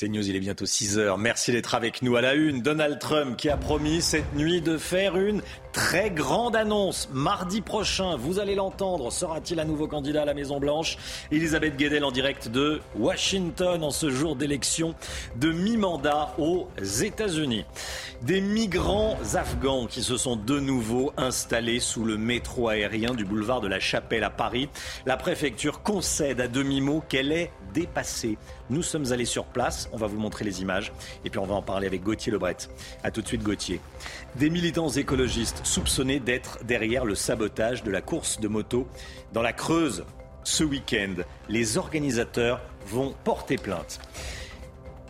[0.00, 1.18] C'est News, il est bientôt 6 heures.
[1.18, 2.62] Merci d'être avec nous à la une.
[2.62, 5.42] Donald Trump qui a promis cette nuit de faire une
[5.74, 7.10] très grande annonce.
[7.12, 10.96] Mardi prochain, vous allez l'entendre, sera-t-il un nouveau candidat à la Maison-Blanche?
[11.30, 14.94] Elisabeth Guedel en direct de Washington en ce jour d'élection
[15.36, 17.66] de mi-mandat aux États-Unis.
[18.22, 23.60] Des migrants afghans qui se sont de nouveau installés sous le métro aérien du boulevard
[23.60, 24.70] de la Chapelle à Paris.
[25.04, 28.38] La préfecture concède à demi-mot qu'elle est dépassée.
[28.70, 30.92] Nous sommes allés sur place, on va vous montrer les images
[31.24, 32.56] et puis on va en parler avec Gauthier Lebret.
[33.02, 33.80] A tout de suite Gauthier.
[34.36, 38.86] Des militants écologistes soupçonnés d'être derrière le sabotage de la course de moto
[39.32, 40.04] dans la Creuse
[40.44, 41.16] ce week-end.
[41.48, 44.00] Les organisateurs vont porter plainte.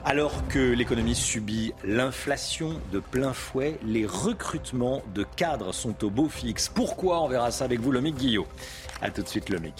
[0.06, 6.30] Alors que l'économie subit l'inflation de plein fouet, les recrutements de cadres sont au beau
[6.30, 6.70] fixe.
[6.74, 7.22] Pourquoi?
[7.22, 8.46] On verra ça avec vous, Lomic Guillot.
[9.02, 9.74] A tout de suite, Lomic.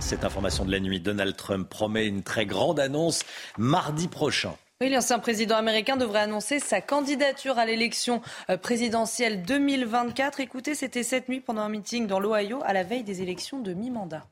[0.00, 3.24] Cette information de la nuit, Donald Trump promet une très grande annonce
[3.58, 4.54] mardi prochain.
[4.80, 10.38] Oui, l'ancien président américain devrait annoncer sa candidature à l'élection euh, présidentielle 2024.
[10.38, 13.74] Écoutez, c'était cette nuit pendant un meeting dans l'Ohio à la veille des élections de
[13.74, 14.24] mi-mandat.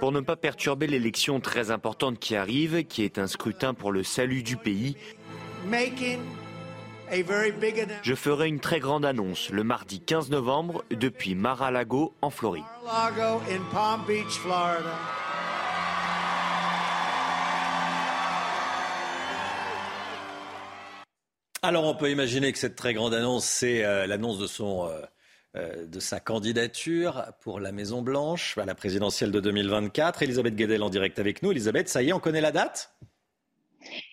[0.00, 4.04] Pour ne pas perturber l'élection très importante qui arrive, qui est un scrutin pour le
[4.04, 4.96] salut du pays,
[8.02, 12.64] je ferai une très grande annonce le mardi 15 novembre depuis Mar-a-Lago en Floride.
[21.62, 25.00] Alors on peut imaginer que cette très grande annonce, c'est euh, l'annonce de son euh,
[25.56, 30.22] euh, de sa candidature pour la Maison Blanche à la présidentielle de 2024.
[30.22, 31.50] Elisabeth Guedel en direct avec nous.
[31.50, 32.94] Elisabeth, ça y est, on connaît la date?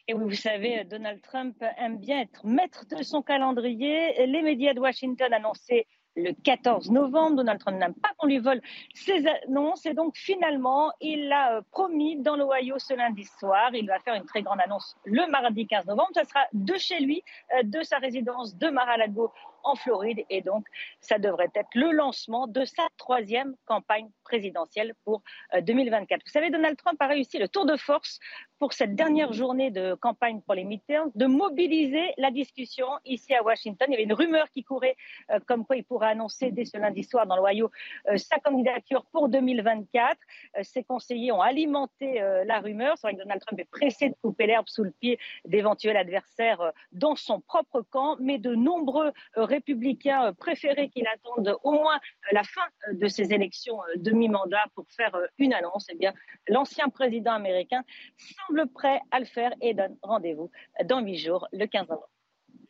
[0.07, 4.25] Et vous savez, Donald Trump aime bien être maître de son calendrier.
[4.27, 7.37] Les médias de Washington annonçaient le 14 novembre.
[7.37, 8.61] Donald Trump n'aime pas qu'on lui vole
[8.93, 9.85] ses annonces.
[9.85, 13.73] Et donc, finalement, il l'a euh, promis dans l'Ohio ce lundi soir.
[13.73, 16.09] Il va faire une très grande annonce le mardi 15 novembre.
[16.15, 17.23] Ce sera de chez lui,
[17.57, 19.31] euh, de sa résidence de Mar-a-Lago
[19.65, 20.23] en Floride.
[20.29, 20.65] Et donc,
[21.01, 25.21] ça devrait être le lancement de sa troisième campagne présidentielle pour
[25.61, 26.19] 2024.
[26.19, 28.19] Euh, Vous savez, Donald Trump a réussi le tour de force
[28.59, 33.43] pour cette dernière journée de campagne pour les midterms de mobiliser la discussion ici à
[33.43, 33.87] Washington.
[33.89, 34.95] Il y avait une rumeur qui courait
[35.31, 37.69] euh, comme quoi il pourrait annoncer dès ce lundi soir dans l'Ohio
[38.07, 40.17] euh, sa candidature pour 2024.
[40.61, 42.97] ses conseillers ont alimenté la rumeur.
[42.97, 46.71] C'est vrai que Donald Trump est pressé de couper l'herbe sous le pied d'éventuels adversaires
[46.91, 49.11] dans son propre camp, mais de nombreux
[49.55, 54.65] républicains euh, préféraient qu'il attende au moins euh, la fin euh, de ces élections demi-mandat
[54.75, 55.87] pour faire une annonce.
[55.91, 56.13] Eh bien,
[56.47, 57.83] l'ancien président américain
[58.17, 60.51] semble prêt à le faire et donne rendez-vous
[60.85, 62.14] dans huit jours, le 15 novembre.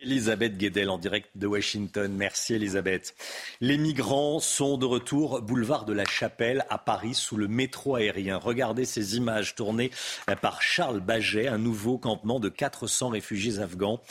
[0.01, 2.13] Elisabeth Guedel en direct de Washington.
[2.15, 3.15] Merci Elisabeth.
[3.61, 8.37] Les migrants sont de retour boulevard de la Chapelle à Paris sous le métro aérien.
[8.37, 9.91] Regardez ces images tournées
[10.41, 11.47] par Charles Baget.
[11.47, 14.01] Un nouveau campement de 400 réfugiés afghans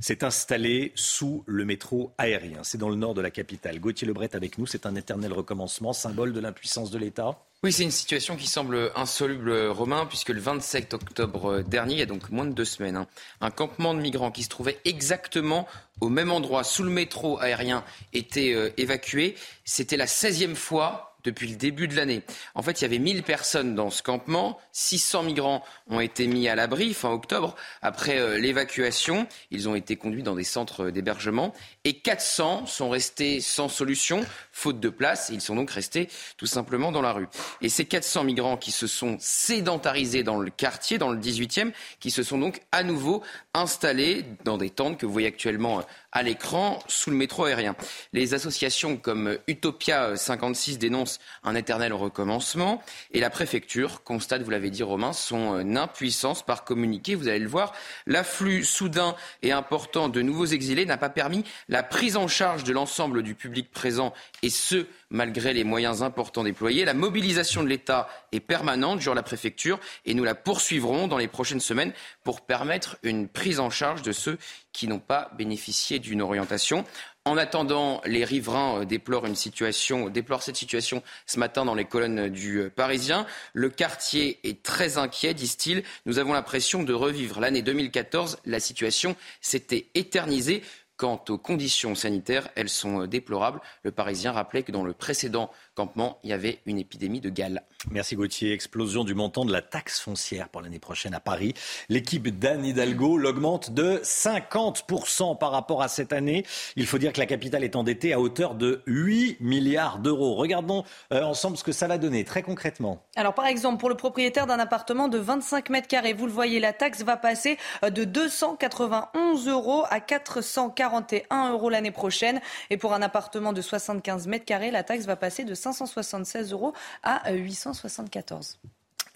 [0.00, 2.60] s'est installé sous le métro aérien.
[2.62, 3.80] C'est dans le nord de la capitale.
[3.80, 4.66] Gauthier Lebret avec nous.
[4.66, 7.38] C'est un éternel recommencement, symbole de l'impuissance de l'État.
[7.64, 12.02] Oui, c'est une situation qui semble insoluble, Romain, puisque le 27 octobre dernier, il y
[12.02, 13.06] a donc moins de deux semaines, hein,
[13.40, 15.66] un campement de migrants qui se trouvait exactement
[16.02, 17.82] au même endroit, sous le métro aérien,
[18.12, 19.34] était euh, évacué.
[19.64, 22.22] C'était la 16e fois depuis le début de l'année.
[22.54, 26.48] En fait, il y avait 1000 personnes dans ce campement, 600 migrants ont été mis
[26.48, 27.56] à l'abri fin octobre.
[27.80, 31.54] Après euh, l'évacuation, ils ont été conduits dans des centres d'hébergement
[31.84, 35.30] et 400 sont restés sans solution, faute de place.
[35.32, 36.08] Ils sont donc restés
[36.38, 37.28] tout simplement dans la rue.
[37.60, 42.10] Et ces 400 migrants qui se sont sédentarisés dans le quartier, dans le 18e, qui
[42.10, 43.22] se sont donc à nouveau
[43.52, 45.82] installés dans des tentes que vous voyez actuellement euh,
[46.12, 47.74] à l'écran sous le métro aérien.
[48.12, 52.80] Les associations comme Utopia 56 dénoncent un éternel recommencement
[53.12, 57.14] et la préfecture constate, vous l'avez dit Romain, son euh, impuissance par communiquer.
[57.14, 57.72] Vous allez le voir,
[58.06, 62.72] l'afflux soudain et important de nouveaux exilés n'a pas permis la prise en charge de
[62.72, 66.84] l'ensemble du public présent et ce, malgré les moyens importants déployés.
[66.84, 71.26] La mobilisation de l'État est permanente, jure la préfecture, et nous la poursuivrons dans les
[71.26, 71.92] prochaines semaines
[72.22, 74.38] pour permettre une prise en charge de ceux
[74.72, 76.84] qui n'ont pas bénéficié d'une orientation.
[77.26, 82.70] En attendant, les riverains euh, déplorent cette situation ce matin dans les colonnes du euh,
[82.70, 83.24] Parisien.
[83.54, 85.84] Le quartier est très inquiet, disent-ils.
[86.04, 88.40] Nous avons l'impression de revivre l'année 2014.
[88.44, 90.62] La situation s'était éternisée.
[90.96, 93.60] Quant aux conditions sanitaires, elles sont euh, déplorables.
[93.82, 97.62] Le Parisien rappelait que dans le précédent campement, il y avait une épidémie de gale.
[97.90, 98.52] Merci Gauthier.
[98.52, 101.54] Explosion du montant de la taxe foncière pour l'année prochaine à Paris.
[101.88, 106.44] L'équipe d'Anne Hidalgo l'augmente de 50% par rapport à cette année.
[106.76, 110.34] Il faut dire que la capitale est endettée à hauteur de 8 milliards d'euros.
[110.34, 113.02] Regardons euh, ensemble ce que ça va donner très concrètement.
[113.16, 116.60] Alors par exemple, pour le propriétaire d'un appartement de 25 mètres carrés, vous le voyez,
[116.60, 122.40] la taxe va passer euh, de 291 euros à 441 euros l'année prochaine.
[122.70, 126.74] Et pour un appartement de 75 mètres carrés, la taxe va passer de 576 euros
[127.02, 128.58] à 874.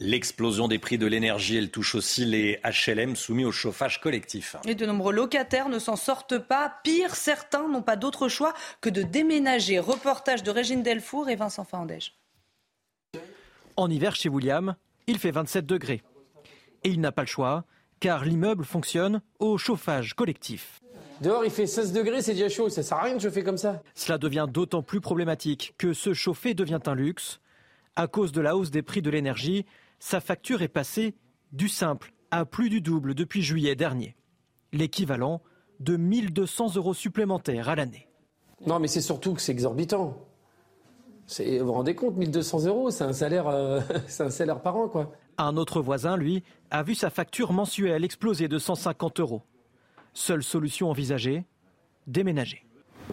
[0.01, 4.55] L'explosion des prix de l'énergie, elle touche aussi les HLM soumis au chauffage collectif.
[4.65, 6.73] Et de nombreux locataires ne s'en sortent pas.
[6.85, 9.81] Pire, certains n'ont pas d'autre choix que de déménager.
[9.81, 12.15] Reportage de Régine Delfour et Vincent Fandège.
[13.77, 14.77] En hiver, chez William,
[15.09, 16.03] il fait 27 degrés.
[16.85, 17.65] Et il n'a pas le choix,
[17.99, 20.81] car l'immeuble fonctionne au chauffage collectif.
[21.21, 22.69] Dehors, il fait 16 degrés, c'est déjà chaud.
[22.69, 23.83] Ça sert à rien de chauffer comme ça.
[23.95, 27.41] Cela devient d'autant plus problématique que se chauffer devient un luxe.
[27.97, 29.67] À cause de la hausse des prix de l'énergie,
[29.99, 31.17] sa facture est passée
[31.53, 34.15] du simple à plus du double depuis juillet dernier.
[34.73, 35.43] L'équivalent
[35.81, 38.07] de 1200 euros supplémentaires à l'année.
[38.67, 40.17] Non, mais c'est surtout que c'est exorbitant.
[41.39, 44.89] Vous vous rendez compte, 1200 euros, c'est un salaire, euh, c'est un salaire par an,
[44.89, 45.13] quoi.
[45.37, 49.43] Un autre voisin, lui, a vu sa facture mensuelle exploser de 150 euros.
[50.19, 51.45] Seule solution envisagée,
[52.09, 52.65] déménager.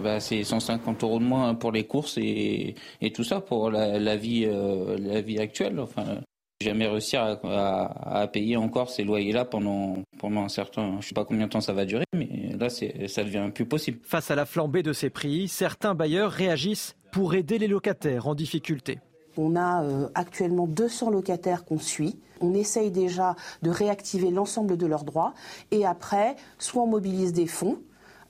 [0.01, 4.15] Bah, c'est 150 euros de moins pour les courses et, et tout ça pour la,
[4.15, 5.79] vie, euh, la vie actuelle.
[5.79, 6.21] Enfin,
[6.63, 10.93] jamais réussi à, à, payer encore ces loyers-là pendant, pendant un certain.
[10.93, 13.67] Je ne sais pas combien de temps ça va durer, mais là, ça devient plus
[13.67, 13.99] possible.
[14.01, 18.33] Face à la flambée de ces prix, certains bailleurs réagissent pour aider les locataires en
[18.33, 18.97] difficulté.
[19.37, 22.19] On a euh, actuellement 200 locataires qu'on suit.
[22.41, 25.33] On essaye déjà de réactiver l'ensemble de leurs droits.
[25.71, 27.79] Et après, soit on mobilise des fonds,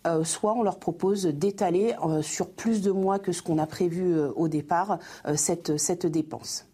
[0.08, 3.68] euh, soit on leur propose d'étaler euh, sur plus de mois que ce qu'on a
[3.68, 5.00] prévu au départ
[5.36, 6.68] cette, cette dépense.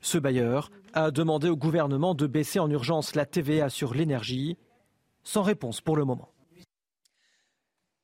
[0.00, 4.56] Ce bailleur a demandé au gouvernement de baisser en urgence la TVA sur l'énergie,
[5.24, 6.28] sans réponse pour le moment.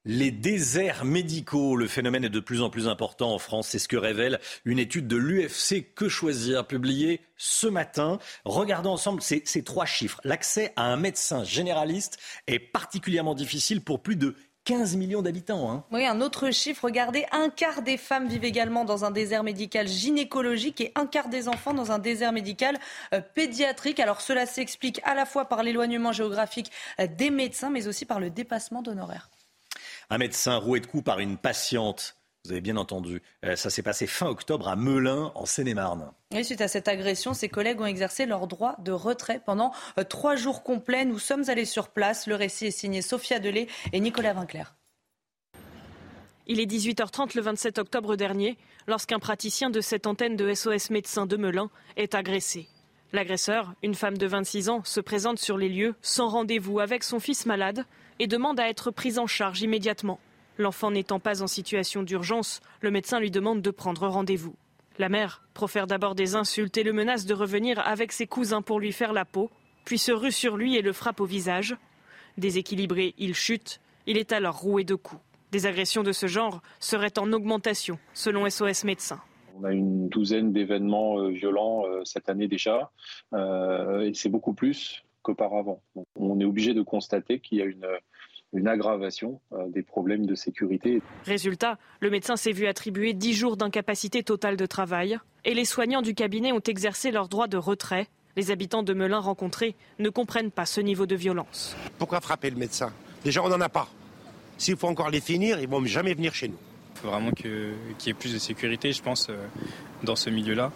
[0.05, 3.69] Les déserts médicaux, le phénomène est de plus en plus important en France.
[3.69, 8.19] C'est ce que révèle une étude de l'UFC Que choisir, publiée ce matin.
[8.45, 10.21] Regardons ensemble ces, trois chiffres.
[10.25, 12.19] L'accès à un médecin généraliste
[12.49, 14.35] est particulièrement difficile pour plus de
[14.65, 15.71] 15 millions d'habitants.
[15.71, 15.85] Hein.
[15.93, 19.87] Oui, un autre chiffre, regardez, un quart des femmes vivent également dans un désert médical
[19.87, 22.77] gynécologique et un quart des enfants dans un désert médical
[23.15, 24.01] euh, pédiatrique.
[24.01, 28.19] Alors cela s'explique à la fois par l'éloignement géographique euh, des médecins, mais aussi par
[28.19, 29.31] le dépassement d'honoraires.
[30.13, 32.17] Un médecin roué de coups par une patiente.
[32.45, 33.23] Vous avez bien entendu.
[33.47, 36.13] Euh, ça s'est passé fin octobre à Melun, en Seine-et-Marne.
[36.33, 40.05] Et suite à cette agression, ses collègues ont exercé leur droit de retrait pendant euh,
[40.05, 41.07] trois jours complets.
[41.07, 42.27] Nous sommes allés sur place.
[42.27, 44.75] Le récit est signé Sophia Delay et Nicolas Vinclair.
[46.47, 51.25] Il est 18h30 le 27 octobre dernier, lorsqu'un praticien de cette antenne de SOS Médecins
[51.25, 52.69] de Melun est agressé.
[53.15, 57.19] L'agresseur, une femme de 26 ans, se présente sur les lieux sans rendez-vous avec son
[57.19, 57.87] fils malade
[58.23, 60.21] et demande à être prise en charge immédiatement.
[60.57, 64.55] L'enfant n'étant pas en situation d'urgence, le médecin lui demande de prendre rendez-vous.
[64.97, 68.79] La mère profère d'abord des insultes et le menace de revenir avec ses cousins pour
[68.79, 69.51] lui faire la peau,
[69.85, 71.77] puis se rue sur lui et le frappe au visage.
[72.39, 73.81] Déséquilibré, il chute.
[74.07, 75.21] Il est alors roué de coups.
[75.51, 79.21] Des agressions de ce genre seraient en augmentation, selon SOS Médecins.
[79.59, 82.93] On a une douzaine d'événements euh, violents euh, cette année déjà,
[83.35, 85.83] euh, et c'est beaucoup plus qu'auparavant.
[86.15, 87.87] On est obligé de constater qu'il y a une,
[88.53, 91.03] une aggravation des problèmes de sécurité.
[91.25, 96.03] Résultat, le médecin s'est vu attribuer 10 jours d'incapacité totale de travail et les soignants
[96.03, 98.09] du cabinet ont exercé leur droit de retrait.
[98.37, 101.77] Les habitants de Melun rencontrés ne comprennent pas ce niveau de violence.
[101.99, 102.93] Pourquoi frapper le médecin?
[103.25, 103.89] Déjà, on n'en a pas.
[104.59, 106.59] S'il faut encore les finir, ils vont jamais venir chez nous
[107.03, 107.75] faut vraiment qu'il
[108.07, 109.37] y ait plus de sécurité, je pense, euh,
[110.03, 110.73] dans ce milieu-là.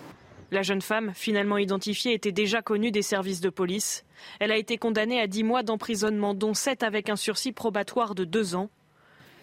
[0.52, 4.04] La jeune femme, finalement identifiée, était déjà connue des services de police.
[4.38, 8.24] Elle a été condamnée à 10 mois d'emprisonnement, dont 7 avec un sursis probatoire de
[8.24, 8.70] 2 ans.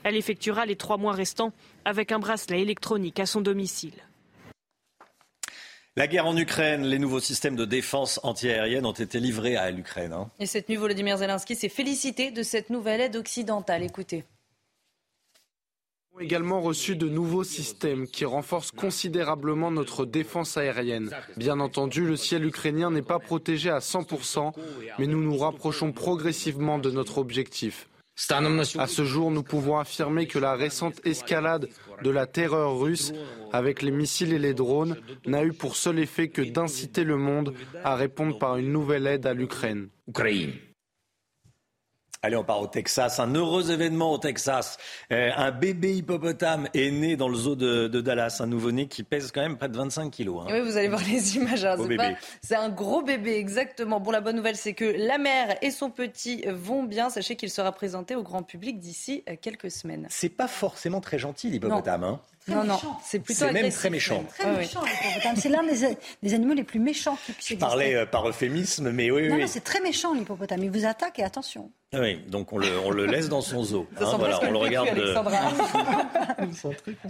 [0.03, 1.51] Elle effectuera les 3 mois restants
[1.83, 3.95] avec un bracelet électronique à son domicile.
[5.95, 10.13] La guerre en Ukraine, les nouveaux systèmes de défense antiaérienne ont été livrés à l'Ukraine.
[10.13, 10.31] Hein.
[10.39, 13.83] Et cette nuit, Volodymyr Zelensky s'est félicité de cette nouvelle aide occidentale.
[13.83, 14.23] Écoutez
[16.13, 21.09] avons également reçu de nouveaux systèmes qui renforcent considérablement notre défense aérienne.
[21.37, 24.51] Bien entendu, le ciel ukrainien n'est pas protégé à 100%,
[24.99, 27.89] mais nous nous rapprochons progressivement de notre objectif.
[28.77, 31.67] À ce jour, nous pouvons affirmer que la récente escalade
[32.03, 33.11] de la terreur russe
[33.51, 37.55] avec les missiles et les drones n'a eu pour seul effet que d'inciter le monde
[37.83, 39.89] à répondre par une nouvelle aide à l'Ukraine.
[42.25, 43.19] Allez, on part au Texas.
[43.19, 44.77] Un heureux événement au Texas.
[45.11, 48.37] Euh, un bébé hippopotame est né dans le zoo de, Dallas.
[48.39, 50.41] Un nouveau-né qui pèse quand même près de 25 kilos.
[50.41, 50.53] Hein.
[50.53, 51.65] Oui, vous allez voir les images.
[51.65, 51.75] Hein.
[52.41, 53.99] C'est un gros bébé, exactement.
[53.99, 57.09] Bon, la bonne nouvelle, c'est que la mère et son petit vont bien.
[57.09, 60.07] Sachez qu'il sera présenté au grand public d'ici euh, quelques semaines.
[60.09, 62.05] C'est pas forcément très gentil, l'hippopotame.
[62.05, 62.21] Hein.
[62.47, 64.23] Non, non, c'est plutôt C'est même très méchant.
[64.37, 65.35] Très méchant, l'hippopotame.
[65.37, 67.55] C'est l'un des, animaux les plus méchants qui puissent exister.
[67.55, 69.41] Je parlais euh, par euphémisme, mais oui, non, oui.
[69.41, 70.61] Non, c'est très méchant, l'hippopotame.
[70.61, 71.71] Il vous attaque et attention.
[71.93, 73.87] Oui, donc on le, on le laisse dans son zoo.
[73.97, 74.89] Hein, voilà, on le regarde.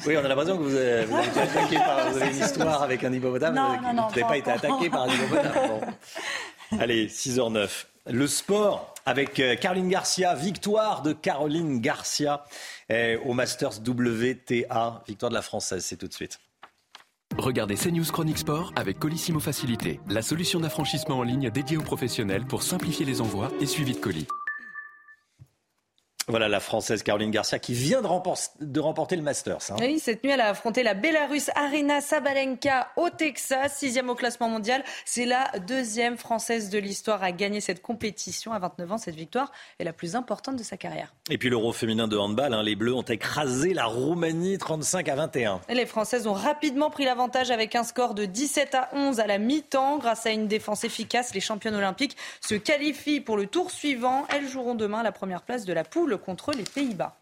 [0.05, 2.43] oui, on a l'impression que vous avez, vous avez été attaqué par vous avez une
[2.43, 3.55] histoire avec un hippopotame.
[3.55, 5.67] Non, non, non, vous n'avez pas été attaqué par un hippopotame.
[5.67, 5.81] Bon.
[6.79, 7.85] Allez, 6h09.
[8.11, 12.43] Le sport avec euh, Caroline Garcia, victoire de Caroline Garcia
[12.89, 16.39] eh, au Masters WTA, victoire de la Française, c'est tout de suite.
[17.38, 22.45] Regardez CNews Chronique Sport avec Colissimo Facilité, la solution d'affranchissement en ligne dédiée aux professionnels
[22.45, 24.27] pour simplifier les envois et suivi de colis.
[26.29, 28.07] Voilà la Française Caroline Garcia qui vient de,
[28.79, 29.71] remporter, le Masters.
[29.71, 29.75] Hein.
[29.79, 34.47] Oui, cette nuit, elle a affronté la Bélarusse Arena Sabalenka au Texas, sixième au classement
[34.47, 34.83] mondial.
[35.03, 38.53] C'est la deuxième Française de l'histoire à gagner cette compétition.
[38.53, 41.13] À 29 ans, cette victoire est la plus importante de sa carrière.
[41.29, 45.15] Et puis l'Euro féminin de handball, hein, les Bleus ont écrasé la Roumanie 35 à
[45.15, 45.59] 21.
[45.69, 49.39] les Françaises ont rapidement pris l'avantage avec un score de 17 à 11 à la
[49.39, 49.97] mi-temps.
[49.97, 54.25] Grâce à une défense efficace, les championnes olympiques se qualifient pour le tour suivant.
[54.29, 57.17] Elles joueront demain la première place de la poule contre les Pays-Bas.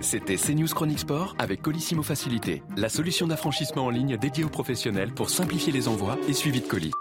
[0.00, 5.12] C'était CNews Chronique Sport avec Colissimo Facilité, la solution d'affranchissement en ligne dédiée aux professionnels
[5.12, 6.92] pour simplifier les envois et suivi de colis.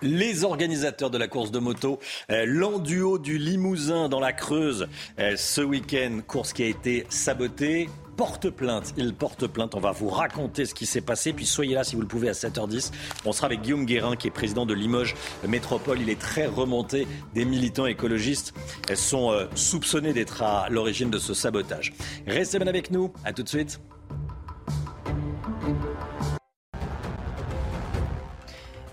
[0.00, 5.36] Les organisateurs de la course de moto, euh, l'enduo du Limousin dans la Creuse, euh,
[5.36, 8.94] ce week-end, course qui a été sabotée porte plainte.
[8.96, 9.74] Il porte plainte.
[9.74, 11.32] On va vous raconter ce qui s'est passé.
[11.32, 12.92] Puis soyez là si vous le pouvez à 7h10.
[13.24, 15.14] On sera avec Guillaume Guérin qui est président de Limoges
[15.46, 16.00] Métropole.
[16.00, 17.06] Il est très remonté.
[17.34, 18.54] Des militants écologistes
[18.94, 21.92] sont euh, soupçonnés d'être à l'origine de ce sabotage.
[22.26, 23.12] Restez bien avec nous.
[23.24, 23.80] À tout de suite.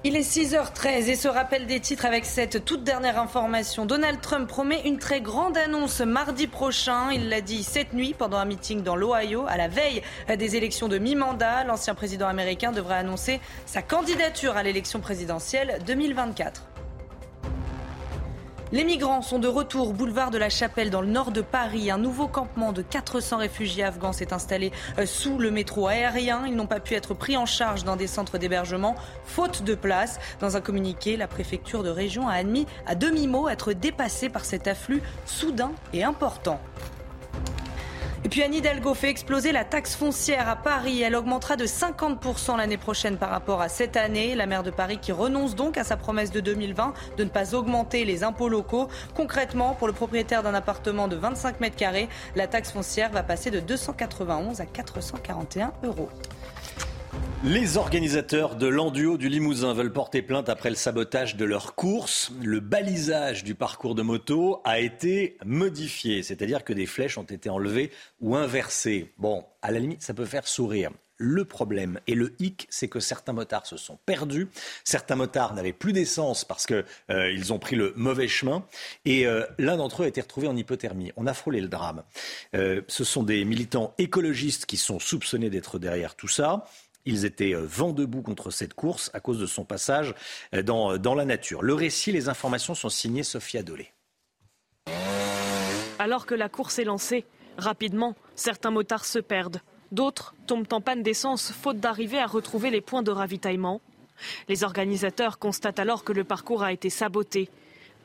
[0.06, 3.86] Il est 6h13 et se rappelle des titres avec cette toute dernière information.
[3.86, 7.12] Donald Trump promet une très grande annonce mardi prochain.
[7.12, 10.02] Il l'a dit cette nuit pendant un meeting dans l'Ohio à la veille
[10.38, 11.66] des élections de mi-mandat.
[11.66, 16.69] L'ancien président américain devrait annoncer sa candidature à l'élection présidentielle 2024.
[18.72, 21.90] Les migrants sont de retour boulevard de la Chapelle dans le nord de Paris.
[21.90, 26.44] Un nouveau campement de 400 réfugiés afghans s'est installé euh, sous le métro aérien.
[26.46, 28.96] Ils n'ont pas pu être pris en charge dans des centres d'hébergement
[29.26, 30.20] faute de place.
[30.40, 34.68] Dans un communiqué, la préfecture de région a admis à demi-mot être dépassée par cet
[34.68, 36.60] afflux soudain et important.
[38.26, 41.02] Et puis Anne Hidalgo fait exploser la taxe foncière à Paris.
[41.02, 44.36] Elle augmentera de 50% l'année prochaine par rapport à cette année.
[44.36, 47.56] La maire de Paris qui renonce donc à sa promesse de 2020 de ne pas
[47.56, 48.90] augmenter les impôts locaux.
[49.16, 53.52] Concrètement, pour le propriétaire d'un appartement de 25 mètres carrés, la taxe foncière va passer
[53.52, 56.10] de 291 à 441 euros.
[57.46, 62.34] Les organisateurs de l'enduo du Limousin veulent porter plainte après le sabotage de leur course.
[62.44, 67.50] Le balisage du parcours de moto a été modifié, c'est-à-dire que des flèches ont été
[67.50, 69.14] enlevées ou inversées.
[69.18, 70.92] Bon, à la limite, ça peut faire sourire.
[71.16, 74.48] Le problème et le hic, c'est que certains motards se sont perdus.
[74.84, 78.66] Certains motards n'avaient plus d'essence parce qu'ils euh, ont pris le mauvais chemin.
[79.06, 81.12] Et euh, l'un d'entre eux a été retrouvé en hypothermie.
[81.16, 82.04] On a frôlé le drame.
[82.54, 86.66] Euh, ce sont des militants écologistes qui sont soupçonnés d'être derrière tout ça.
[87.10, 90.14] Ils étaient euh, vent debout contre cette course à cause de son passage
[90.54, 91.64] euh, dans, euh, dans la nature.
[91.64, 93.92] Le récit, les informations sont signées Sophia Dolé.
[95.98, 97.26] Alors que la course est lancée,
[97.58, 99.60] rapidement, certains motards se perdent.
[99.92, 103.82] D'autres tombent en panne d'essence faute d'arriver à retrouver les points de ravitaillement.
[104.48, 107.50] Les organisateurs constatent alors que le parcours a été saboté.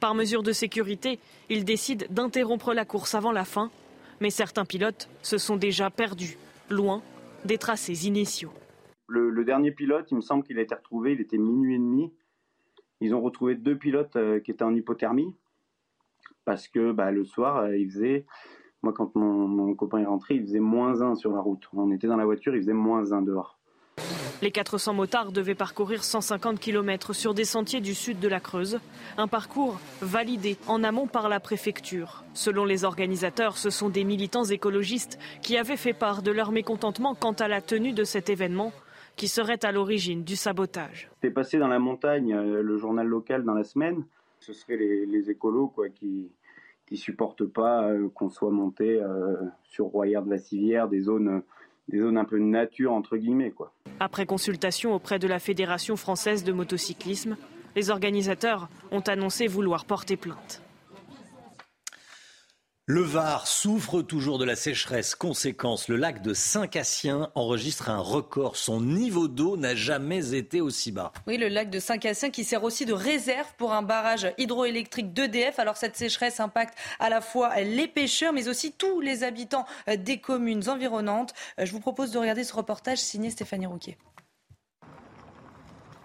[0.01, 1.19] Par mesure de sécurité,
[1.51, 3.71] ils décident d'interrompre la course avant la fin.
[4.21, 6.39] Mais certains pilotes se sont déjà perdus,
[6.71, 7.03] loin
[7.45, 8.55] des tracés initiaux.
[9.07, 12.13] Le, dernier pilote, il me semble qu'il a été retrouvé, il était minuit et demi.
[13.01, 15.35] Ils ont retrouvé deux pilotes euh, qui étaient en hypothermie
[16.45, 18.27] parce que bah, le soir, euh, il faisait,
[18.83, 21.69] moi quand mon, copain est rentré, il faisait moins un sur la route.
[21.73, 23.59] On était dans la voiture, il faisait moins un dehors.
[24.43, 28.81] Les 400 motards devaient parcourir 150 km sur des sentiers du sud de la Creuse,
[29.17, 32.25] un parcours validé en amont par la préfecture.
[32.35, 37.15] Selon les organisateurs, ce sont des militants écologistes qui avaient fait part de leur mécontentement
[37.15, 38.73] quant à la tenue de cet événement
[39.17, 41.11] qui serait à l'origine du sabotage.
[41.23, 44.05] C'est passé dans la montagne, euh, le journal local dans la semaine.
[44.41, 46.29] Ce serait les, écolos quoi, qui
[46.87, 49.01] qui supportent pas qu'on soit monté
[49.63, 51.43] sur Royère de la Civière, des zones
[51.89, 53.73] des zones un peu de nature entre guillemets quoi.
[54.01, 57.37] Après consultation auprès de la Fédération française de motocyclisme,
[57.77, 60.64] les organisateurs ont annoncé vouloir porter plainte.
[62.87, 65.15] Le Var souffre toujours de la sécheresse.
[65.15, 68.59] Conséquence, le lac de Saint-Cassien enregistre un record.
[68.59, 71.11] Son niveau d'eau n'a jamais été aussi bas.
[71.27, 75.59] Oui, le lac de Saint-Cassien qui sert aussi de réserve pour un barrage hydroélectrique d'EDF.
[75.59, 80.19] Alors cette sécheresse impacte à la fois les pêcheurs mais aussi tous les habitants des
[80.19, 81.33] communes environnantes.
[81.57, 83.97] Je vous propose de regarder ce reportage signé Stéphanie Rouquet.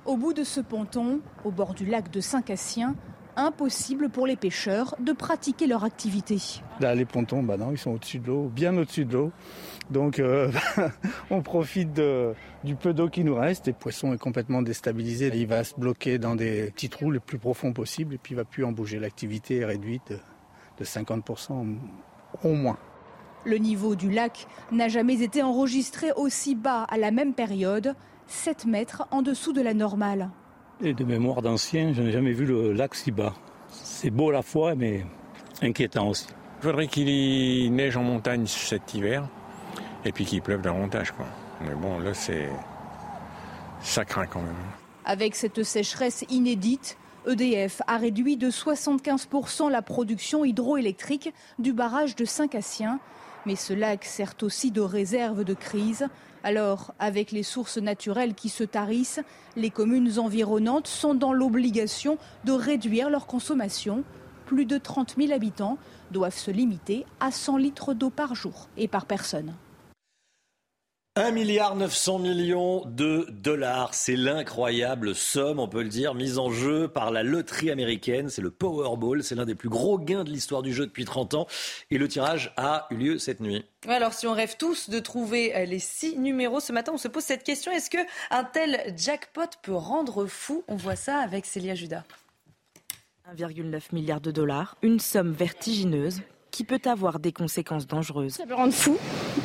[0.05, 2.95] Au bout de ce ponton, au bord du lac de Saint-Cassien,
[3.39, 6.37] impossible pour les pêcheurs de pratiquer leur activité.
[6.79, 9.31] Là, les pontons, bah non, ils sont au-dessus de l'eau, bien au-dessus de l'eau.
[9.89, 10.51] Donc euh,
[11.31, 11.99] on profite
[12.63, 15.31] du peu d'eau qui nous reste et le poisson est complètement déstabilisé.
[15.33, 18.37] Il va se bloquer dans des petits trous les plus profonds possibles et puis il
[18.37, 18.99] va plus en bouger.
[18.99, 20.13] L'activité est réduite
[20.77, 21.75] de 50%
[22.43, 22.77] au moins.
[23.45, 27.95] Le niveau du lac n'a jamais été enregistré aussi bas à la même période,
[28.27, 30.29] 7 mètres en dessous de la normale.
[30.81, 33.33] Et de mémoire d'anciens, je n'ai jamais vu le lac si bas.
[33.67, 35.05] C'est beau à la fois, mais
[35.61, 36.27] inquiétant aussi.
[36.59, 39.27] Il faudrait qu'il neige en montagne cet hiver
[40.05, 41.11] et puis qu'il pleuve davantage.
[41.11, 41.25] Quoi.
[41.61, 42.49] Mais bon, là, c'est.
[43.81, 44.55] Ça craint quand même.
[45.03, 52.23] Avec cette sécheresse inédite, EDF a réduit de 75% la production hydroélectrique du barrage de
[52.23, 52.99] Saint-Cassien.
[53.45, 56.07] Mais ce lac sert aussi de réserve de crise.
[56.43, 59.19] Alors, avec les sources naturelles qui se tarissent,
[59.57, 64.03] les communes environnantes sont dans l'obligation de réduire leur consommation.
[64.45, 65.77] Plus de 30 000 habitants
[66.11, 69.53] doivent se limiter à 100 litres d'eau par jour et par personne.
[71.19, 76.49] 1 milliard 900 millions de dollars, c'est l'incroyable somme, on peut le dire, mise en
[76.49, 78.29] jeu par la loterie américaine.
[78.29, 81.33] C'est le Powerball, c'est l'un des plus gros gains de l'histoire du jeu depuis 30
[81.33, 81.47] ans.
[81.91, 83.65] Et le tirage a eu lieu cette nuit.
[83.85, 87.09] Alors, si on rêve tous de trouver euh, les six numéros, ce matin, on se
[87.09, 90.63] pose cette question est-ce qu'un tel jackpot peut rendre fou?
[90.69, 92.03] On voit ça avec Célia Judas.
[93.35, 98.33] 1,9 milliard de dollars, une somme vertigineuse qui peut avoir des conséquences dangereuses.
[98.33, 98.97] Ça peut rendre fou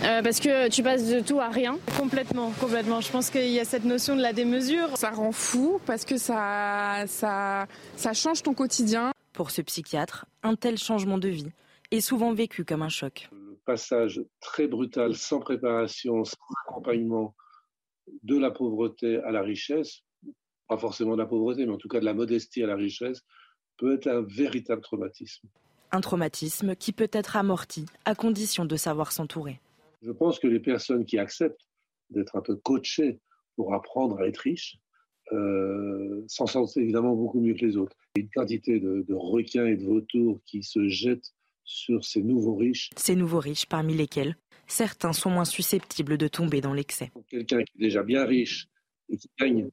[0.04, 1.78] euh, parce que tu passes de tout à rien.
[1.98, 3.00] Complètement, complètement.
[3.00, 4.96] Je pense qu'il y a cette notion de la démesure.
[4.96, 9.12] Ça rend fou parce que ça, ça, ça change ton quotidien.
[9.32, 11.50] Pour ce psychiatre, un tel changement de vie
[11.90, 13.28] est souvent vécu comme un choc.
[13.32, 16.36] Le passage très brutal, sans préparation, sans
[16.66, 17.34] accompagnement
[18.22, 20.02] de la pauvreté à la richesse,
[20.68, 23.22] pas forcément de la pauvreté, mais en tout cas de la modestie à la richesse,
[23.76, 25.48] peut être un véritable traumatisme.
[25.94, 29.60] Un traumatisme qui peut être amorti à condition de savoir s'entourer.
[30.02, 31.68] Je pense que les personnes qui acceptent
[32.10, 33.20] d'être un peu coachées
[33.54, 34.76] pour apprendre à être riches
[35.30, 37.96] euh, s'en sortent évidemment beaucoup mieux que les autres.
[38.16, 42.04] Il y a une quantité de, de requins et de vautours qui se jettent sur
[42.04, 42.90] ces nouveaux riches.
[42.96, 47.12] Ces nouveaux riches, parmi lesquels certains sont moins susceptibles de tomber dans l'excès.
[47.28, 48.66] Quelqu'un qui est déjà bien riche
[49.10, 49.70] et qui gagne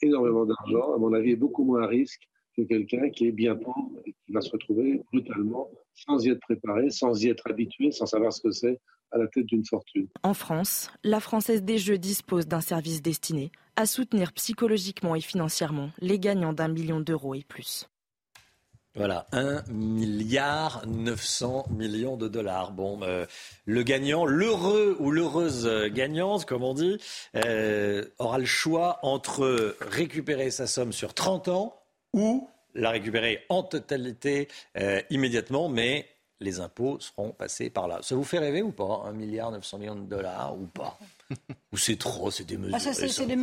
[0.00, 3.56] énormément d'argent, à mon avis, est beaucoup moins à risque que quelqu'un qui est bien
[3.56, 7.90] pauvre et qui va se retrouver brutalement sans y être préparé, sans y être habitué,
[7.90, 8.80] sans savoir ce que c'est
[9.12, 10.08] à la tête d'une fortune.
[10.22, 15.90] En France, la Française des Jeux dispose d'un service destiné à soutenir psychologiquement et financièrement
[16.00, 17.88] les gagnants d'un million d'euros et plus.
[18.96, 22.70] Voilà, 1 milliard 900 millions de dollars.
[22.70, 23.26] Bon, euh,
[23.64, 26.98] le gagnant, l'heureux ou l'heureuse gagnante, comme on dit,
[27.34, 31.83] euh, aura le choix entre récupérer sa somme sur 30 ans
[32.14, 34.48] ou la récupérer en totalité
[34.78, 36.08] euh, immédiatement, mais
[36.40, 38.00] les impôts seront passés par là.
[38.02, 40.98] Ça vous fait rêver ou pas Un milliard 900 millions de dollars ou pas?
[41.72, 42.76] Ou c'est trop, c'est des mesures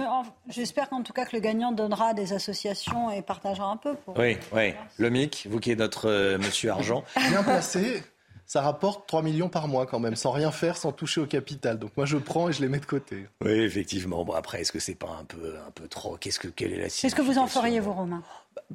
[0.07, 3.95] ah, J'espère qu'en tout cas que le gagnant donnera des associations et partagera un peu.
[3.95, 4.17] Pour...
[4.19, 4.73] Oui, oui.
[4.97, 7.03] Le MIC, vous qui êtes notre euh, monsieur argent.
[7.29, 8.03] Bien placé
[8.51, 11.79] ça rapporte 3 millions par mois quand même, sans rien faire, sans toucher au capital.
[11.79, 13.29] Donc moi je prends et je les mets de côté.
[13.41, 14.25] Oui, effectivement.
[14.25, 16.17] Bon après, est-ce que c'est pas un peu, un peu trop?
[16.17, 18.21] Qu'est-ce que quelle est la Qu'est-ce que vous en feriez vous, Romain?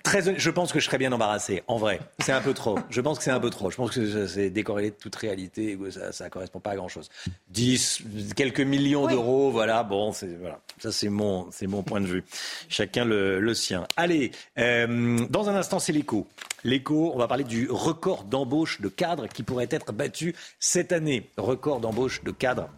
[0.02, 2.00] Très, je pense que je serais bien embarrassé, en vrai.
[2.18, 2.78] C'est un peu trop.
[2.90, 3.70] Je pense que c'est un peu trop.
[3.70, 5.78] Je pense que c'est décorrélé de toute réalité.
[6.12, 7.08] Ça ne correspond pas à grand-chose.
[7.48, 8.02] 10,
[8.36, 9.82] quelques millions d'euros, voilà.
[9.82, 10.60] Bon, voilà.
[10.78, 12.24] Ça, c'est mon, mon point de vue.
[12.68, 13.86] Chacun le, le sien.
[13.96, 16.26] Allez, euh, dans un instant, c'est l'écho.
[16.62, 21.30] L'écho, on va parler du record d'embauche de cadres qui pourrait être battu cette année.
[21.36, 22.68] Record d'embauche de cadres.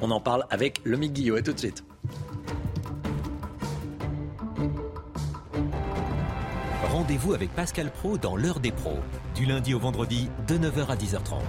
[0.00, 1.36] On en parle avec le Guillot.
[1.36, 1.84] Et tout de suite.
[7.10, 9.00] Rendez-vous avec Pascal Pro dans l'heure des pros,
[9.34, 11.40] du lundi au vendredi de 9h à 10h30.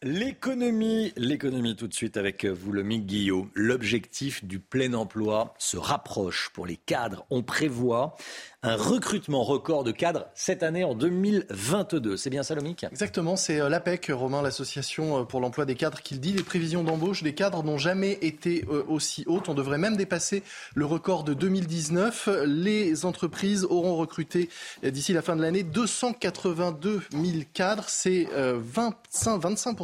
[0.00, 3.50] L'économie, l'économie tout de suite avec vous, le Mick Guillot.
[3.54, 7.26] L'objectif du plein emploi se rapproche pour les cadres.
[7.28, 8.16] On prévoit
[8.64, 12.16] un recrutement record de cadres cette année en 2022.
[12.16, 12.84] C'est bien ça, Lomic?
[12.90, 16.32] Exactement, c'est euh, l'APEC, Romain, l'association euh, pour l'emploi des cadres, qui le dit.
[16.32, 19.50] Les prévisions d'embauche des cadres n'ont jamais été euh, aussi hautes.
[19.50, 20.42] On devrait même dépasser
[20.74, 22.30] le record de 2019.
[22.46, 24.48] Les entreprises auront recruté
[24.82, 27.84] d'ici la fin de l'année 282 000 cadres.
[27.88, 29.76] C'est 25, 25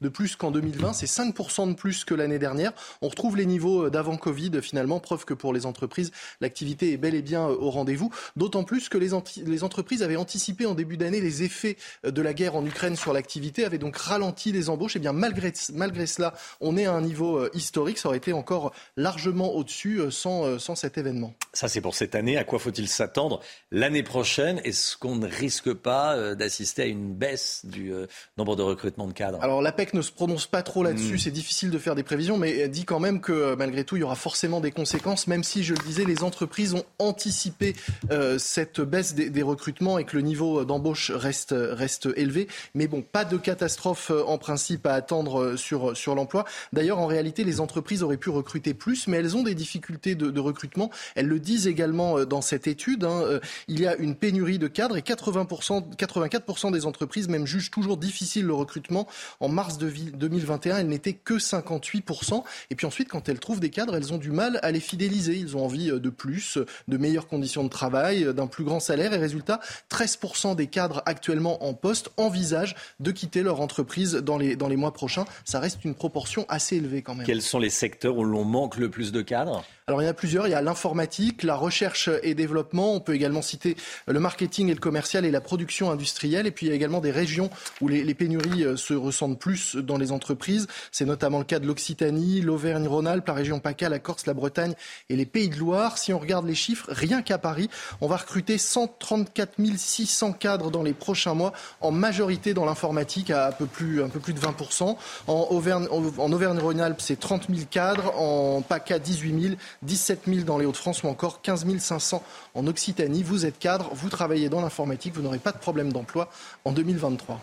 [0.00, 0.92] de plus qu'en 2020.
[0.92, 2.72] C'est 5% de plus que l'année dernière.
[3.02, 7.14] On retrouve les niveaux d'avant Covid finalement, preuve que pour les entreprises, l'activité est bel
[7.14, 8.12] et bien au rendez-vous.
[8.36, 9.10] D'autant plus que les,
[9.44, 13.12] les entreprises avaient anticipé en début d'année les effets de la guerre en Ukraine sur
[13.12, 14.96] l'activité, avaient donc ralenti les embauches.
[14.96, 17.98] Et eh bien malgré, malgré cela, on est à un niveau euh, historique.
[17.98, 21.34] Ça aurait été encore largement au-dessus euh, sans, euh, sans cet événement.
[21.52, 22.36] Ça, c'est pour cette année.
[22.36, 24.60] À quoi faut-il s'attendre l'année prochaine?
[24.64, 27.92] Est-ce qu'on ne risque pas d'assister à une baisse du
[28.36, 29.42] nombre de recrutements de cadres?
[29.42, 31.14] Alors l'APEC ne se prononce pas trop là-dessus.
[31.14, 31.18] Hmm.
[31.18, 34.00] C'est difficile de faire des prévisions, mais dit quand même que euh, malgré tout, il
[34.00, 37.74] y aura forcément des conséquences, même si, je le disais, les entreprises ont anticipé
[38.10, 42.48] euh, cette baisse des, recrutements et que le niveau d'embauche reste, reste élevé.
[42.74, 46.44] Mais bon, pas de catastrophe euh, en principe à attendre sur, sur l'emploi.
[46.72, 50.38] D'ailleurs, en réalité, les entreprises auraient pu recruter plus, mais elles ont des difficultés de,
[50.38, 50.90] recrutement.
[51.14, 53.04] Elles le disent également dans cette étude.
[53.04, 53.40] Hein.
[53.66, 57.96] Il y a une pénurie de cadres et 80%, 84% des entreprises même jugent toujours
[57.96, 59.08] difficile le recrutement.
[59.40, 62.42] En mars de 2021, elle n'était que 58%.
[62.70, 65.36] Et puis ensuite, quand elles trouvent des cadres, elles ont du mal à les fidéliser.
[65.36, 68.80] Ils ont envie euh, de plus, de meilleures conditions de travail, euh, d'un plus grand
[68.80, 69.12] salaire.
[69.12, 69.60] Et résultat,
[69.90, 74.76] 13% des cadres actuellement en poste envisagent de quitter leur entreprise dans les, dans les
[74.76, 75.24] mois prochains.
[75.44, 77.26] Ça reste une proportion assez élevée quand même.
[77.26, 79.64] Quels sont les secteurs où l'on manque le plus de cadres?
[79.86, 80.46] Alors il y en a plusieurs.
[80.46, 82.94] Il y a l'informatique, la recherche et développement.
[82.94, 86.46] On peut également citer le marketing et le commercial et la production industrielle.
[86.46, 87.48] Et puis il y a également des régions
[87.80, 90.66] où les, les pénuries euh, se ressentent plus dans les entreprises.
[90.92, 94.74] C'est notamment le cas de l'Occitanie, l'Auvergne-Rhône-Alpes, la région PACA, la Corse, la Bretagne
[95.08, 95.98] et les Pays de Loire.
[95.98, 97.68] Si on regarde les chiffres, rien qu'à Paris,
[98.00, 103.48] on va recruter 134 600 cadres dans les prochains mois, en majorité dans l'informatique à
[103.48, 104.96] un peu plus, de 20%.
[105.26, 108.12] En Auvergne-Rhône-Alpes, c'est 30 000 cadres.
[108.18, 109.54] En PACA, 18 000.
[109.82, 112.22] 17 000 dans les Hauts-de-France ou encore 15 500
[112.54, 113.22] en Occitanie.
[113.22, 116.30] Vous êtes cadre, vous travaillez dans l'informatique, vous n'aurez pas de problème d'emploi
[116.64, 117.40] en 2023.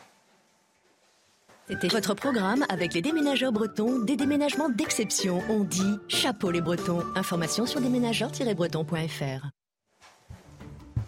[1.68, 5.42] C'était votre programme avec les déménageurs bretons, des déménagements d'exception.
[5.50, 7.02] On dit chapeau les bretons.
[7.16, 9.48] Information sur déménageurs-bretons.fr.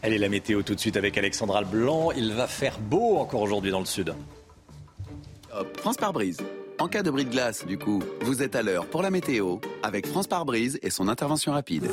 [0.01, 2.09] Elle est la météo tout de suite avec Alexandra Blanc.
[2.11, 4.15] Il va faire beau encore aujourd'hui dans le sud.
[5.53, 6.39] Hop, France par brise.
[6.79, 9.57] En cas de bris de glace, du coup, vous êtes à l'heure pour la météo
[9.83, 11.87] avec France par brise et son intervention rapide.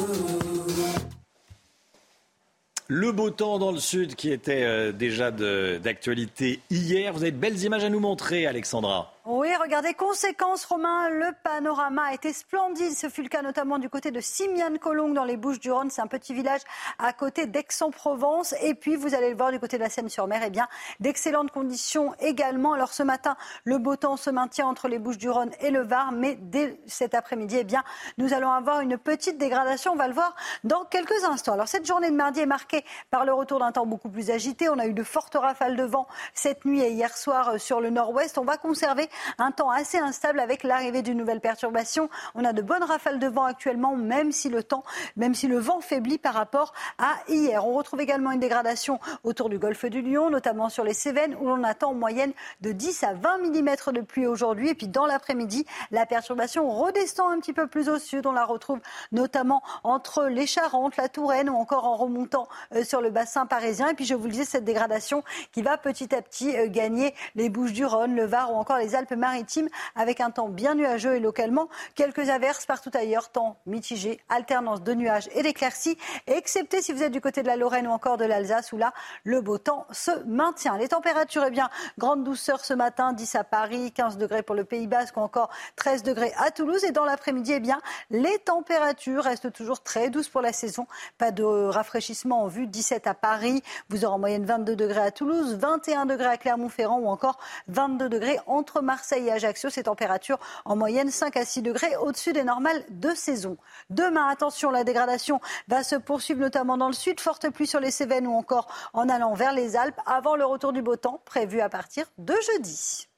[2.88, 7.14] Le beau temps dans le sud qui était euh, déjà d'actualité hier.
[7.14, 9.13] Vous avez de belles images à nous montrer, Alexandra.
[9.26, 12.94] Oui, regardez, conséquence, Romain, le panorama a été splendide.
[12.94, 15.88] Ce fut le cas notamment du côté de Simiane-Colombe dans les Bouches-du-Rhône.
[15.88, 16.60] C'est un petit village
[16.98, 18.54] à côté d'Aix-en-Provence.
[18.60, 20.68] Et puis, vous allez le voir du côté de la Seine-sur-Mer, eh bien,
[21.00, 22.74] d'excellentes conditions également.
[22.74, 23.34] Alors, ce matin,
[23.64, 26.12] le beau temps se maintient entre les Bouches-du-Rhône et le Var.
[26.12, 27.82] Mais dès cet après-midi, eh bien,
[28.18, 29.92] nous allons avoir une petite dégradation.
[29.92, 31.54] On va le voir dans quelques instants.
[31.54, 34.68] Alors, cette journée de mardi est marquée par le retour d'un temps beaucoup plus agité.
[34.68, 37.80] On a eu de fortes rafales de vent cette nuit et hier soir euh, sur
[37.80, 38.36] le nord-ouest.
[38.36, 39.08] On va conserver
[39.38, 42.08] un temps assez instable avec l'arrivée d'une nouvelle perturbation.
[42.34, 44.84] On a de bonnes rafales de vent actuellement, même si le temps,
[45.16, 47.66] même si le vent faiblit par rapport à hier.
[47.66, 51.46] On retrouve également une dégradation autour du golfe du Lion, notamment sur les Cévennes, où
[51.46, 54.70] l'on attend en moyenne de 10 à 20 mm de pluie aujourd'hui.
[54.70, 58.26] Et puis dans l'après-midi, la perturbation redescend un petit peu plus au sud.
[58.26, 58.80] On la retrouve
[59.12, 63.88] notamment entre les Charentes, la Touraine ou encore en remontant euh, sur le bassin parisien.
[63.88, 65.22] Et puis je vous le disais, cette dégradation
[65.52, 68.78] qui va petit à petit euh, gagner les Bouches du Rhône, le Var ou encore
[68.78, 73.58] les Alpes maritime avec un temps bien nuageux et localement quelques averses partout ailleurs, temps
[73.66, 77.86] mitigé, alternance de nuages et d'éclaircies, excepté si vous êtes du côté de la Lorraine
[77.86, 78.92] ou encore de l'Alsace où là
[79.24, 80.76] le beau temps se maintient.
[80.78, 84.64] Les températures, eh bien, grande douceur ce matin, 10 à Paris, 15 degrés pour le
[84.64, 89.24] Pays Basque ou encore 13 degrés à Toulouse et dans l'après-midi, eh bien, les températures
[89.24, 90.86] restent toujours très douces pour la saison.
[91.18, 95.10] Pas de rafraîchissement en vue, 17 à Paris, vous aurez en moyenne 22 degrés à
[95.10, 97.38] Toulouse, 21 degrés à Clermont-Ferrand ou encore
[97.68, 102.32] 22 degrés entre Marseille et Ajaccio, ces températures en moyenne 5 à 6 degrés au-dessus
[102.32, 103.56] des normales de saison.
[103.90, 107.20] Demain, attention, la dégradation va se poursuivre notamment dans le sud.
[107.20, 110.72] Forte pluie sur les Cévennes ou encore en allant vers les Alpes avant le retour
[110.72, 113.08] du beau temps prévu à partir de jeudi.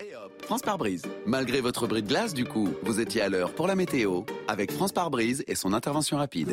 [0.00, 1.02] Et hop, France par brise.
[1.26, 4.72] Malgré votre bris de glace, du coup, vous étiez à l'heure pour la météo avec
[4.72, 6.52] France par brise et son intervention rapide.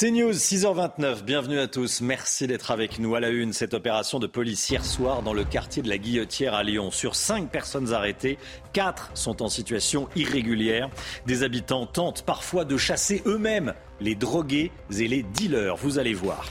[0.00, 1.24] C'est News, 6h29.
[1.24, 2.02] Bienvenue à tous.
[2.02, 3.16] Merci d'être avec nous.
[3.16, 6.54] À la une, cette opération de police hier soir dans le quartier de la Guillotière
[6.54, 6.92] à Lyon.
[6.92, 8.38] Sur cinq personnes arrêtées,
[8.72, 10.88] quatre sont en situation irrégulière.
[11.26, 15.74] Des habitants tentent parfois de chasser eux-mêmes les drogués et les dealers.
[15.74, 16.46] Vous allez voir.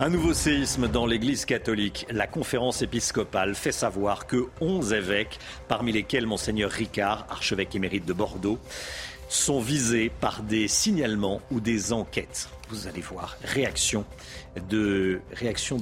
[0.00, 2.06] Un nouveau séisme dans l'Église catholique.
[2.10, 8.14] La conférence épiscopale fait savoir que 11 évêques, parmi lesquels Monseigneur Ricard, archevêque émérite de
[8.14, 8.58] Bordeaux,
[9.32, 12.48] sont visés par des signalements ou des enquêtes.
[12.68, 14.04] Vous allez voir, réaction
[14.68, 15.78] de, réaction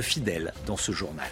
[0.00, 1.28] fidèles dans ce journal.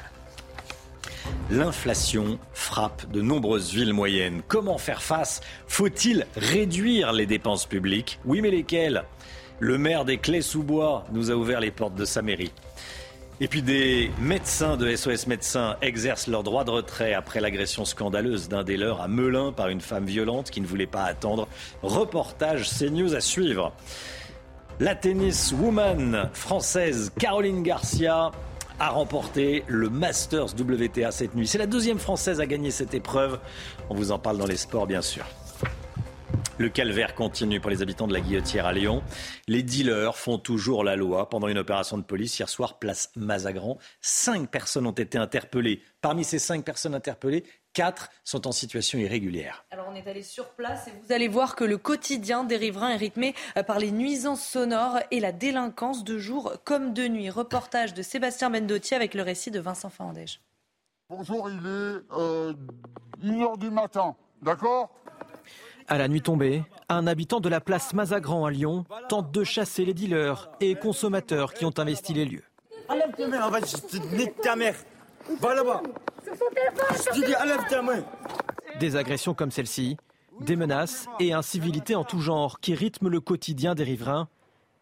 [1.51, 4.43] L'inflation frappe de nombreuses villes moyennes.
[4.47, 5.41] Comment faire face?
[5.67, 8.21] Faut-il réduire les dépenses publiques?
[8.25, 9.05] Oui, mais lesquelles?
[9.59, 12.53] Le maire des Clés-sous-Bois nous a ouvert les portes de sa mairie.
[13.39, 18.49] Et puis des médecins de SOS Médecins exercent leur droit de retrait après l'agression scandaleuse
[18.49, 21.47] d'un des leurs à Melun par une femme violente qui ne voulait pas attendre.
[21.83, 23.75] Reportage CNews à suivre.
[24.81, 28.31] La tennis woman française Caroline Garcia
[28.79, 31.47] a remporté le Masters WTA cette nuit.
[31.47, 33.39] C'est la deuxième française à gagner cette épreuve.
[33.91, 35.27] On vous en parle dans les sports bien sûr.
[36.59, 39.03] Le calvaire continue pour les habitants de la Guillotière à Lyon.
[39.47, 41.29] Les dealers font toujours la loi.
[41.29, 45.83] Pendant une opération de police hier soir, place Mazagran, cinq personnes ont été interpellées.
[46.01, 49.67] Parmi ces cinq personnes interpellées, quatre sont en situation irrégulière.
[49.71, 52.89] Alors on est allé sur place et vous allez voir que le quotidien des riverains
[52.89, 57.29] est rythmé euh, par les nuisances sonores et la délinquance de jour comme de nuit.
[57.29, 60.41] Reportage de Sébastien Bendotti avec le récit de Vincent Fandège.
[61.11, 62.55] Bonjour, il est euh,
[63.23, 64.91] 1h du matin, d'accord?
[65.89, 69.85] À la nuit tombée, un habitant de la place Mazagran à Lyon tente de chasser
[69.85, 72.45] les dealers et consommateurs qui ont investi les lieux.
[72.89, 73.61] Enlève mains, va
[74.43, 74.77] ta mère.
[75.41, 75.83] Va là-bas.
[77.43, 78.05] Enlève ta main.
[78.79, 79.97] Des agressions comme celle-ci,
[80.41, 84.29] des menaces et incivilités en tout genre qui rythment le quotidien des riverains.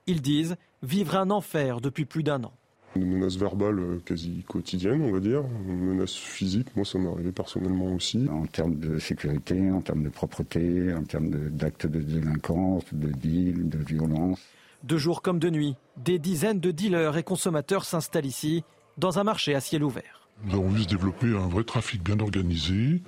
[0.07, 2.53] Ils disent vivre un enfer depuis plus d'un an.
[2.97, 5.43] Une menace verbale euh, quasi quotidienne, on va dire.
[5.67, 8.29] Une menace physique, moi ça m'est arrivé personnellement aussi.
[8.31, 13.69] En termes de sécurité, en termes de propreté, en termes d'actes de, délinquance, de deal,
[13.69, 14.41] de violence.
[14.85, 18.65] De jour comme de nuit, des dizaines de dealers et consommateurs s'installent ici,
[18.99, 20.29] dans un marché à ciel ouvert.
[20.45, 23.03] Nous avons vu se développer un vrai trafic bien organisé,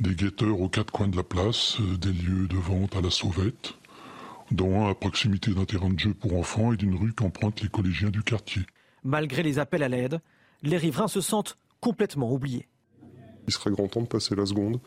[0.00, 3.10] des guetteurs aux quatre coins de la place, euh, des lieux de vente à la
[3.10, 3.74] sauvette,
[4.50, 7.68] dont un à proximité d'un terrain de jeu pour enfants et d'une rue qu'empruntent les
[7.68, 8.62] collégiens du quartier.
[9.04, 10.20] Malgré les appels à l'aide,
[10.62, 12.66] les riverains se sentent complètement oubliés.
[13.46, 14.80] Il serait grand temps de passer la seconde,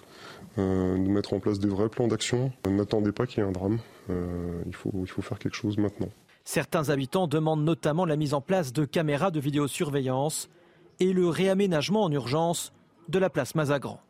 [0.57, 2.51] euh, de mettre en place des vrais plans d'action.
[2.67, 3.77] N'attendez pas qu'il y ait un drame.
[4.09, 6.09] Euh, il, faut, il faut faire quelque chose maintenant.
[6.43, 10.49] Certains habitants demandent notamment la mise en place de caméras de vidéosurveillance
[10.99, 12.73] et le réaménagement en urgence
[13.09, 14.01] de la place Mazagran.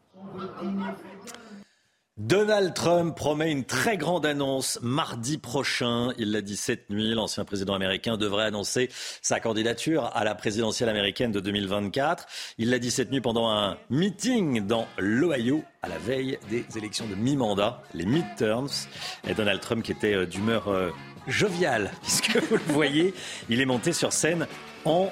[2.18, 6.14] Donald Trump promet une très grande annonce mardi prochain.
[6.18, 7.14] Il l'a dit cette nuit.
[7.14, 8.90] L'ancien président américain devrait annoncer
[9.22, 12.26] sa candidature à la présidentielle américaine de 2024.
[12.58, 17.06] Il l'a dit cette nuit pendant un meeting dans l'Ohio à la veille des élections
[17.06, 18.88] de mi-mandat, les midterms.
[19.28, 20.90] Et Donald Trump qui était euh, d'humeur euh,
[21.28, 23.14] joviale, puisque vous le voyez,
[23.48, 24.48] il est monté sur scène
[24.86, 25.12] en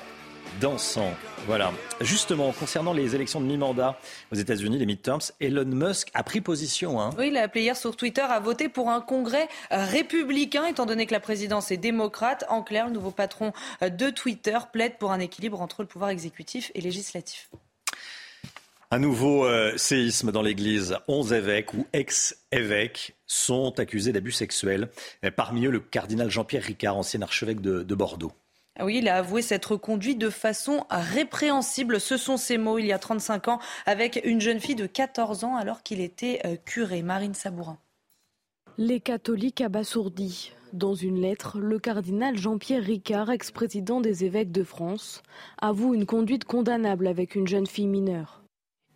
[0.59, 1.13] dansant.
[1.45, 1.71] Voilà.
[2.01, 3.99] Justement, concernant les élections de mi-mandat
[4.31, 6.99] aux États-Unis, les midterms, Elon Musk a pris position.
[6.99, 7.11] Hein.
[7.17, 11.05] Oui, il a appelé hier sur Twitter à voter pour un congrès républicain, étant donné
[11.05, 12.45] que la présidence est démocrate.
[12.49, 16.71] En clair, le nouveau patron de Twitter plaide pour un équilibre entre le pouvoir exécutif
[16.73, 17.49] et législatif.
[18.91, 20.97] Un nouveau euh, séisme dans l'Église.
[21.07, 24.89] Onze évêques ou ex-évêques sont accusés d'abus sexuels.
[25.35, 28.31] Parmi eux, le cardinal Jean-Pierre Ricard, ancien archevêque de Bordeaux.
[28.77, 31.99] Ah oui, il a avoué s'être conduit de façon répréhensible.
[32.01, 35.45] Ce sont ses mots il y a 35 ans avec une jeune fille de 14
[35.45, 37.01] ans alors qu'il était euh, curé.
[37.01, 37.77] Marine Sabourin.
[38.77, 40.51] Les catholiques abasourdis.
[40.73, 45.23] Dans une lettre, le cardinal Jean-Pierre Ricard, ex-président des évêques de France,
[45.57, 48.44] avoue une conduite condamnable avec une jeune fille mineure.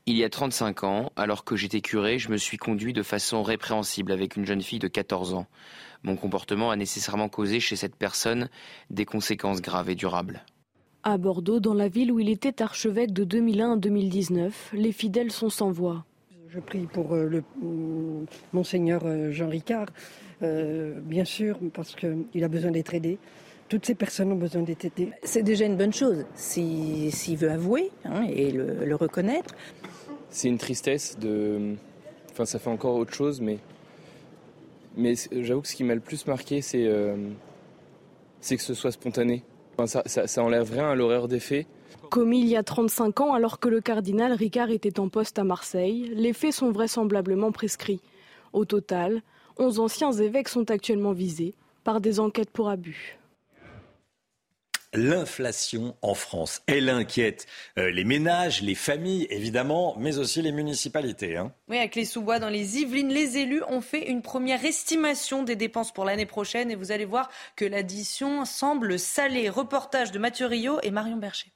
[0.10, 3.44] Il y a 35 ans, alors que j'étais curé, je me suis conduit de façon
[3.44, 5.46] répréhensible avec une jeune fille de 14 ans.
[6.02, 8.50] Mon comportement a nécessairement causé chez cette personne
[8.90, 10.44] des conséquences graves et durables.
[11.04, 15.32] À Bordeaux, dans la ville où il était archevêque de 2001 à 2019, les fidèles
[15.32, 16.06] sont sans voix.
[16.48, 19.90] Je prie pour euh, le mm, monseigneur euh, Jean Ricard,
[20.42, 23.20] euh, bien sûr, parce qu'il a besoin d'être aidé.
[23.70, 25.12] Toutes ces personnes ont besoin d'être aidées.
[25.24, 29.54] C'est déjà une bonne chose, s'il veut avouer hein, et le, le reconnaître.
[30.30, 31.76] C'est une tristesse de...
[32.32, 33.60] Enfin, ça fait encore autre chose, mais
[34.96, 37.16] mais j'avoue que ce qui m'a le plus marqué, c'est euh,
[38.42, 39.44] que ce soit spontané.
[39.86, 41.68] ça, ça, enlève rien à l'horreur des faits.
[42.10, 45.44] Commis il y a 35 ans, alors que le cardinal Ricard était en poste à
[45.44, 48.02] Marseille, les faits sont vraisemblablement prescrits.
[48.52, 49.22] Au total,
[49.58, 51.54] 11 anciens évêques sont actuellement visés
[51.84, 53.19] par des enquêtes pour abus.
[54.94, 57.46] L'inflation en France, elle inquiète
[57.78, 61.38] euh, les ménages, les familles, évidemment, mais aussi les municipalités.
[61.38, 61.52] Hein.
[61.68, 65.56] Oui, avec les sous-bois dans les Yvelines, les élus ont fait une première estimation des
[65.56, 69.48] dépenses pour l'année prochaine et vous allez voir que l'addition semble salée.
[69.48, 71.52] Reportage de Mathieu Rio et Marion Bercher.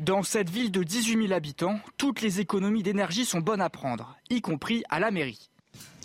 [0.00, 4.16] Dans cette ville de 18 000 habitants, toutes les économies d'énergie sont bonnes à prendre,
[4.30, 5.48] y compris à la mairie.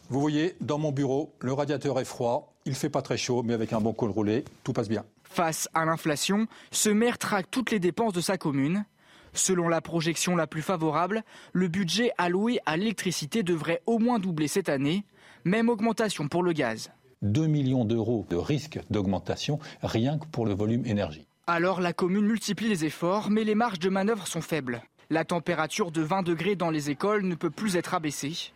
[0.09, 3.53] Vous voyez, dans mon bureau, le radiateur est froid, il fait pas très chaud, mais
[3.55, 5.03] avec un bon col roulé, tout passe bien.
[5.33, 8.85] Face à l'inflation, ce maire traque toutes les dépenses de sa commune.
[9.33, 14.47] Selon la projection la plus favorable, le budget alloué à l'électricité devrait au moins doubler
[14.47, 15.05] cette année,
[15.43, 16.91] même augmentation pour le gaz.
[17.23, 21.25] 2 millions d'euros de risque d'augmentation rien que pour le volume énergie.
[21.47, 24.83] Alors la commune multiplie les efforts, mais les marges de manœuvre sont faibles.
[25.09, 28.53] La température de 20 degrés dans les écoles ne peut plus être abaissée.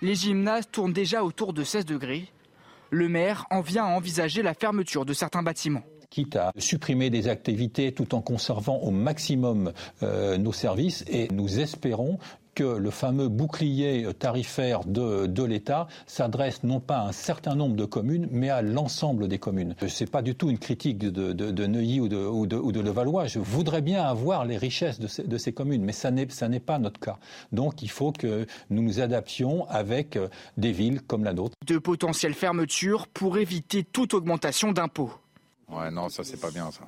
[0.00, 2.32] Les gymnases tournent déjà autour de 16 degrés.
[2.88, 7.28] Le maire en vient à envisager la fermeture de certains bâtiments quitte à supprimer des
[7.28, 12.18] activités tout en conservant au maximum euh, nos services et nous espérons
[12.54, 17.84] que le fameux bouclier tarifaire de, l'État s'adresse non pas à un certain nombre de
[17.84, 19.74] communes, mais à l'ensemble des communes.
[19.86, 23.26] Ce n'est pas du tout une critique de, de, Neuilly ou de, ou, Levallois.
[23.26, 27.18] Je voudrais bien avoir les richesses de ces, communes, mais ça n'est pas notre cas.
[27.52, 31.56] Donc il faut que nous nous adaptions avec euh, des villes comme la nôtre.
[31.66, 35.12] De potentielles fermetures pour éviter toute augmentation d'impôts.
[35.76, 36.82] Ouais, non, ça c'est pas bien ça.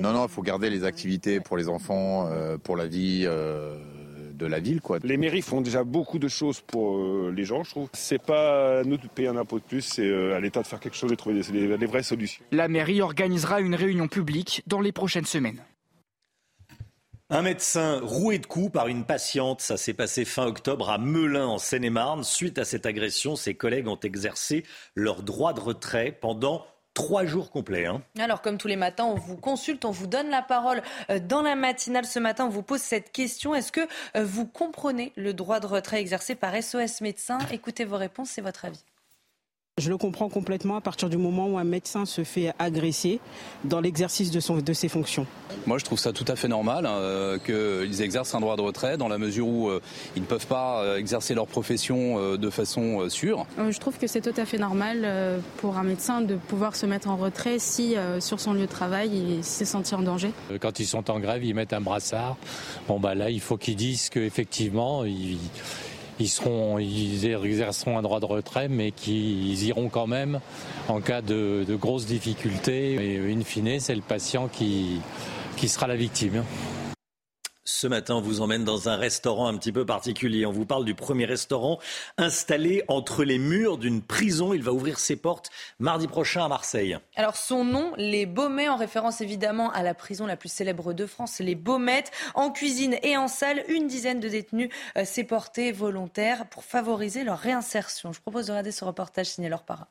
[0.00, 3.24] Non, non, il faut garder les activités pour les enfants, euh, pour la vie.
[3.24, 3.76] Euh,
[4.34, 4.80] de la ville.
[4.80, 4.98] Quoi.
[5.04, 7.88] Les mairies font déjà beaucoup de choses pour euh, les gens, je trouve.
[7.92, 10.80] C'est pas à nous de payer un impôt de plus, c'est à l'État de faire
[10.80, 12.44] quelque chose et de trouver des, des vraies solutions.
[12.50, 15.62] La mairie organisera une réunion publique dans les prochaines semaines.
[17.30, 21.46] Un médecin roué de coups par une patiente, ça s'est passé fin octobre à Melun
[21.46, 22.22] en Seine-et-Marne.
[22.22, 24.62] Suite à cette agression, ses collègues ont exercé
[24.94, 27.86] leur droit de retrait pendant trois jours complets.
[27.86, 28.02] Hein.
[28.18, 31.42] Alors, comme tous les matins, on vous consulte, on vous donne la parole euh, dans
[31.42, 32.06] la matinale.
[32.06, 33.54] Ce matin, on vous pose cette question.
[33.54, 33.80] Est-ce que
[34.16, 37.38] euh, vous comprenez le droit de retrait exercé par SOS Médecins?
[37.52, 38.82] Écoutez vos réponses, c'est votre avis.
[39.82, 43.18] Je le comprends complètement à partir du moment où un médecin se fait agresser
[43.64, 45.26] dans l'exercice de, de ses fonctions.
[45.66, 48.60] Moi, je trouve ça tout à fait normal hein, euh, qu'ils exercent un droit de
[48.60, 49.82] retrait dans la mesure où euh,
[50.14, 53.46] ils ne peuvent pas euh, exercer leur profession de façon sûre.
[53.68, 55.08] Je trouve que c'est tout à fait normal
[55.56, 59.10] pour un médecin de pouvoir se mettre en retrait si sur son lieu de travail
[59.10, 60.30] il s'est senti en danger.
[60.60, 62.36] Quand ils sont en grève, ils mettent un brassard.
[62.86, 65.38] Bon bah là, il faut qu'ils disent qu'effectivement, ils
[66.20, 70.40] ils seront, ils exerceront un droit de retrait, mais qu'ils iront quand même
[70.88, 72.94] en cas de, grosses difficultés.
[72.94, 75.00] Et in fine, c'est le patient qui
[75.66, 76.44] sera la victime.
[77.66, 80.44] Ce matin, on vous emmène dans un restaurant un petit peu particulier.
[80.44, 81.78] On vous parle du premier restaurant
[82.18, 84.52] installé entre les murs d'une prison.
[84.52, 85.48] Il va ouvrir ses portes
[85.78, 86.98] mardi prochain à Marseille.
[87.16, 91.06] Alors son nom, les Baumets, en référence évidemment à la prison la plus célèbre de
[91.06, 92.10] France, les Baumettes.
[92.34, 97.24] En cuisine et en salle, une dizaine de détenus euh, s'est porté volontaire pour favoriser
[97.24, 98.12] leur réinsertion.
[98.12, 99.88] Je propose de regarder ce reportage signé leur para.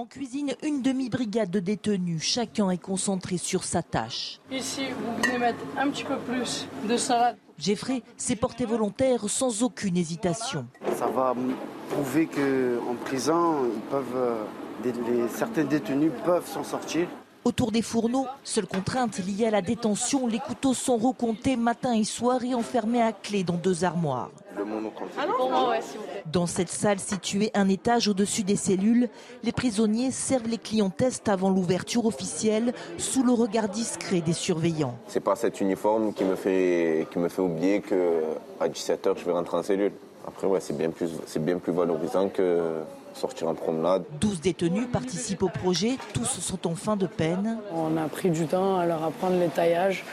[0.00, 2.22] En cuisine, une demi-brigade de détenus.
[2.22, 4.40] Chacun est concentré sur sa tâche.
[4.50, 7.36] Ici, vous venez mettre un petit peu plus de salade.
[7.58, 10.66] Jeffrey s'est porté volontaire sans aucune hésitation.
[10.96, 11.34] Ça va
[11.90, 17.06] prouver qu'en prison, ils peuvent, euh, certains détenus peuvent s'en sortir.
[17.42, 22.04] Autour des fourneaux, seule contrainte liée à la détention, les couteaux sont recomptés matin et
[22.04, 24.30] soir et enfermés à clé dans deux armoires.
[26.30, 29.08] Dans cette salle située un étage au-dessus des cellules,
[29.42, 34.96] les prisonniers servent les clients test avant l'ouverture officielle sous le regard discret des surveillants.
[35.06, 39.32] C'est pas cet uniforme qui me fait, qui me fait oublier qu'à 17h je vais
[39.32, 39.92] rentrer en cellule.
[40.28, 42.82] Après, ouais, c'est bien, plus, bien plus valorisant que
[43.14, 44.04] sortir en promenade.
[44.20, 47.58] 12 détenus participent au projet, tous sont en fin de peine.
[47.74, 50.04] On a pris du temps à leur apprendre les taillages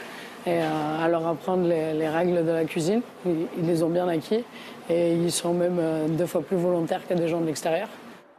[0.46, 3.02] et à leur apprendre les, règles de la cuisine.
[3.26, 4.44] Ils, les ont bien acquis
[4.88, 7.88] et ils sont même euh, deux fois plus volontaires que des gens de l'extérieur.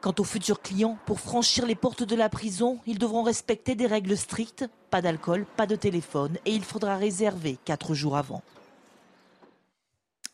[0.01, 3.85] Quant aux futurs clients, pour franchir les portes de la prison, ils devront respecter des
[3.85, 8.41] règles strictes, pas d'alcool, pas de téléphone et il faudra réserver quatre jours avant.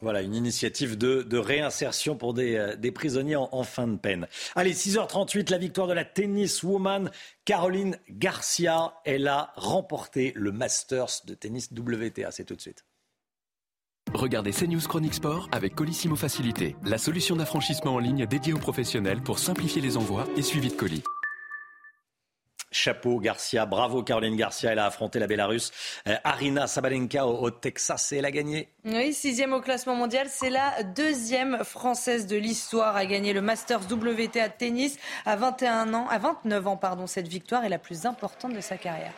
[0.01, 4.27] Voilà, une initiative de, réinsertion pour des, euh, prisonniers en, fin de peine.
[4.56, 7.10] Allez, 6h38, la victoire de la tenniswoman
[7.46, 8.96] Caroline Garcia.
[9.06, 12.31] Elle a remporté le Masters de tennis WTA.
[12.31, 12.85] C'est tout de suite.
[14.13, 19.21] Regardez CNews Chronique Sport avec Colissimo Facilité, la solution d'affranchissement en ligne dédiée aux professionnels
[19.21, 21.04] pour simplifier les envois et suivi de colis.
[22.76, 25.71] Chapeau, Garcia, bravo Caroline Garcia, elle a affronté la Bélarus.
[26.08, 28.69] Euh, Arina Sabalenka au, Texas et elle a gagné.
[28.84, 33.82] Oui, sixième au classement mondial, c'est la deuxième française de l'histoire à gagner le Masters
[33.90, 37.08] WTA de tennis à 21 ans, à 29 ans pardon.
[37.08, 39.13] Cette victoire est la plus importante de sa carrière.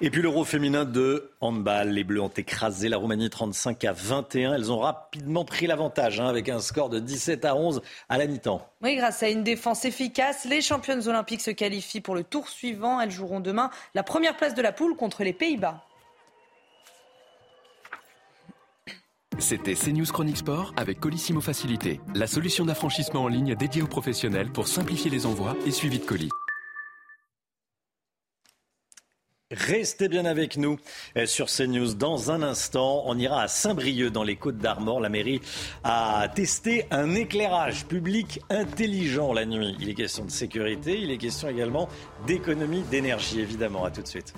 [0.00, 1.90] Et puis l'euro féminin de handball.
[1.90, 4.54] Les Bleus ont écrasé la Roumanie 35 à 21.
[4.54, 8.26] Elles ont rapidement pris l'avantage hein, avec un score de 17 à 11 à la
[8.26, 8.68] mi-temps.
[8.82, 13.00] Oui, grâce à une défense efficace, les championnes olympiques se qualifient pour le tour suivant.
[13.00, 15.84] Elles joueront demain la première place de la poule contre les Pays-Bas.
[19.38, 24.50] C'était CNews Chronique Sport avec Colissimo Facilité, la solution d'affranchissement en ligne dédiée aux professionnels
[24.50, 26.30] pour simplifier les envois et suivi de colis.
[29.54, 30.78] Restez bien avec nous
[31.16, 31.94] euh, sur CNews.
[31.94, 35.00] Dans un instant, on ira à Saint-Brieuc dans les Côtes d'Armor.
[35.00, 35.40] La mairie
[35.84, 39.76] a testé un éclairage public intelligent la nuit.
[39.80, 41.88] Il est question de sécurité, il est question également
[42.26, 43.84] d'économie d'énergie, évidemment.
[43.84, 44.34] À tout de suite.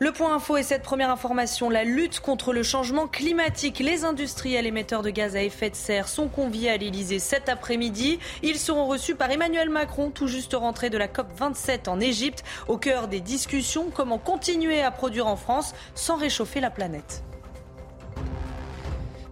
[0.00, 1.70] Le point info est cette première information.
[1.70, 3.80] La lutte contre le changement climatique.
[3.80, 8.20] Les industriels émetteurs de gaz à effet de serre sont conviés à l'Elysée cet après-midi.
[8.44, 12.44] Ils seront reçus par Emmanuel Macron, tout juste rentré de la COP 27 en Égypte.
[12.68, 17.24] Au cœur des discussions, comment continuer à produire en France sans réchauffer la planète?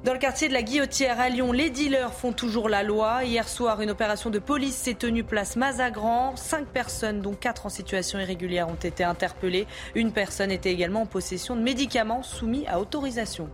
[0.06, 3.24] Dans le quartier de la Guillotière à Lyon, les dealers font toujours la loi.
[3.24, 6.36] Hier soir, une opération de police s'est tenue place Mazagran.
[6.36, 9.66] Cinq personnes, dont quatre en situation irrégulière, ont été interpellées.
[9.96, 13.50] Une personne était également en possession de médicaments soumis à autorisation.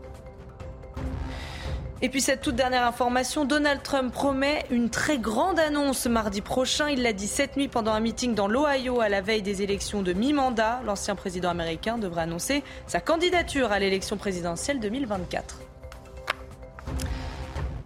[2.03, 6.90] Et puis cette toute dernière information, Donald Trump promet une très grande annonce mardi prochain.
[6.90, 10.03] Il l'a dit cette nuit pendant un meeting dans l'Ohio à la veille des élections
[10.03, 10.82] de mi-mandat.
[10.84, 15.72] L'ancien président américain devrait annoncer sa candidature à l'élection présidentielle 2024.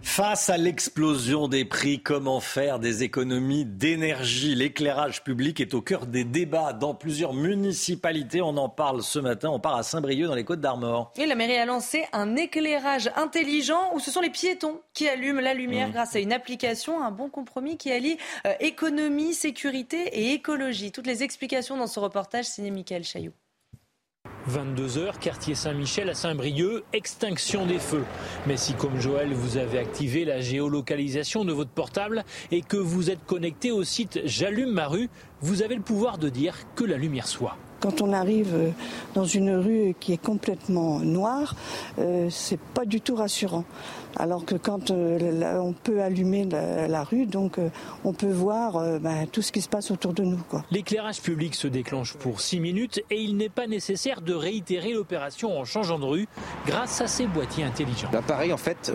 [0.07, 4.55] Face à l'explosion des prix, comment faire des économies d'énergie?
[4.55, 8.41] L'éclairage public est au cœur des débats dans plusieurs municipalités.
[8.41, 9.49] On en parle ce matin.
[9.49, 11.11] On part à Saint-Brieuc dans les Côtes d'Armor.
[11.17, 15.41] Et la mairie a lancé un éclairage intelligent où ce sont les piétons qui allument
[15.41, 15.91] la lumière mmh.
[15.91, 20.91] grâce à une application, un bon compromis qui allie euh, économie, sécurité et écologie.
[20.91, 23.33] Toutes les explications dans ce reportage signé Michael Chaillot.
[24.49, 28.05] 22h, quartier Saint-Michel à Saint-Brieuc, extinction des feux.
[28.47, 33.09] Mais si comme Joël, vous avez activé la géolocalisation de votre portable et que vous
[33.09, 35.09] êtes connecté au site J'allume ma rue,
[35.41, 37.57] vous avez le pouvoir de dire que la lumière soit.
[37.79, 38.69] Quand on arrive euh,
[39.13, 41.55] dans une rue qui est complètement noire,
[41.99, 43.65] euh, c'est pas du tout rassurant.
[44.17, 47.59] Alors que quand euh, on peut allumer la, rue, donc
[48.03, 50.39] on peut voir bah, tout ce qui se passe autour de nous.
[50.71, 55.57] L'éclairage public se déclenche pour 6 minutes et il n'est pas nécessaire de réitérer l'opération
[55.57, 56.27] en changeant de rue
[56.65, 58.09] grâce à ces boîtiers intelligents.
[58.11, 58.91] L'appareil en fait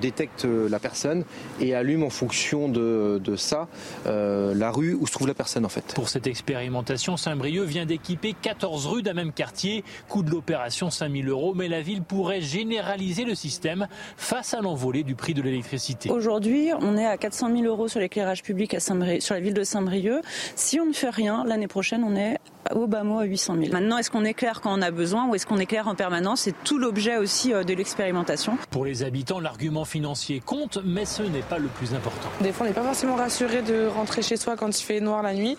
[0.00, 1.24] détecte la personne
[1.60, 3.68] et allume en fonction de, de ça
[4.06, 5.92] la rue où se trouve la personne en fait.
[5.94, 9.84] Pour cette expérimentation, Saint-Brieuc vient d'équiper 14 rues d'un même quartier.
[10.08, 15.02] Coût de l'opération 5000 euros, mais la ville pourrait généraliser le système face à l'envolée
[15.02, 16.10] du prix de l'électricité.
[16.10, 19.64] Aujourd'hui, on est à 400 000 euros sur l'éclairage public à sur la ville de
[19.64, 20.22] Saint-Brieuc.
[20.56, 22.38] Si on ne fait rien, l'année prochaine, on est
[22.74, 23.72] au bas mot à 800 000.
[23.72, 26.42] Maintenant, est-ce qu'on éclaire quand on a besoin ou est-ce qu'on éclaire en permanence?
[26.42, 28.56] C'est tout l'objet aussi euh, de l'expérimentation.
[28.70, 32.28] Pour les habitants, l'argument financier compte, mais ce n'est pas le plus important.
[32.40, 35.22] Des fois, on n'est pas forcément rassuré de rentrer chez soi quand il fait noir
[35.22, 35.56] la nuit,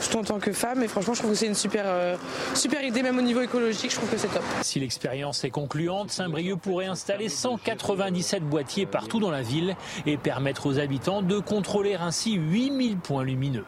[0.00, 0.82] surtout en tant que femme.
[0.82, 2.16] Et franchement, je trouve que c'est une super, euh,
[2.54, 4.42] super idée, même au niveau écologique, je trouve que c'est top.
[4.62, 10.66] Si l'expérience est concluante, Saint-Brieuc pourrait installer 197 boîtiers partout dans la ville et permettre
[10.66, 13.64] aux habitants de contrôler ainsi 8000 points lumineux.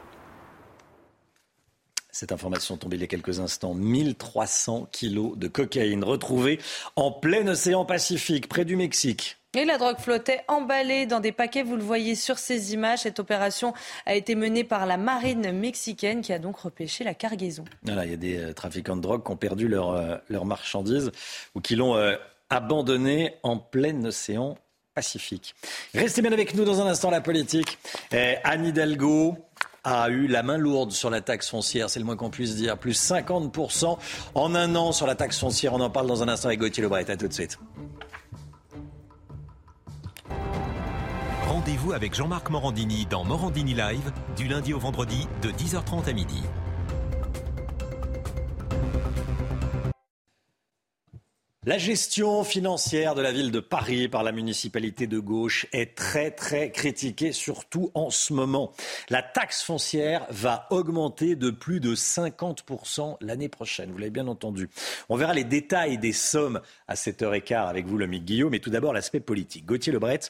[2.13, 3.75] Cette information tombée il y a quelques instants.
[3.75, 6.59] 1300 kilos de cocaïne retrouvés
[6.97, 9.37] en plein océan Pacifique, près du Mexique.
[9.55, 13.01] Et la drogue flottait emballée dans des paquets, vous le voyez sur ces images.
[13.01, 13.75] Cette opération
[14.07, 17.65] a été menée par la marine mexicaine qui a donc repêché la cargaison.
[17.83, 20.45] Voilà, il y a des euh, trafiquants de drogue qui ont perdu leur, euh, leur
[20.45, 21.11] marchandise
[21.57, 22.15] ou qui l'ont euh,
[22.49, 24.57] abandonnée en plein océan
[24.95, 25.55] Pacifique.
[25.95, 27.79] Restez bien avec nous dans un instant, la politique.
[28.11, 29.37] Anne Hidalgo,
[29.85, 32.78] a eu la main lourde sur la taxe foncière, c'est le moins qu'on puisse dire.
[32.78, 33.99] Plus 50%
[34.35, 35.72] en un an sur la taxe foncière.
[35.74, 37.11] On en parle dans un instant avec Gauthier Lebret.
[37.11, 37.59] À tout de suite.
[41.49, 46.43] Rendez-vous avec Jean-Marc Morandini dans Morandini Live, du lundi au vendredi, de 10h30 à midi.
[51.67, 56.31] La gestion financière de la ville de Paris par la municipalité de gauche est très
[56.31, 58.73] très critiquée, surtout en ce moment.
[59.11, 63.93] La taxe foncière va augmenter de plus de 50% l'année prochaine.
[63.93, 64.71] Vous l'avez bien entendu.
[65.11, 68.53] On verra les détails des sommes à 7h15 avec vous, le Guillaume.
[68.53, 69.67] Mais tout d'abord, l'aspect politique.
[69.67, 70.21] Gauthier Lebret,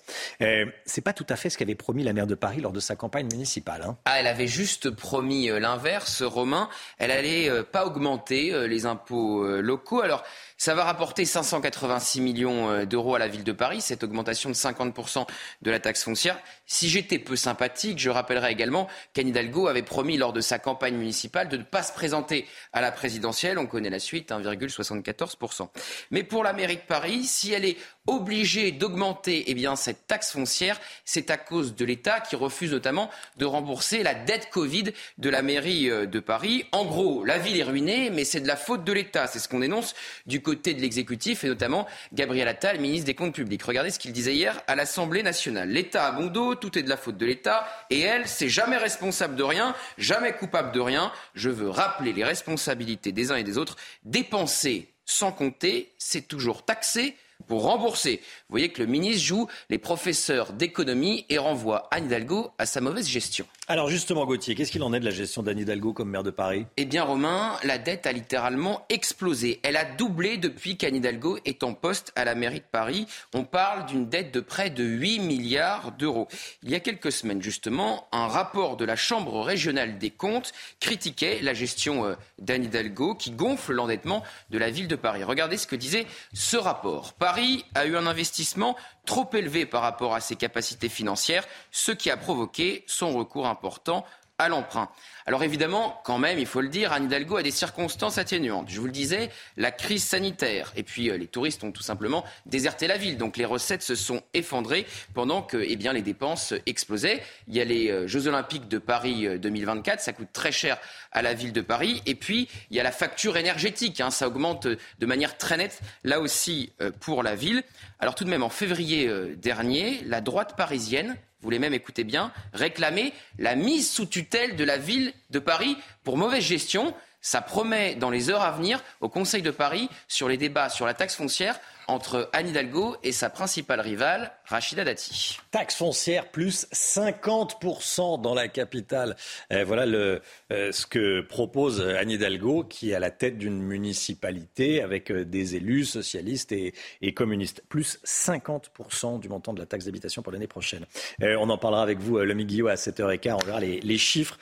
[0.43, 2.81] euh, c'est pas tout à fait ce qu'avait promis la maire de Paris lors de
[2.81, 3.83] sa campagne municipale.
[3.87, 3.97] Hein.
[4.05, 6.69] Ah, elle avait juste promis euh, l'inverse, Romain.
[6.99, 10.01] Elle allait euh, pas augmenter euh, les impôts locaux.
[10.01, 10.25] Alors,
[10.61, 14.55] ça va rapporter 586 millions euh, d'euros à la ville de Paris, cette augmentation de
[14.55, 15.27] 50%
[15.63, 16.39] de la taxe foncière.
[16.67, 20.97] Si j'étais peu sympathique, je rappellerai également qu'Anne Hidalgo avait promis lors de sa campagne
[20.97, 23.59] municipale de ne pas se présenter à la présidentielle.
[23.59, 25.71] On connaît la suite, 1,74%.
[26.11, 30.79] Mais pour la mairie de Paris, si elle est obligée d'augmenter eh cette taxe foncière,
[31.07, 33.09] c'est à cause de l'État qui refuse notamment
[33.39, 36.67] de rembourser la dette Covid de la mairie euh, de Paris.
[36.73, 39.27] En gros, la ville est ruinée, mais c'est de la faute de l'État.
[39.27, 39.95] C'est ce qu'on dénonce
[40.27, 43.63] du côté de l'exécutif et notamment Gabriel Attal, ministre des Comptes publics.
[43.63, 45.69] Regardez ce qu'il disait hier à l'Assemblée nationale.
[45.71, 48.77] L'État a bon dos, tout est de la faute de l'État et elle, c'est jamais
[48.77, 51.13] responsable de rien, jamais coupable de rien.
[51.35, 53.77] Je veux rappeler les responsabilités des uns et des autres.
[54.05, 58.21] Dépenser sans compter, c'est toujours taxer pour rembourser.
[58.49, 62.81] Vous voyez que le ministre joue les professeurs d'économie et renvoie Anne Hidalgo à sa
[62.81, 63.47] mauvaise gestion.
[63.71, 66.33] Alors justement, Gauthier, qu'est-ce qu'il en est de la gestion d'Anne Hidalgo comme maire de
[66.33, 66.67] Paris?
[66.77, 69.61] Eh bien, Romain, la dette a littéralement explosé.
[69.63, 73.07] Elle a doublé depuis qu'Anne Hidalgo est en poste à la mairie de Paris.
[73.33, 76.27] On parle d'une dette de près de 8 milliards d'euros.
[76.65, 80.51] Il y a quelques semaines, justement, un rapport de la Chambre régionale des comptes
[80.81, 85.23] critiquait la gestion euh, d'Anne Hidalgo qui gonfle l'endettement de la ville de Paris.
[85.23, 87.13] Regardez ce que disait ce rapport.
[87.13, 88.75] Paris a eu un investissement
[89.11, 94.05] trop élevé par rapport à ses capacités financières, ce qui a provoqué son recours important
[94.41, 94.89] à l'emprunt.
[95.27, 98.71] Alors évidemment, quand même, il faut le dire, Anne Hidalgo a des circonstances atténuantes.
[98.71, 100.73] Je vous le disais, la crise sanitaire.
[100.77, 103.19] Et puis euh, les touristes ont tout simplement déserté la ville.
[103.19, 107.23] Donc les recettes se sont effondrées pendant que eh bien, les dépenses explosaient.
[107.49, 110.01] Il y a les euh, Jeux Olympiques de Paris 2024.
[110.01, 110.79] Euh, ça coûte très cher
[111.13, 112.03] à la ville de Paris.
[112.07, 114.01] Et puis, il y a la facture énergétique.
[114.01, 117.63] Hein, ça augmente de manière très nette, là aussi, pour la ville.
[117.99, 122.33] Alors tout de même, en février dernier, la droite parisienne vous voulez même écouter bien,
[122.53, 126.95] réclamer la mise sous tutelle de la ville de Paris pour mauvaise gestion.
[127.23, 130.85] Ça promet dans les heures à venir au Conseil de Paris sur les débats sur
[130.85, 131.59] la taxe foncière
[131.91, 135.39] entre Anne Hidalgo et sa principale rivale, Rachida Dati.
[135.51, 139.17] Taxe foncière plus 50% dans la capitale.
[139.51, 140.23] voilà le,
[140.53, 145.25] euh, ce que propose Anne Hidalgo, qui est à la tête d'une municipalité avec euh,
[145.25, 146.73] des élus socialistes et,
[147.15, 147.63] communistes.
[147.69, 150.87] Plus 50% du montant de la taxe d'habitation pour l'année prochaine.
[151.23, 153.39] Euh, on en parlera avec vous, le Guillot, à 7h15.
[153.43, 154.39] On verra les, les chiffres.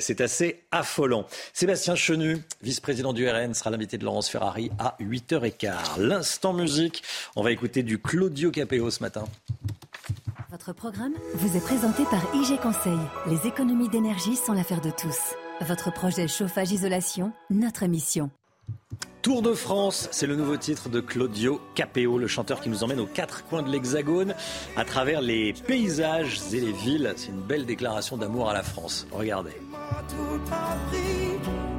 [0.00, 1.26] C'est assez affolant.
[1.52, 5.98] Sébastien Chenu, vice-président du RN, sera l'invité de Laurence Ferrari à 8h15.
[5.98, 6.87] L'instant musique
[7.36, 9.24] on va écouter du Claudio Capéo ce matin.
[10.50, 12.98] Votre programme vous est présenté par IG Conseil.
[13.26, 15.34] Les économies d'énergie sont l'affaire de tous.
[15.60, 18.30] Votre projet chauffage-isolation, notre mission.
[19.20, 23.00] Tour de France, c'est le nouveau titre de Claudio Capéo, le chanteur qui nous emmène
[23.00, 24.34] aux quatre coins de l'Hexagone
[24.76, 27.12] à travers les paysages et les villes.
[27.16, 29.06] C'est une belle déclaration d'amour à la France.
[29.10, 29.52] Regardez.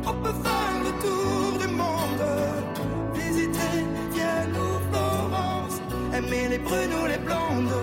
[0.06, 2.69] On peut faire le tour du monde,
[6.20, 7.78] aimer les brunes ou les blondes.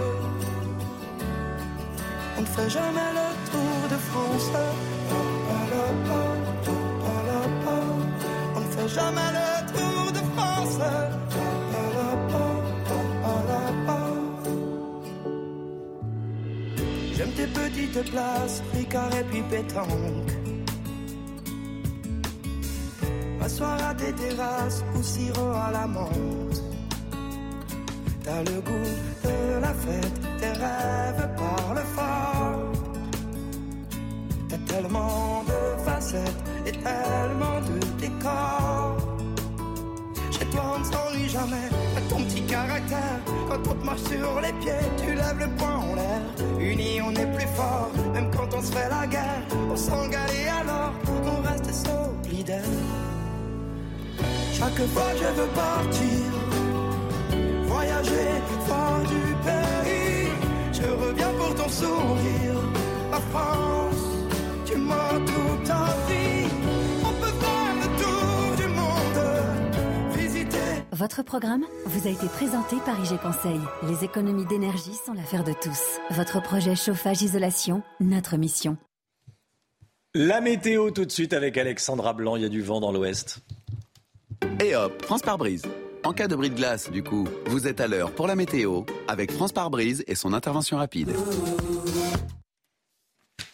[2.36, 4.50] On ne fait jamais le tour de France.
[8.56, 10.78] On ne fait jamais le tour de France.
[17.14, 20.32] J'aime tes petites places, Ricard et puis pétanque.
[23.40, 26.65] M'asseoir à tes terrasses ou sirop à la menthe.
[28.26, 28.90] T'as le goût
[29.22, 32.72] de la fête, tes rêves parlent fort.
[34.48, 38.96] T'as tellement de facettes et tellement de décors.
[40.32, 41.68] Chez toi, on ne s'ennuie jamais.
[42.08, 45.94] ton petit caractère, quand on te marche sur les pieds, tu lèves le poing en
[45.94, 46.20] l'air.
[46.58, 49.42] Unis, on est plus fort, même quand on se fait la guerre.
[49.70, 50.92] On s'engage alors,
[51.32, 52.72] on reste solidaire.
[54.52, 56.45] Chaque fois je veux partir
[57.76, 58.30] voyager
[58.66, 60.28] fort du pays.
[60.72, 62.58] Je reviens pour ton sourire.
[63.10, 64.04] La France,
[64.66, 66.48] tu m'as tout envie.
[67.08, 69.20] On peut faire le tour du monde.
[70.16, 70.68] Visiter.
[70.92, 73.60] Votre programme vous a été présenté par IG Conseil.
[73.88, 75.82] Les économies d'énergie sont l'affaire de tous.
[76.10, 78.76] Votre projet chauffage-isolation, notre mission.
[80.14, 82.36] La météo tout de suite avec Alexandra Blanc.
[82.36, 83.40] Il y a du vent dans l'ouest.
[84.64, 85.62] Et hop, France par brise.
[86.06, 88.84] En cas de bris de glace, du coup, vous êtes à l'heure pour la météo
[89.08, 91.10] avec France par brise et son intervention rapide.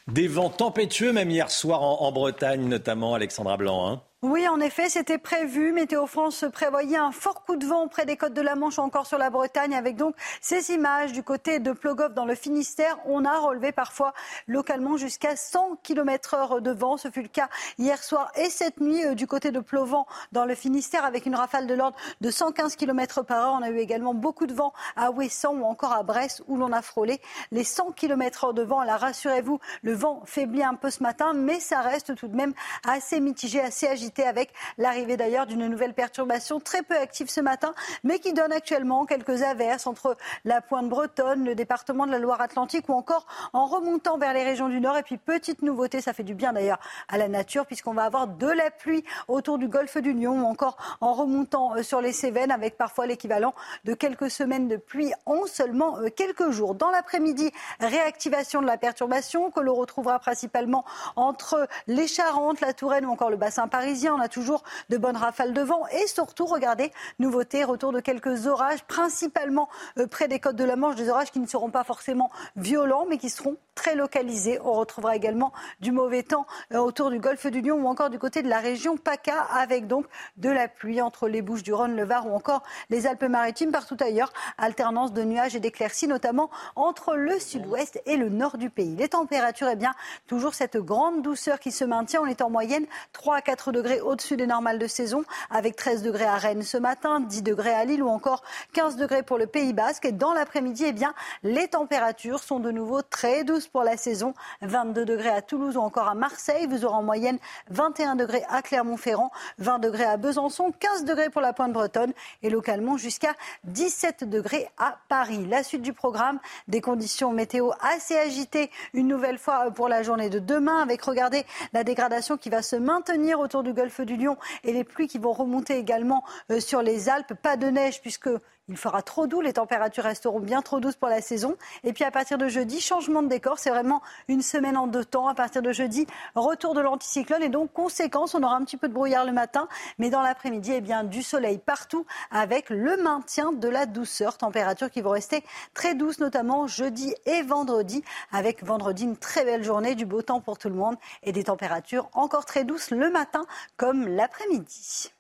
[0.07, 3.88] Des vents tempétueux, même hier soir en, Bretagne, notamment Alexandra Blanc.
[3.88, 4.03] Hein.
[4.25, 5.73] Oui, en effet, c'était prévu.
[5.73, 9.05] Météo France prévoyait un fort coup de vent près des côtes de la Manche, encore
[9.05, 12.97] sur la Bretagne, avec donc ces images du côté de Plogoff dans le Finistère.
[13.07, 14.14] On a relevé parfois
[14.47, 16.99] localement jusqu'à 100 km heure de vent.
[16.99, 17.49] Ce fut le cas
[17.79, 21.35] hier soir et cette nuit euh, du côté de Plovent dans le Finistère, avec une
[21.35, 23.59] rafale de l'ordre de 115 km par heure.
[23.59, 26.70] On a eu également beaucoup de vent à Ouessant ou encore à Brest, où l'on
[26.70, 27.20] a frôlé
[27.51, 28.85] les 100 km heure de vent.
[28.85, 32.55] Là, rassurez-vous, le vent faiblit un peu ce matin, mais ça reste tout de même
[32.87, 37.74] assez mitigé, assez agité avec l'arrivée d'ailleurs d'une nouvelle perturbation très peu active ce matin,
[38.04, 42.88] mais qui donne actuellement quelques averses entre la pointe bretonne, le département de la Loire-Atlantique
[42.88, 44.96] ou encore en remontant vers les régions du Nord.
[44.96, 48.28] Et puis petite nouveauté, ça fait du bien d'ailleurs à la nature puisqu'on va avoir
[48.28, 52.12] de la pluie autour du golfe du Lion ou encore en remontant euh, sur les
[52.12, 53.54] Cévennes avec parfois l'équivalent
[53.84, 56.74] de quelques semaines de pluie en seulement euh, quelques jours.
[56.74, 57.50] Dans l'après-midi,
[57.80, 60.84] réactivation de la perturbation que l'on retrouvera principalement
[61.16, 65.16] entre les Charentes, la Touraine ou encore le bassin parisien on a toujours de bonnes
[65.16, 65.86] rafales de vent.
[65.88, 70.76] Et surtout, regardez, nouveauté, retour de quelques orages, principalement euh, près des côtes de la
[70.76, 74.59] Manche, des orages qui ne seront pas forcément violents, mais qui seront très localisés.
[74.64, 78.18] On retrouvera également du mauvais temps euh, autour du golfe du Lion ou encore du
[78.18, 81.96] côté de la région PACA, avec donc de la pluie entre les Bouches du Rhône,
[81.96, 84.32] le Var ou encore les Alpes-Maritimes, partout ailleurs.
[84.59, 88.96] Alternance de nuages et d'éclaircies, notamment entre le sud-ouest et le nord du pays.
[88.96, 89.94] Les températures, eh bien,
[90.26, 92.20] toujours cette grande douceur qui se maintient.
[92.22, 96.03] On est en moyenne 3 à 4 degrés au-dessus des normales de saison, avec 13
[96.03, 99.47] degrés à Rennes ce matin, 10 degrés à Lille ou encore 15 degrés pour le
[99.47, 100.05] Pays Basque.
[100.05, 104.34] Et dans l'après-midi, eh bien, les températures sont de nouveau très douces pour la saison.
[104.62, 106.66] 22 degrés à Toulouse ou encore à Marseille.
[106.66, 107.38] Vous aurez en moyenne
[107.70, 112.12] 21 degrés à Clermont-Ferrand, 20 degrés à Besançon, 15 degrés pour la pointe bretonne
[112.43, 113.34] et localement jusqu'à
[113.64, 115.47] 17 degrés à Paris.
[115.49, 116.38] La suite du programme,
[116.68, 121.45] des conditions météo assez agitées une nouvelle fois pour la journée de demain avec, regardez,
[121.72, 125.33] la dégradation qui va se maintenir autour du du Lion et les pluies qui vont
[125.33, 127.35] remonter également euh, sur les Alpes.
[127.43, 128.30] Pas de neige puisque
[128.68, 131.56] il fera trop doux, les températures resteront bien trop douces pour la saison.
[131.84, 135.04] Et puis à partir de jeudi, changement de décor, c'est vraiment une semaine en deux
[135.04, 135.26] temps.
[135.28, 138.88] À partir de jeudi, retour de l'anticyclone et donc conséquence, on aura un petit peu
[138.88, 143.52] de brouillard le matin, mais dans l'après-midi, eh bien du soleil partout avec le maintien
[143.52, 145.44] de la douceur, températures qui vont rester
[145.74, 150.40] très douces, notamment jeudi et vendredi, avec vendredi une très belle journée, du beau temps
[150.40, 153.44] pour tout le monde et des températures encore très douces le matin
[153.76, 155.12] comme l'après-midi.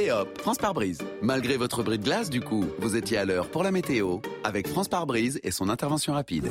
[0.00, 0.98] Et hop, France par brise.
[1.20, 4.66] Malgré votre bris de glace, du coup, vous étiez à l'heure pour la météo avec
[4.66, 6.48] France par brise et son intervention rapide.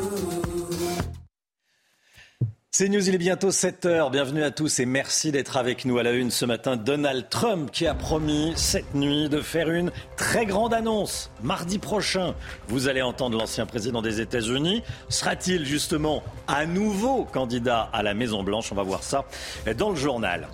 [2.73, 4.11] C'est News, il est bientôt 7 heures.
[4.11, 6.77] Bienvenue à tous et merci d'être avec nous à la une ce matin.
[6.77, 11.31] Donald Trump qui a promis cette nuit de faire une très grande annonce.
[11.43, 12.33] Mardi prochain,
[12.69, 14.83] vous allez entendre l'ancien président des États-Unis.
[15.09, 18.71] Sera-t-il justement à nouveau candidat à la Maison-Blanche?
[18.71, 19.25] On va voir ça
[19.77, 20.47] dans le journal.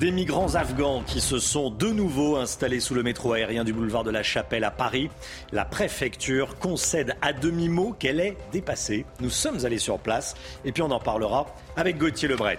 [0.00, 4.02] Des migrants afghans qui se sont de nouveau installés sous le métro aérien du boulevard
[4.02, 5.08] de la Chapelle à Paris.
[5.52, 9.06] La préfecture concède à demi-mot qu'elle est dépassée.
[9.20, 10.34] Nous sommes allés sur place
[10.64, 12.58] et puis on en parlera avec Gauthier Lebret.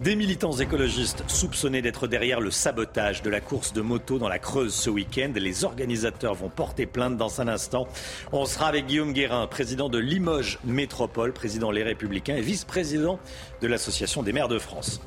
[0.00, 4.38] Des militants écologistes soupçonnés d'être derrière le sabotage de la course de moto dans la
[4.38, 5.32] Creuse ce week-end.
[5.34, 7.88] Les organisateurs vont porter plainte dans un instant.
[8.32, 13.18] On sera avec Guillaume Guérin, président de Limoges Métropole, président Les Républicains et vice-président
[13.62, 15.00] de l'Association des maires de France.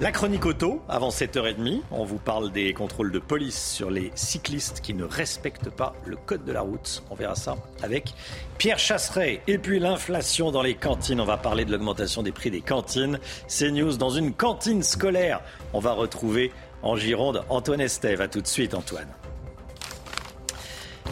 [0.00, 4.80] La chronique auto, avant 7h30, on vous parle des contrôles de police sur les cyclistes
[4.80, 7.02] qui ne respectent pas le code de la route.
[7.10, 8.14] On verra ça avec
[8.58, 9.40] Pierre Chasseret.
[9.48, 13.18] Et puis l'inflation dans les cantines, on va parler de l'augmentation des prix des cantines.
[13.48, 15.40] C'est news dans une cantine scolaire.
[15.72, 18.20] On va retrouver en Gironde Antoine Estève.
[18.20, 19.08] A tout de suite Antoine.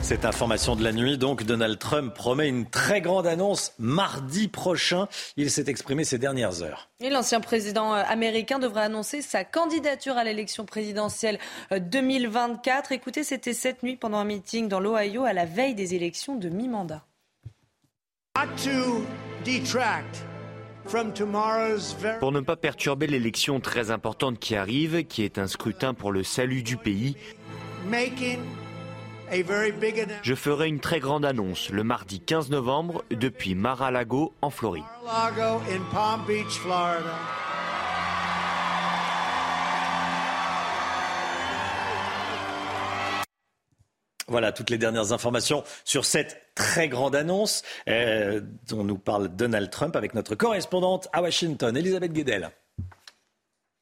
[0.07, 5.09] Cette information de la nuit, donc, Donald Trump promet une très grande annonce mardi prochain.
[5.37, 6.89] Il s'est exprimé ces dernières heures.
[7.01, 11.41] Et l'ancien président euh, américain devrait annoncer sa candidature à l'élection présidentielle
[11.73, 12.93] 2024.
[12.93, 16.37] Euh, Écoutez, c'était cette nuit pendant un meeting dans l'Ohio à la veille des élections
[16.37, 17.05] de mi-mandat.
[22.21, 26.23] Pour ne pas perturber l'élection très importante qui arrive, qui est un scrutin pour le
[26.23, 27.17] salut du pays,
[30.23, 34.85] je ferai une très grande annonce le mardi 15 novembre depuis Mar-a-Lago en Floride.
[44.29, 49.71] Voilà toutes les dernières informations sur cette très grande annonce euh, dont nous parle Donald
[49.71, 52.51] Trump avec notre correspondante à Washington, Elisabeth Guedel.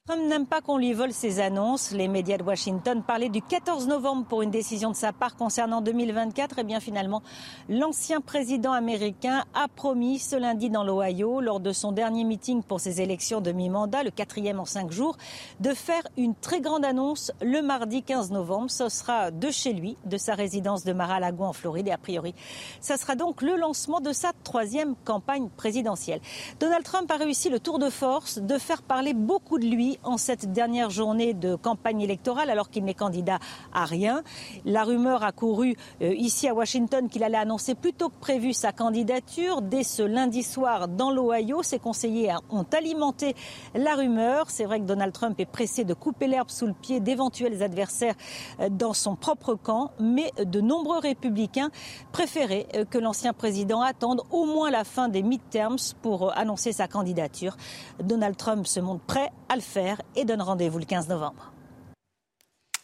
[0.06, 1.90] Trump n'aime pas qu'on lui vole ses annonces.
[1.92, 5.80] Les médias de Washington parlaient du 14 novembre pour une décision de sa part concernant
[5.80, 6.58] 2024.
[6.58, 7.22] Et eh bien finalement,
[7.70, 12.80] l'ancien président américain a promis ce lundi dans l'Ohio, lors de son dernier meeting pour
[12.80, 15.16] ses élections de mi-mandat, le quatrième en cinq jours,
[15.60, 18.70] de faire une très grande annonce le mardi 15 novembre.
[18.70, 21.88] Ce sera de chez lui, de sa résidence de Mar-a-Lago en Floride.
[21.88, 22.34] Et a priori,
[22.82, 26.20] ça sera donc le lancement de sa troisième campagne présidentielle.
[26.60, 30.16] Donald Trump a réussi le tour de force de faire parler beaucoup de lui en
[30.16, 33.38] cette dernière journée de campagne électorale alors qu'il n'est candidat
[33.72, 34.22] à rien.
[34.64, 38.52] La rumeur a couru euh, ici à Washington qu'il allait annoncer plus tôt que prévu
[38.52, 39.62] sa candidature.
[39.62, 43.34] Dès ce lundi soir dans l'Ohio, ses conseillers ont alimenté
[43.74, 44.50] la rumeur.
[44.50, 48.14] C'est vrai que Donald Trump est pressé de couper l'herbe sous le pied d'éventuels adversaires
[48.60, 51.70] euh, dans son propre camp, mais de nombreux républicains
[52.12, 56.88] préféraient euh, que l'ancien président attende au moins la fin des midterms pour annoncer sa
[56.88, 57.56] candidature.
[58.02, 59.83] Donald Trump se montre prêt à le faire
[60.16, 61.52] et donne rendez-vous le 15 novembre.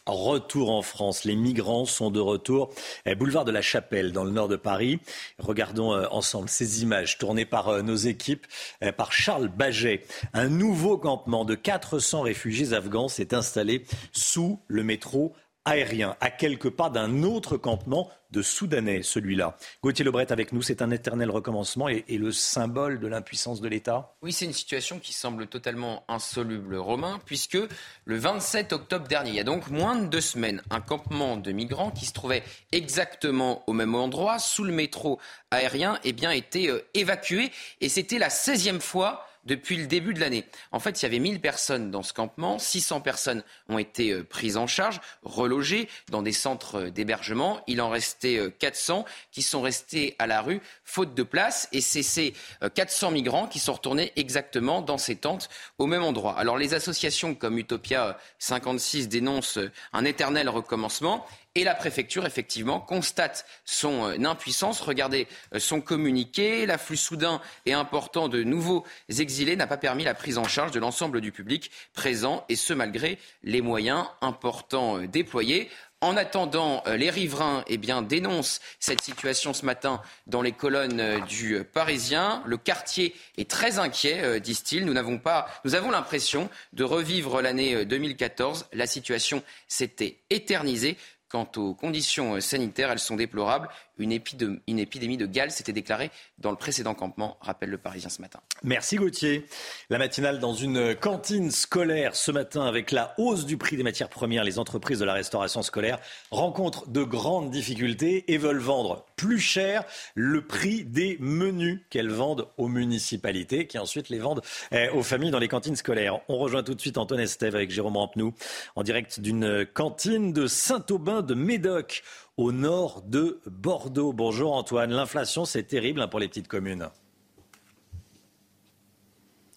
[0.07, 1.25] Retour en France.
[1.25, 2.73] Les migrants sont de retour.
[3.05, 4.99] Eh, boulevard de la Chapelle, dans le nord de Paris.
[5.37, 8.47] Regardons euh, ensemble ces images tournées par euh, nos équipes,
[8.81, 10.03] eh, par Charles Baget.
[10.33, 15.33] Un nouveau campement de 400 réfugiés afghans s'est installé sous le métro
[15.65, 19.57] aérien, à quelques pas d'un autre campement de Soudanais, celui-là.
[19.83, 24.15] Gauthier Lebret avec nous, c'est un éternel recommencement et, le symbole de l'impuissance de l'État
[24.21, 27.57] Oui, c'est une situation qui semble totalement insoluble, Romain, puisque
[28.05, 31.51] le 27 octobre dernier, il y a donc moins de deux semaines, un campement de
[31.51, 35.19] migrants qui se trouvait exactement au même endroit, sous le métro
[35.51, 37.51] aérien, eh bien, était euh, évacué.
[37.81, 40.45] Et c'était la 16e fois depuis le début de l'année.
[40.71, 44.23] En fait, il y avait 1000 personnes dans ce campement, 600 personnes ont été euh,
[44.23, 47.61] prises en charge, relogées dans des centres euh, d'hébergement.
[47.67, 51.81] Il en restait 400 euh, qui sont restés à la rue faute de place et
[51.81, 52.33] c'est ces
[52.73, 56.37] 400 migrants qui sont retournés exactement dans ces tentes au même endroit.
[56.37, 59.59] Alors les associations comme Utopia 56 dénoncent
[59.93, 61.25] un éternel recommencement
[61.55, 64.79] et la préfecture, effectivement, constate son euh, impuissance.
[64.79, 66.65] Regardez euh, son communiqué.
[66.65, 70.79] L'afflux soudain et important de nouveaux exilés n'a pas permis la prise en charge de
[70.79, 75.69] l'ensemble du public présent, et ce malgré les moyens importants euh, déployés.
[76.03, 82.41] En attendant, les riverains eh dénoncent cette situation ce matin dans les colonnes du Parisien.
[82.47, 84.83] Le quartier est très inquiet, disent-ils.
[84.83, 88.65] N'avons pas, nous avons l'impression de revivre l'année 2014.
[88.73, 90.97] La situation s'était éternisée.
[91.31, 93.69] Quant aux conditions euh, sanitaires, elles sont déplorables.
[94.01, 98.39] Une, épidémie de gale s'était déclarée dans le précédent campement, rappelle le Parisien ce matin.
[98.63, 99.45] Merci Gauthier.
[99.89, 104.09] La matinale dans une cantine scolaire ce matin avec la hausse du prix des matières
[104.09, 104.43] premières.
[104.43, 105.99] Les entreprises de la restauration scolaire
[106.31, 109.83] rencontrent de grandes difficultés et veulent vendre plus cher
[110.15, 114.41] le prix des menus qu'elles vendent aux municipalités qui ensuite les vendent
[114.71, 116.19] eh, aux familles dans les cantines scolaires.
[116.27, 118.33] On rejoint tout de suite Antoine Estève avec Jérôme Rampenou
[118.75, 122.03] en direct d'une cantine de Saint-Aubin de Médoc
[122.37, 124.13] au nord de Bordeaux.
[124.13, 126.89] Bonjour Antoine, l'inflation c'est terrible hein, pour les petites communes.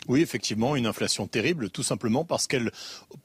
[0.09, 2.71] Oui, effectivement, une inflation terrible, tout simplement parce qu'elle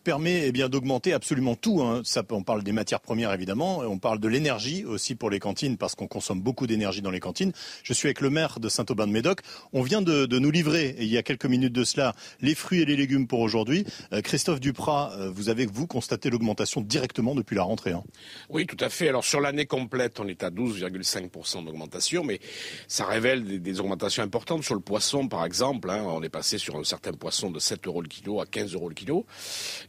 [0.04, 1.82] permet eh bien d'augmenter absolument tout.
[1.82, 2.04] Hein.
[2.32, 5.96] On parle des matières premières évidemment, on parle de l'énergie aussi pour les cantines parce
[5.96, 7.52] qu'on consomme beaucoup d'énergie dans les cantines.
[7.84, 9.42] Je suis avec le maire de Saint-Aubin-de-Médoc.
[9.74, 12.86] On vient de, nous livrer, il y a quelques minutes de cela, les fruits et
[12.86, 13.86] les légumes pour aujourd'hui.
[14.14, 17.92] Euh, Christophe Duprat, euh, vous avez vous constaté l'augmentation directement depuis la rentrée.
[17.92, 18.04] Hein.
[18.50, 19.10] Oui, tout à fait.
[19.10, 22.40] Alors sur l'année complète, on est à 12,5% d'augmentation, mais
[22.88, 25.90] ça révèle des, augmentations importantes sur le poisson, par exemple.
[25.90, 26.04] Hein.
[26.06, 28.74] On est passé sur sur un certain poisson de 7 euros le kilo à 15
[28.76, 29.26] euros le kilo.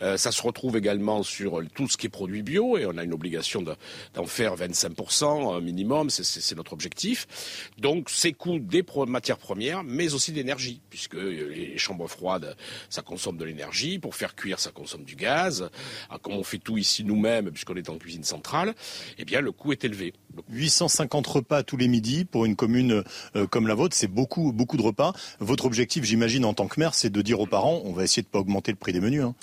[0.01, 3.05] Euh, ça se retrouve également sur tout ce qui est produit bio et on a
[3.05, 7.69] une obligation d'en faire 25% minimum, c'est notre objectif.
[7.79, 12.57] Donc ces coûts des matières premières, mais aussi d'énergie, puisque les chambres froides,
[12.89, 13.99] ça consomme de l'énergie.
[13.99, 15.69] Pour faire cuire, ça consomme du gaz.
[16.09, 18.75] Ah, comme on fait tout ici nous-mêmes, puisqu'on est en cuisine centrale,
[19.19, 20.15] eh bien le coût est élevé.
[20.49, 23.05] 850 repas tous les midis pour une commune
[23.37, 25.13] euh, comme la vôtre, c'est beaucoup, beaucoup de repas.
[25.41, 28.39] Votre objectif, j'imagine, en tant c'est de dire aux parents, on va essayer de pas
[28.39, 29.23] augmenter le prix des menus.
[29.23, 29.35] Hein.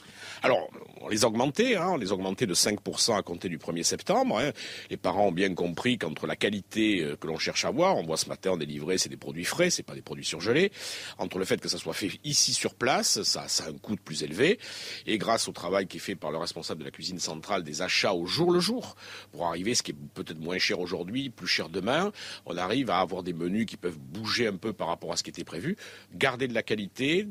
[1.08, 3.84] On les a augmentés, hein, on les a augmentés de 5% à compter du 1er
[3.84, 4.40] septembre.
[4.40, 4.52] Hein.
[4.90, 8.04] Les parents ont bien compris qu'entre la qualité euh, que l'on cherche à avoir, on
[8.04, 10.70] voit ce matin on est livré, c'est des produits frais, c'est pas des produits surgelés.
[11.18, 14.24] Entre le fait que ça soit fait ici sur place, ça, a un coût plus
[14.24, 14.60] élevé.
[15.06, 17.82] Et grâce au travail qui est fait par le responsable de la cuisine centrale des
[17.82, 18.98] achats au jour le jour,
[19.32, 22.12] pour arriver ce qui est peut-être moins cher aujourd'hui, plus cher demain,
[22.46, 25.24] on arrive à avoir des menus qui peuvent bouger un peu par rapport à ce
[25.24, 25.78] qui était prévu,
[26.14, 27.28] garder de la qualité,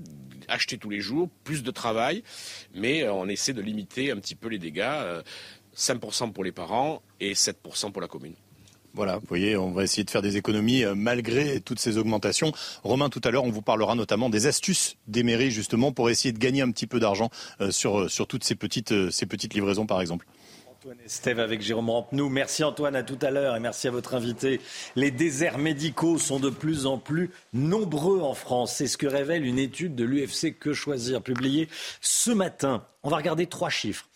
[0.49, 2.23] acheter tous les jours, plus de travail,
[2.75, 5.23] mais euh, on essaie de limiter un petit peu les dégâts.
[5.77, 8.35] 5% euh, pour les parents et 7% pour la commune.
[8.95, 12.53] Voilà, vous voyez, on va essayer de faire des économies euh, malgré toutes ces augmentations.
[12.83, 16.33] Romain, tout à l'heure, on vous parlera notamment des astuces des mairies justement pour essayer
[16.33, 17.29] de gagner un petit peu d'argent
[17.61, 20.27] euh, sur, sur toutes ces petites, ces petites livraisons par exemple.
[20.87, 21.91] Antoine avec Jérôme.
[22.31, 24.61] Merci Antoine, à tout à l'heure et merci à votre invité.
[24.95, 28.77] Les déserts médicaux sont de plus en plus nombreux en France.
[28.77, 31.69] C'est ce que révèle une étude de l'UFC Que Choisir publiée
[32.01, 32.87] ce matin.
[33.03, 34.09] On va regarder trois chiffres.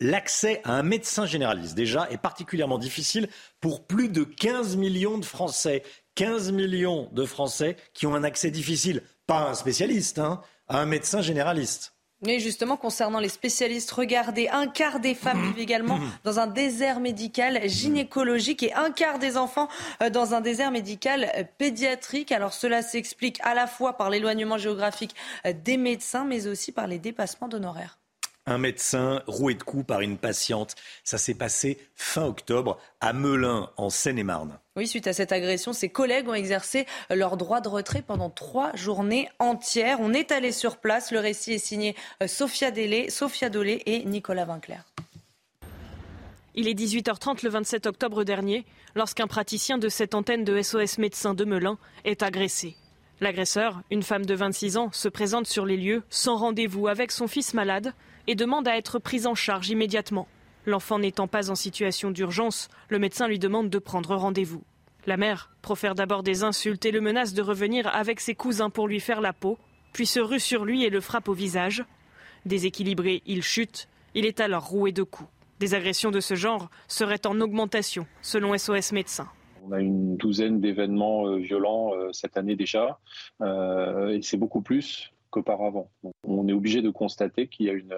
[0.00, 3.28] L'accès à un médecin généraliste, déjà, est particulièrement difficile
[3.60, 5.82] pour plus de 15 millions de Français.
[6.16, 10.86] 15 millions de Français qui ont un accès difficile, pas un spécialiste, hein, à un
[10.86, 11.91] médecin généraliste.
[12.22, 17.00] Mais justement, concernant les spécialistes, regardez, un quart des femmes vivent également dans un désert
[17.00, 19.68] médical gynécologique et un quart des enfants
[20.02, 22.32] euh, dans un désert médical euh, pédiatrique.
[22.32, 25.14] Alors cela s'explique à la fois par l'éloignement géographique
[25.46, 27.98] euh, des médecins, mais aussi par les dépassements d'honoraires.
[28.46, 30.74] Un médecin roué de coups par une patiente.
[31.04, 34.58] Ça s'est passé fin octobre à Melun, en Seine-et-Marne.
[34.74, 38.74] Oui, suite à cette agression, ses collègues ont exercé leur droit de retrait pendant trois
[38.74, 39.98] journées entières.
[40.00, 41.12] On est allé sur place.
[41.12, 44.84] Le récit est signé euh, Sophia, Délé, Sophia Dolé et Nicolas Vinclair.
[46.54, 48.66] Il est 18h30 le 27 octobre dernier,
[48.96, 52.76] lorsqu'un praticien de cette antenne de SOS Médecins de Melun est agressé.
[53.20, 57.28] L'agresseur, une femme de 26 ans, se présente sur les lieux sans rendez-vous avec son
[57.28, 57.94] fils malade
[58.26, 60.28] et demande à être prise en charge immédiatement.
[60.64, 64.62] L'enfant n'étant pas en situation d'urgence, le médecin lui demande de prendre rendez-vous.
[65.06, 68.86] La mère profère d'abord des insultes et le menace de revenir avec ses cousins pour
[68.86, 69.58] lui faire la peau,
[69.92, 71.84] puis se rue sur lui et le frappe au visage.
[72.46, 75.28] Déséquilibré, il chute, il est alors roué de coups.
[75.58, 79.28] Des agressions de ce genre seraient en augmentation, selon SOS Médecins.
[79.64, 82.98] On a une douzaine d'événements euh, violents euh, cette année déjà,
[83.40, 85.90] euh, et c'est beaucoup plus qu'auparavant.
[86.24, 87.94] On est obligé de constater qu'il y a une,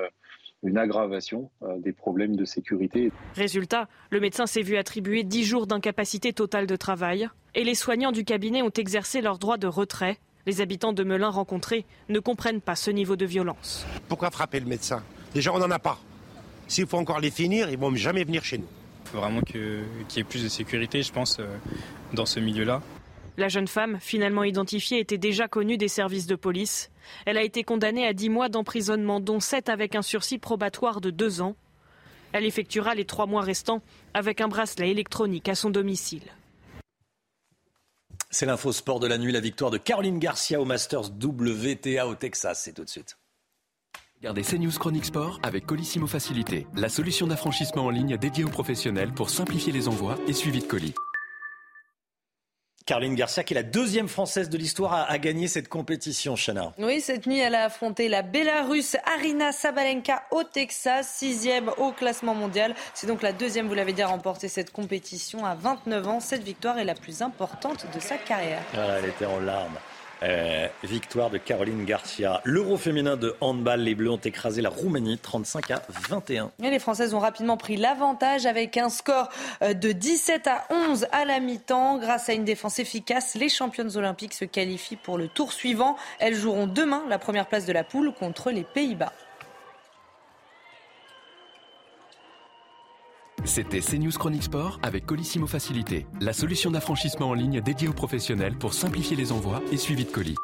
[0.63, 3.13] une aggravation des problèmes de sécurité.
[3.35, 8.13] Résultat, le médecin s'est vu attribuer 10 jours d'incapacité totale de travail et les soignants
[8.13, 10.19] du cabinet ont exercé leur droit de retrait.
[10.47, 13.87] Les habitants de Melun rencontrés ne comprennent pas ce niveau de violence.
[14.09, 15.03] Pourquoi frapper le médecin?
[15.35, 15.99] Déjà, on n'en a pas.
[16.69, 18.69] S'il faut encore les finir, ils vont jamais venir chez nous.
[19.05, 19.85] Il faut vraiment qu'il
[20.17, 21.41] y ait plus de sécurité, je pense,
[22.15, 22.83] dans ce milieu-là.
[23.37, 26.91] La jeune femme, finalement identifiée, était déjà connue des services de police.
[27.27, 31.11] Elle a été condamnée à 10 mois d'emprisonnement, dont 7 avec un sursis probatoire de
[31.11, 31.57] 2 ans.
[32.33, 33.83] Elle effectuera les 3 mois restants
[34.13, 36.25] avec un bracelet électronique à son domicile.
[38.31, 42.17] C'est l'info sport de la nuit, la victoire de Caroline Garcia au Masters WTA au
[42.17, 42.63] Texas.
[42.65, 43.17] C'est tout de suite.
[44.17, 49.13] Regardez CNews Chronique Sport avec Colissimo Facilité, la solution d'affranchissement en ligne dédiée aux professionnels
[49.13, 50.95] pour simplifier les envois et suivi de colis.
[52.87, 56.75] Caroline Garcia, qui est la deuxième française de l'histoire à, gagner cette compétition, Chana.
[56.79, 62.35] Oui, cette nuit, elle a affronté la Bélarusse Arina Sabalenka au Texas, sixième au classement
[62.35, 62.75] mondial.
[62.93, 66.21] C'est donc la deuxième, vous l'avez dit, à remporter cette compétition à 29 ans.
[66.21, 68.63] Cette victoire est la plus importante de sa carrière.
[68.75, 69.79] Elle était en larmes.
[70.25, 72.41] Euh, victoire de Caroline Garcia.
[72.45, 76.51] L'Euro féminin de handball, les Bleus ont écrasé la Roumanie 35 à 21.
[76.63, 79.29] Et les Françaises ont rapidement pris l'avantage avec un score
[79.63, 81.99] euh, de 17 à 11 à la mi-temps.
[81.99, 85.97] Grâce à une défense efficace, les championnes olympiques se qualifient pour le tour suivant.
[86.21, 89.13] Elles joueront demain la première place de la poule contre les Pays-Bas.
[93.45, 98.57] C'était CNews Chronique Sport avec Colissimo Facilité, la solution d'affranchissement en ligne dédiée aux professionnels
[98.57, 100.37] pour simplifier les envois et suivi de colis.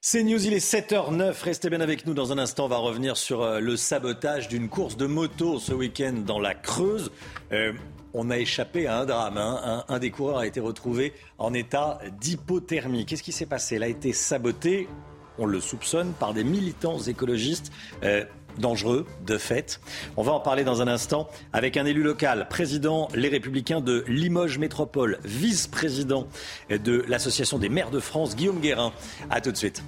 [0.00, 1.42] C'est News, il est 7h09.
[1.42, 2.14] Restez bien avec nous.
[2.14, 5.74] Dans un instant, on va revenir sur euh, le sabotage d'une course de moto ce
[5.74, 7.12] week-end dans la Creuse.
[7.52, 7.74] Euh,
[8.14, 9.36] on a échappé à un drame.
[9.36, 9.84] Hein.
[9.86, 13.04] Un, des coureurs a été retrouvé en état d'hypothermie.
[13.04, 13.76] Qu'est-ce qui s'est passé?
[13.76, 14.88] Il a été saboté,
[15.36, 17.70] on le soupçonne, par des militants écologistes.
[18.02, 18.24] Euh,
[18.58, 19.80] dangereux, de fait.
[20.16, 24.04] On va en parler dans un instant avec un élu local, président Les Républicains de
[24.08, 26.26] Limoges Métropole, vice-président
[26.70, 28.92] de l'Association des maires de France, Guillaume Guérin.
[29.30, 29.82] A tout de suite.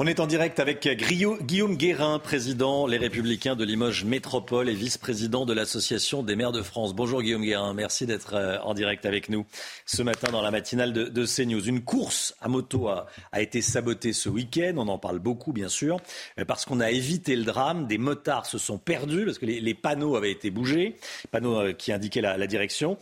[0.00, 5.44] On est en direct avec Guillaume Guérin, président Les Républicains de Limoges Métropole et vice-président
[5.44, 6.94] de l'Association des maires de France.
[6.94, 9.44] Bonjour Guillaume Guérin, merci d'être euh, en direct avec nous
[9.86, 11.66] ce matin dans la matinale de, CNews.
[11.66, 15.96] Une course à moto a, été sabotée ce week-end, on en parle beaucoup bien sûr,
[16.38, 17.88] euh, parce qu'on a évité le drame.
[17.88, 20.94] Des motards se sont perdus parce que les, panneaux avaient été bougés,
[21.32, 22.98] panneaux euh, qui indiquaient la, direction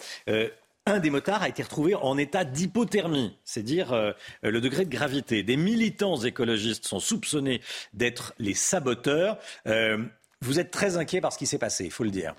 [0.86, 4.12] un des motards a été retrouvé en état d'hypothermie, c'est dire euh,
[4.42, 5.42] le degré de gravité.
[5.42, 7.60] Des militants écologistes sont soupçonnés
[7.92, 9.38] d'être les saboteurs.
[9.66, 10.04] Euh,
[10.40, 12.34] vous êtes très inquiet par ce qui s'est passé, il faut le dire.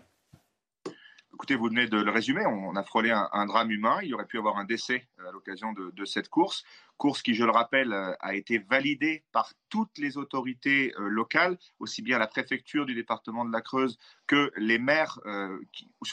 [1.34, 4.26] Écoutez, vous venez de le résumer, on a frôlé un, drame humain, il y aurait
[4.26, 6.64] pu avoir un décès à l'occasion de, cette course,
[6.98, 12.18] course qui, je le rappelle, a été validée par toutes les autorités locales, aussi bien
[12.18, 15.20] la préfecture du département de la Creuse que les maires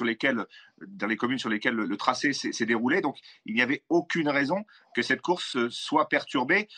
[0.05, 0.47] lesquels,
[0.87, 3.01] dans les communes sur lesquelles le tracé s'est déroulé.
[3.01, 3.16] Donc,
[3.47, 4.64] il n'y avait aucune raison
[4.95, 6.68] que cette course soit perturbée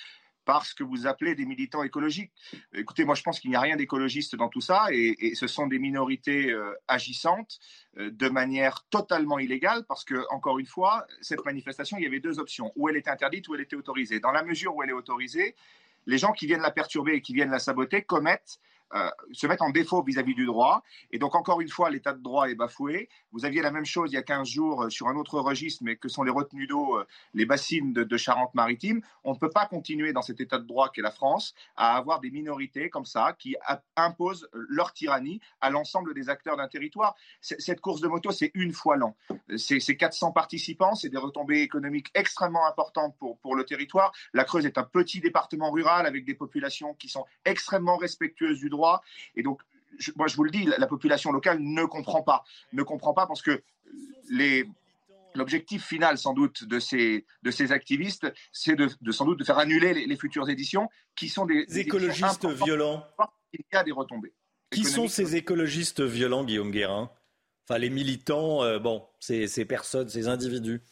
[0.46, 2.32] par ce que vous appelez des militants écologiques.
[2.72, 5.66] Écoutez, moi je pense qu'il n'y a rien d'écologiste dans tout ça et, ce sont
[5.66, 7.58] des minorités euh, agissantes
[7.98, 12.20] euh, de manière totalement illégale parce que, encore une fois, cette manifestation, il y avait
[12.20, 14.20] deux options, où elle était interdite ou elle était autorisée.
[14.20, 15.56] Dans la mesure où elle est autorisée,
[16.06, 18.60] les gens qui viennent la perturber et qui viennent la saboter commettent
[18.94, 20.82] euh, se mettent en défaut vis-à-vis du droit.
[21.10, 23.08] Et donc, encore une fois, l'état de droit est bafoué.
[23.32, 25.82] Vous aviez la même chose il y a 15 jours euh, sur un autre registre,
[25.84, 29.02] mais que sont les retenues d'eau, euh, les bassines de, Charente-Maritime.
[29.24, 32.20] On ne peut pas continuer dans cet état de droit qu'est la France à avoir
[32.20, 33.56] des minorités comme ça qui
[33.96, 37.14] imposent leur tyrannie à l'ensemble des acteurs d'un territoire.
[37.40, 39.14] Cette course de moto, c'est une fois l'an.
[39.56, 44.12] C'est 400 participants, c'est des retombées économiques extrêmement importantes pour, pour le territoire.
[44.32, 48.70] La Creuse est un petit département rural avec des populations qui sont extrêmement respectueuses du
[48.70, 48.75] droit
[49.34, 49.60] et donc,
[50.16, 52.44] moi, je vous le dis, la, population locale ne comprend pas.
[52.72, 53.62] Ne comprend pas parce que
[54.30, 54.68] les,
[55.34, 59.58] l'objectif final, sans doute, de ces, de ces activistes, c'est de, sans doute de faire
[59.58, 63.06] annuler les, futures éditions, qui sont des, écologistes violents.
[63.52, 64.34] Il y a des retombées.
[64.70, 67.10] Qui sont ces écologistes violents, Guillaume Guérin?
[67.68, 70.82] Enfin, les militants, euh, bon, ces, ces personnes, ces individus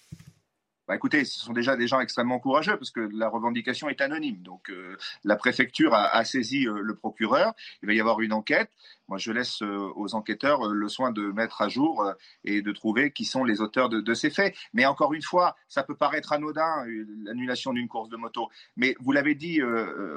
[0.87, 4.43] bah, écoutez, ce sont déjà des gens extrêmement courageux parce que la revendication est anonyme.
[4.43, 7.55] Donc euh, la préfecture a, saisi euh, le procureur.
[7.83, 8.71] Il va y avoir une enquête.
[9.09, 12.13] Moi, je laisse euh, aux enquêteurs le soin de mettre à jour
[12.45, 14.55] et de trouver qui sont les auteurs de, ces faits.
[14.75, 16.85] Mais encore une fois, ça peut paraître anodin,
[17.25, 18.51] l'annulation d'une course de moto.
[18.77, 19.61] Mais vous l'avez dit,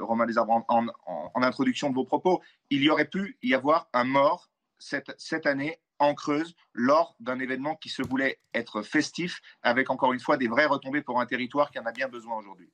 [0.00, 4.04] Romain Desarbres, en, en, introduction de vos propos, il y aurait pu y avoir un
[4.04, 4.48] mort
[4.78, 10.20] cette année en Creuse lors d'un événement qui se voulait être festif, avec encore une
[10.20, 12.70] fois des vraies retombées pour un territoire qui en a bien besoin aujourd'hui.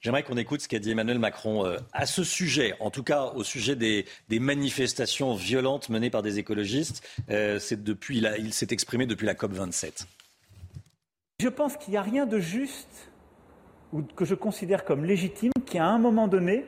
[0.00, 3.32] J'aimerais qu'on écoute ce qu'a dit Emmanuel Macron euh, à ce sujet, en tout cas
[3.34, 4.04] au sujet des,
[4.38, 7.08] manifestations violentes menées par des écologistes.
[7.30, 10.06] Euh, depuis il s'est exprimé depuis la COP 27.
[11.40, 13.10] Je pense qu'il n'y a rien de juste
[13.92, 16.66] ou que je considère comme légitime qui, à un moment donné,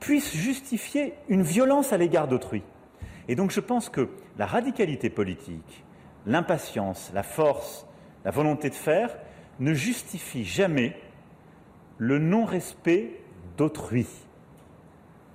[0.00, 2.62] puisse justifier une violence à l'égard d'autrui.
[3.28, 4.08] Et donc je pense que
[4.38, 5.84] la radicalité politique,
[6.26, 7.86] l'impatience, la force,
[8.24, 9.16] la volonté de faire
[9.60, 10.96] ne justifient jamais
[11.98, 13.20] le non-respect
[13.56, 14.06] d'autrui,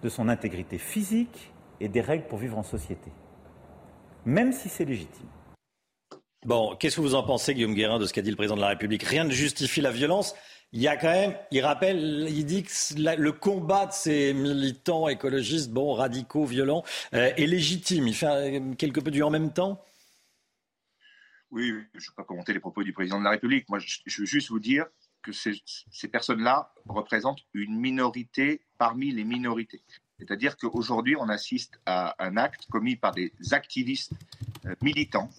[0.04, 3.12] de son intégrité physique et des règles pour vivre en société,
[4.26, 5.28] même si c'est légitime.
[6.46, 8.62] Bon, qu'est-ce que vous en pensez, Guillaume Guérin, de ce qu'a dit le président de
[8.62, 9.04] la République?
[9.04, 10.36] Rien ne justifie la violence
[10.72, 12.70] il y a quand même, il rappelle, il dit que
[13.20, 16.84] le combat de ces militants écologistes, bon, radicaux, violents,
[17.16, 18.08] euh, est légitime.
[18.08, 19.84] Il fait euh, quelque peu du en même temps?
[21.50, 23.68] Oui, je ne vais pas commenter les propos du président de la République.
[23.68, 24.86] Moi, je, veux juste vous dire
[25.24, 25.60] que ces,
[26.08, 29.82] personnes-là représentent une minorité parmi les minorités.
[30.20, 34.12] C'est-à-dire qu'aujourd'hui, on assiste à un acte commis par des activistes
[34.66, 35.32] euh, militants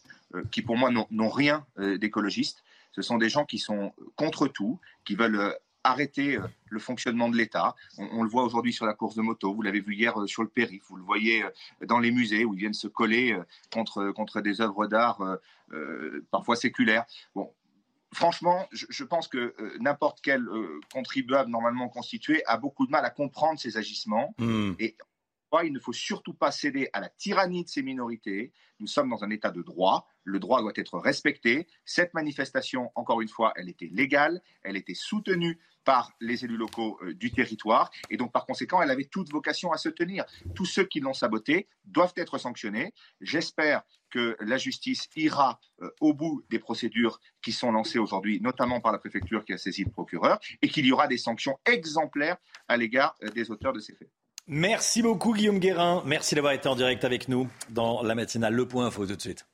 [0.52, 2.62] qui, pour moi, n'ont rien d'écologistes
[2.92, 5.52] ce sont des gens qui sont contre tout, qui veulent euh,
[5.84, 7.74] arrêter euh, le fonctionnement de l'État.
[7.98, 10.42] On, le voit aujourd'hui sur la course de moto, vous l'avez vu hier euh, sur
[10.42, 11.44] le périph', vous le voyez
[11.86, 13.38] dans les musées où ils viennent se coller
[13.72, 15.20] contre, contre des œuvres d'art
[16.30, 17.04] parfois séculaires.
[17.34, 17.52] Bon,
[18.12, 20.46] franchement, je, pense que n'importe quel
[20.92, 24.34] contribuable normalement constitué a beaucoup de mal à comprendre ces agissements.
[24.38, 24.72] Hmm.
[24.78, 24.96] Et
[25.64, 28.52] il ne faut surtout pas céder à la tyrannie de ces minorités.
[28.78, 30.06] Nous sommes dans un état de droit.
[30.24, 31.66] Le droit doit être respecté.
[31.84, 36.98] Cette manifestation, encore une fois, elle était légale, elle était soutenue par les élus locaux
[37.02, 40.24] euh, du territoire et donc par conséquent, elle avait toute vocation à se tenir.
[40.54, 42.92] Tous ceux qui l'ont sabotée doivent être sanctionnés.
[43.20, 48.80] J'espère que la justice ira euh, au bout des procédures qui sont lancées aujourd'hui, notamment
[48.80, 52.36] par la préfecture qui a saisi le procureur, et qu'il y aura des sanctions exemplaires
[52.68, 54.10] à l'égard euh, des auteurs de ces faits.
[54.48, 56.02] Merci beaucoup Guillaume Guérin.
[56.06, 59.20] Merci d'avoir été en direct avec nous dans la matinale Le Point Info tout de
[59.20, 59.46] suite.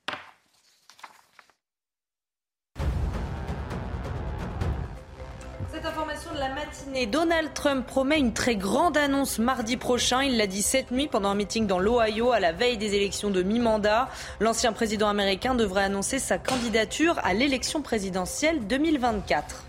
[5.71, 10.23] Cette information de la matinée, Donald Trump promet une très grande annonce mardi prochain.
[10.23, 13.29] Il l'a dit cette nuit pendant un meeting dans l'Ohio à la veille des élections
[13.29, 14.09] de mi-mandat.
[14.39, 19.66] L'ancien président américain devrait annoncer sa candidature à l'élection présidentielle 2024.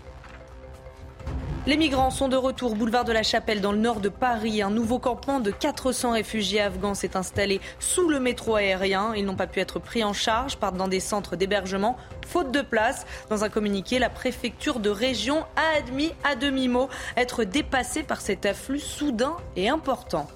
[1.67, 4.61] Les migrants sont de retour boulevard de la Chapelle dans le nord de Paris.
[4.61, 9.13] Un nouveau campement de 400 réfugiés afghans s'est installé sous le métro aérien.
[9.15, 12.61] Ils n'ont pas pu être pris en charge, partent dans des centres d'hébergement faute de
[12.61, 13.05] place.
[13.29, 16.87] Dans un communiqué, la préfecture de région a admis à demi-mot
[17.17, 20.27] être dépassée par cet afflux soudain et important.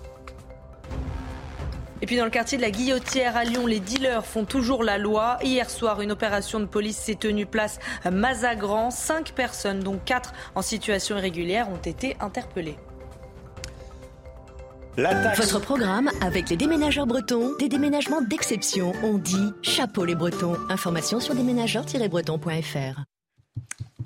[2.04, 4.98] Et puis dans le quartier de la Guillotière à Lyon, les dealers font toujours la
[4.98, 5.38] loi.
[5.42, 8.92] Hier soir, une opération de police s'est tenue place à Mazagran.
[8.92, 12.76] Cinq personnes, dont quatre en situation irrégulière, ont été interpellées.
[14.98, 18.92] Votre programme avec les déménageurs bretons, des déménagements d'exception.
[19.02, 20.58] On dit chapeau les bretons.
[20.68, 23.13] Information sur déménageurs-bretons.fr.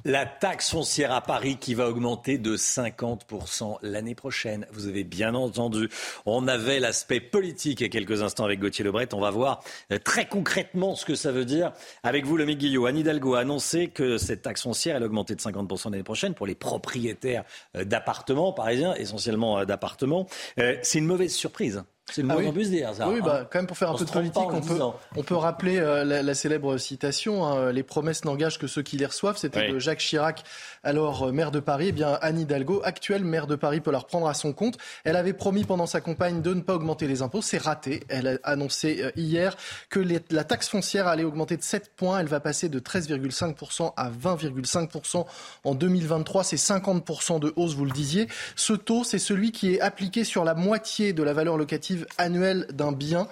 [0.07, 4.65] La taxe foncière à Paris qui va augmenter de 50% l'année prochaine.
[4.71, 5.89] Vous avez bien entendu.
[6.25, 9.13] On avait l'aspect politique il y a quelques instants avec Gauthier Lebret.
[9.13, 11.73] On va voir euh, très concrètement ce que ça veut dire.
[12.03, 15.41] Avec vous, le Guillot, Anne Hidalgo a annoncé que cette taxe foncière allait augmenter de
[15.41, 17.43] 50% l'année prochaine pour les propriétaires
[17.75, 20.25] euh, d'appartements parisiens, essentiellement euh, d'appartements.
[20.55, 21.83] C'est une mauvaise surprise.
[22.13, 22.69] C'est le ah moins oui.
[22.69, 23.09] dire, ça.
[23.09, 23.47] Oui, bah, hein.
[23.51, 24.79] quand même, pour faire un peu de politique, on peut,
[25.17, 29.05] on peut rappeler euh, la, célèbre citation hein, Les promesses n'engagent que ceux qui les
[29.05, 29.37] reçoivent.
[29.37, 30.43] C'était de Jacques Chirac,
[30.83, 31.87] alors euh, maire de Paris.
[31.89, 34.77] Eh bien, Anne Hidalgo, actuelle maire de Paris, peut la reprendre à son compte.
[35.03, 37.41] Elle avait promis pendant sa campagne de ne pas augmenter les impôts.
[37.41, 38.03] C'est raté.
[38.07, 39.57] Elle a annoncé euh, hier
[39.89, 39.99] que
[40.29, 42.19] la taxe foncière allait augmenter de 7 points.
[42.19, 45.25] Elle va passer de 13,5% à 20,5%
[45.65, 46.45] en 2023.
[46.45, 48.29] C'est 50% de hausse, vous le disiez.
[48.55, 52.67] Ce taux, c'est celui qui est appliqué sur la moitié de la valeur locative annuelle
[52.71, 53.27] d'un bien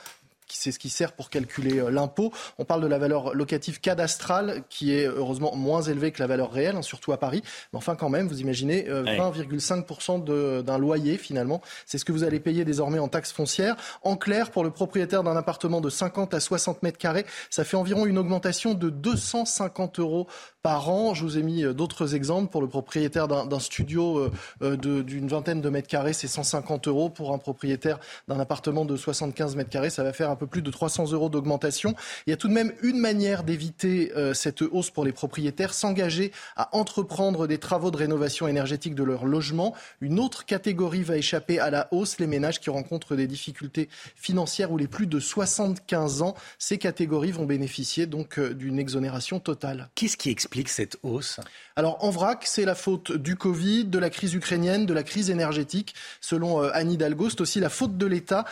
[0.56, 2.32] c'est ce qui sert pour calculer euh, l'impôt.
[2.58, 6.52] On parle de la valeur locative cadastrale qui est heureusement moins élevée que la valeur
[6.52, 7.44] réelle, hein, surtout à Paris.
[7.74, 11.62] Mais enfin, quand même, vous imaginez 20,5% euh, d'un loyer finalement.
[11.86, 13.76] C'est ce que vous allez payer désormais en taxe foncière.
[14.04, 17.78] En clair, pour le propriétaire d'un appartement de 50 à 60 mètres carrés, ça fait
[17.78, 20.28] environ une augmentation de 250 euros
[20.66, 21.14] par an.
[21.14, 22.50] Je vous ai mis euh, d'autres exemples.
[22.50, 27.12] Pour le propriétaire d'un studio d'une vingtaine de mètres carrés, c'est 150 euros.
[27.12, 30.64] Pour un propriétaire d'un appartement de 75 mètres carrés, ça va faire un peu plus
[30.64, 31.94] de 300 euros d'augmentation.
[32.26, 35.72] Il y a tout de même une manière d'éviter euh, cette hausse pour les propriétaires,
[35.72, 39.76] s'engager à entreprendre des travaux de rénovation énergétique de leur logement.
[40.02, 44.72] Une autre catégorie va échapper à la hausse, les ménages qui rencontrent des difficultés financières
[44.72, 46.34] ou les plus de 75 ans.
[46.58, 49.90] Ces catégories vont bénéficier donc euh, d'une exonération totale.
[49.94, 51.40] Qu'est-ce qui explique cette hausse?
[51.76, 55.30] Alors en vrac, c'est la faute du Covid, de la crise ukrainienne, de la crise
[55.30, 55.94] énergétique.
[56.22, 58.46] Selon euh, Anne Hidalgo, c'est aussi la faute de l'État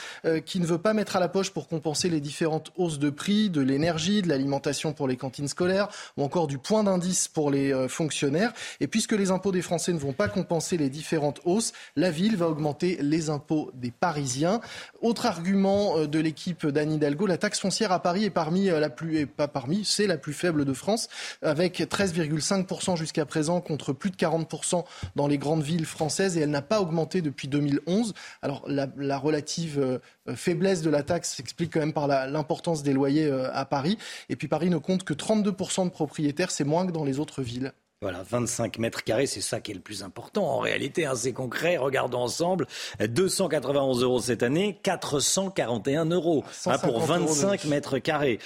[0.45, 3.49] qui ne veut pas mettre à la poche pour compenser les différentes hausses de prix,
[3.49, 5.87] de l'énergie, de l'alimentation pour les cantines scolaires
[6.17, 8.53] ou encore du point d'indice pour les euh, fonctionnaires.
[8.79, 12.35] Et puisque les impôts des Français ne vont pas compenser les différentes hausses, la ville
[12.35, 14.61] va augmenter les impôts des Parisiens.
[15.01, 18.79] Autre argument euh, de l'équipe d'Anne Hidalgo, la taxe foncière à Paris est parmi euh,
[18.79, 21.09] la plus, et pas parmi, c'est la plus faible de France,
[21.41, 24.83] avec 13,5% jusqu'à présent contre plus de 40%
[25.15, 28.13] dans les grandes villes françaises et elle n'a pas augmenté depuis 2011.
[28.41, 32.93] Alors la, la relative euh, faiblesse de la taxe s'explique quand même par l'importance des
[32.93, 33.99] loyers euh, à Paris.
[34.29, 37.43] Et puis Paris ne compte que 32% de propriétaires, c'est moins que dans les autres
[37.43, 37.73] villes.
[38.03, 41.05] Voilà, 25 mètres carrés, c'est ça qui est le plus important en réalité.
[41.05, 41.77] Hein, c'est concret.
[41.77, 42.67] Regardons ensemble.
[42.99, 48.39] 291 euros cette année, 441 euros hein, pour 25 mètres carrés.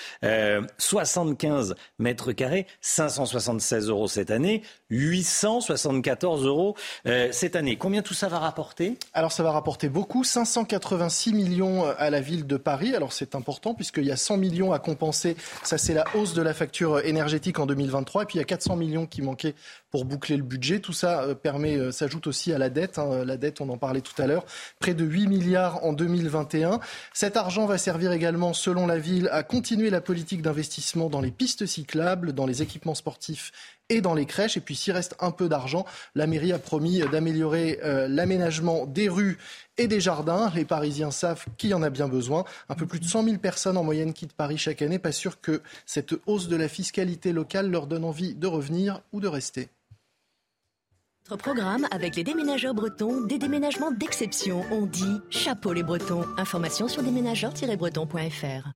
[0.78, 6.76] 75 euh, mètres carrés, 576 euros cette année, 874 euros
[7.08, 7.78] euh, cette année.
[7.78, 9.00] Combien tout ça va rapporter?
[9.14, 12.96] Alors ça va rapporter beaucoup, 586 millions euh, à la ville de Paris.
[12.96, 15.36] Alors c'est important puisqu'il y a 100 millions à compenser.
[15.64, 18.22] Ça c'est la hausse de la facture énergétique en 2023.
[18.22, 19.47] Et puis il y a 400 millions qui manquaient
[19.92, 20.80] pour boucler le budget.
[20.80, 23.00] Tout ça euh, permet, euh, s'ajoute aussi à la dette.
[23.00, 23.26] Hein.
[23.26, 24.46] La dette, on en parlait tout à l'heure,
[24.80, 26.80] près de 8 milliards en 2021.
[27.14, 31.32] Cet argent va servir également, selon la ville, à continuer la politique d'investissement dans les
[31.32, 33.52] pistes cyclables, dans les équipements sportifs
[33.90, 34.58] et dans les crèches.
[34.58, 35.86] Et puis s'il reste un peu d'argent,
[36.16, 39.38] la mairie a promis d'améliorer euh, l'aménagement des rues
[39.78, 40.52] et des jardins.
[40.56, 42.44] Les Parisiens savent qu'il y en a bien besoin.
[42.70, 45.00] Un peu plus de 100 000 personnes en moyenne quittent Paris chaque année.
[45.00, 49.20] Pas sûr que cette hausse de la fiscalité locale leur donne envie de revenir ou
[49.20, 49.70] de rester.
[51.30, 54.64] Notre programme avec les déménageurs bretons, des déménagements d'exception.
[54.72, 56.24] On dit chapeau les bretons.
[56.38, 58.72] Information sur déménageurs-bretons.fr.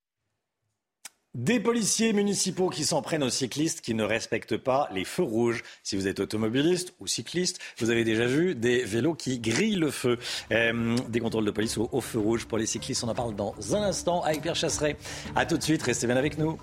[1.34, 5.64] Des policiers municipaux qui s'en prennent aux cyclistes qui ne respectent pas les feux rouges.
[5.82, 9.92] Si vous êtes automobiliste ou cycliste, vous avez déjà vu des vélos qui grillent le
[9.92, 10.20] feu.
[10.52, 13.06] Euh, des contrôles de police au, feu rouge pour les cyclistes.
[13.06, 14.98] On en parle dans un instant avec Pierre Chasseret.
[15.34, 16.58] A tout de suite, restez bien avec nous.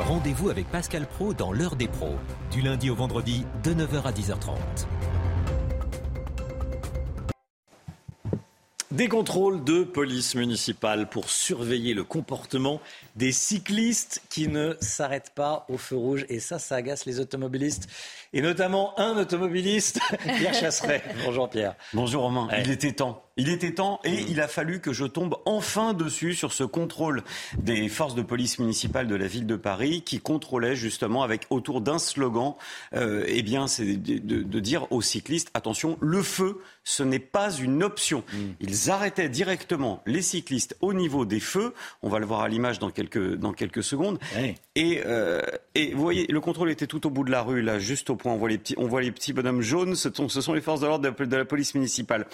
[0.00, 2.16] Rendez-vous avec Pascal Pro dans l'heure des pros,
[2.50, 4.56] du lundi au vendredi de 9h à 10h30.
[8.96, 12.80] Des contrôles de police municipale pour surveiller le comportement
[13.14, 16.24] des cyclistes qui ne s'arrêtent pas au feu rouge.
[16.30, 17.90] Et ça, ça agace les automobilistes.
[18.36, 19.98] Et notamment un automobiliste,
[20.36, 21.02] Pierre Chasseret.
[21.24, 21.74] Bonjour Pierre.
[21.94, 22.48] Bonjour Romain.
[22.62, 23.22] Il était temps.
[23.38, 27.22] Il était temps et il a fallu que je tombe enfin dessus sur ce contrôle
[27.56, 31.80] des forces de police municipales de la ville de Paris qui contrôlait justement avec autour
[31.80, 32.56] d'un slogan,
[32.94, 37.50] euh, eh bien, c'est de, de, dire aux cyclistes attention, le feu, ce n'est pas
[37.50, 38.22] une option.
[38.34, 38.38] Mm.
[38.60, 41.72] Ils arrêtaient directement les cyclistes au niveau des feux.
[42.02, 44.18] On va le voir à l'image dans quelques dans quelques secondes.
[44.76, 45.40] Et, euh,
[45.74, 48.16] et vous voyez, le contrôle était tout au bout de la rue, là, juste au
[48.16, 48.32] point.
[48.32, 49.96] On voit les petits, on voit les petits bonhommes jaunes.
[49.96, 52.26] Ce sont, ce sont les forces de l'ordre de, de la police municipale.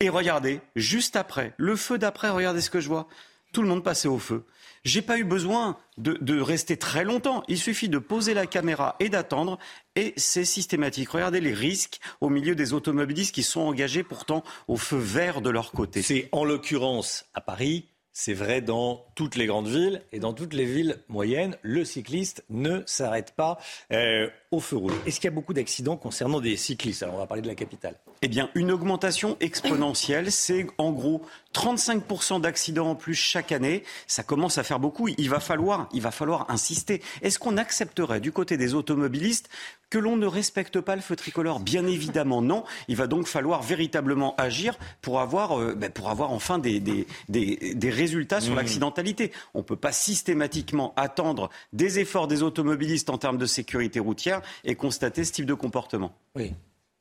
[0.00, 3.06] Et regardez regardez, juste après, le feu d'après, regardez ce que je vois.
[3.52, 4.44] Tout le monde passait au feu.
[4.82, 7.42] J'ai pas eu besoin de, de, rester très longtemps.
[7.48, 9.58] Il suffit de poser la caméra et d'attendre,
[9.94, 11.10] et c'est systématique.
[11.10, 15.50] Regardez les risques au milieu des automobilistes qui sont engagés pourtant au feu vert de
[15.50, 16.00] leur côté.
[16.00, 20.54] C'est en l'occurrence à Paris c'est vrai dans toutes les grandes villes et dans toutes
[20.54, 23.58] les villes moyennes, le cycliste ne s'arrête pas
[23.92, 24.92] euh, au feu rouge.
[25.06, 27.02] Est-ce qu'il y a beaucoup d'accidents concernant des cyclistes?
[27.02, 27.96] Alors on va parler de la capitale.
[28.20, 31.22] Eh bien, une augmentation exponentielle, c'est en gros
[31.52, 33.84] 35% d'accidents en plus chaque année.
[34.06, 35.08] Ça commence à faire beaucoup.
[35.08, 37.02] Il va falloir, il va falloir insister.
[37.22, 39.48] Est-ce qu'on accepterait du côté des automobilistes
[39.90, 41.60] que l'on ne respecte pas le feu tricolore?
[41.60, 42.64] Bien évidemment non.
[42.88, 47.06] Il va donc falloir véritablement agir pour avoir, euh, ben, pour avoir enfin des, des,
[47.28, 48.56] des, des résultats sur mmh.
[48.56, 49.32] l'accidentalité.
[49.54, 54.40] On ne peut pas systématiquement attendre des efforts des automobilistes en termes de sécurité routière
[54.64, 56.12] et constater ce type de comportement.
[56.34, 56.52] Oui,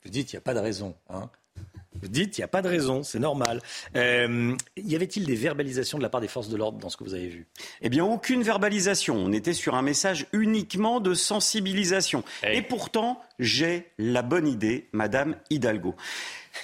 [0.04, 0.96] vous dites qu'il n'y a pas de raison.
[1.10, 1.30] Hein
[2.02, 3.62] vous dites, il n'y a pas de raison, c'est normal.
[3.96, 7.04] Euh, y avait-il des verbalisations de la part des forces de l'ordre dans ce que
[7.04, 7.48] vous avez vu?
[7.82, 9.16] Eh bien, aucune verbalisation.
[9.16, 12.24] On était sur un message uniquement de sensibilisation.
[12.44, 15.96] Et pourtant, j'ai la bonne idée, Madame Hidalgo.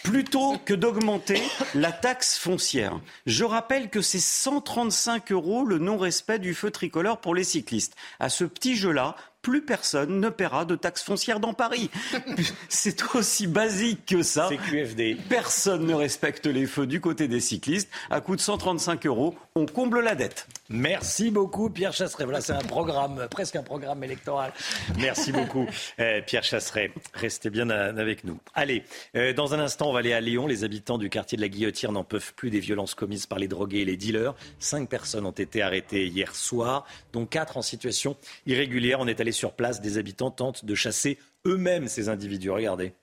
[0.03, 1.41] Plutôt que d'augmenter
[1.73, 7.33] la taxe foncière, je rappelle que c'est 135 euros le non-respect du feu tricolore pour
[7.33, 7.95] les cyclistes.
[8.19, 9.15] À ce petit jeu-là,
[9.47, 11.89] plus personne ne paiera de taxes foncières dans Paris.
[12.67, 14.49] C'est aussi basique que ça.
[14.49, 15.15] C'est QFD.
[15.29, 17.89] Personne ne respecte les feux du côté des cyclistes.
[18.09, 20.47] À coût de 135 euros, on comble la dette.
[20.69, 22.25] Merci beaucoup, Pierre Chasseret.
[22.25, 24.51] Voilà, c'est un programme, presque un programme électoral.
[24.99, 25.65] Merci beaucoup,
[26.01, 26.91] euh, Pierre Chasseret.
[27.13, 28.37] Restez bien avec nous.
[28.53, 28.83] Allez,
[29.15, 30.45] euh, dans un instant, on va aller à Lyon.
[30.45, 33.47] Les habitants du quartier de la Guillotière n'en peuvent plus des violences commises par les
[33.47, 34.35] drogués et les dealers.
[34.59, 38.99] Cinq personnes ont été arrêtées hier soir, dont quatre en situation irrégulière.
[38.99, 42.49] On est allé sur place, des habitants tentent de chasser eux-mêmes ces individus.
[42.49, 42.93] Regardez.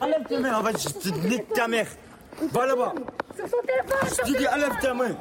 [0.00, 1.88] Enlève tes mains, en fait, je te nique ta mère.
[2.52, 2.94] Va là-bas.
[3.38, 5.16] Je te dis, enlève ta main.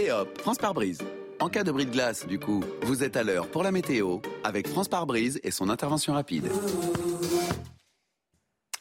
[0.00, 1.00] Et hop, France par brise.
[1.40, 4.20] En cas de bris de glace, du coup, vous êtes à l'heure pour la météo
[4.42, 6.50] avec France par brise et son intervention rapide.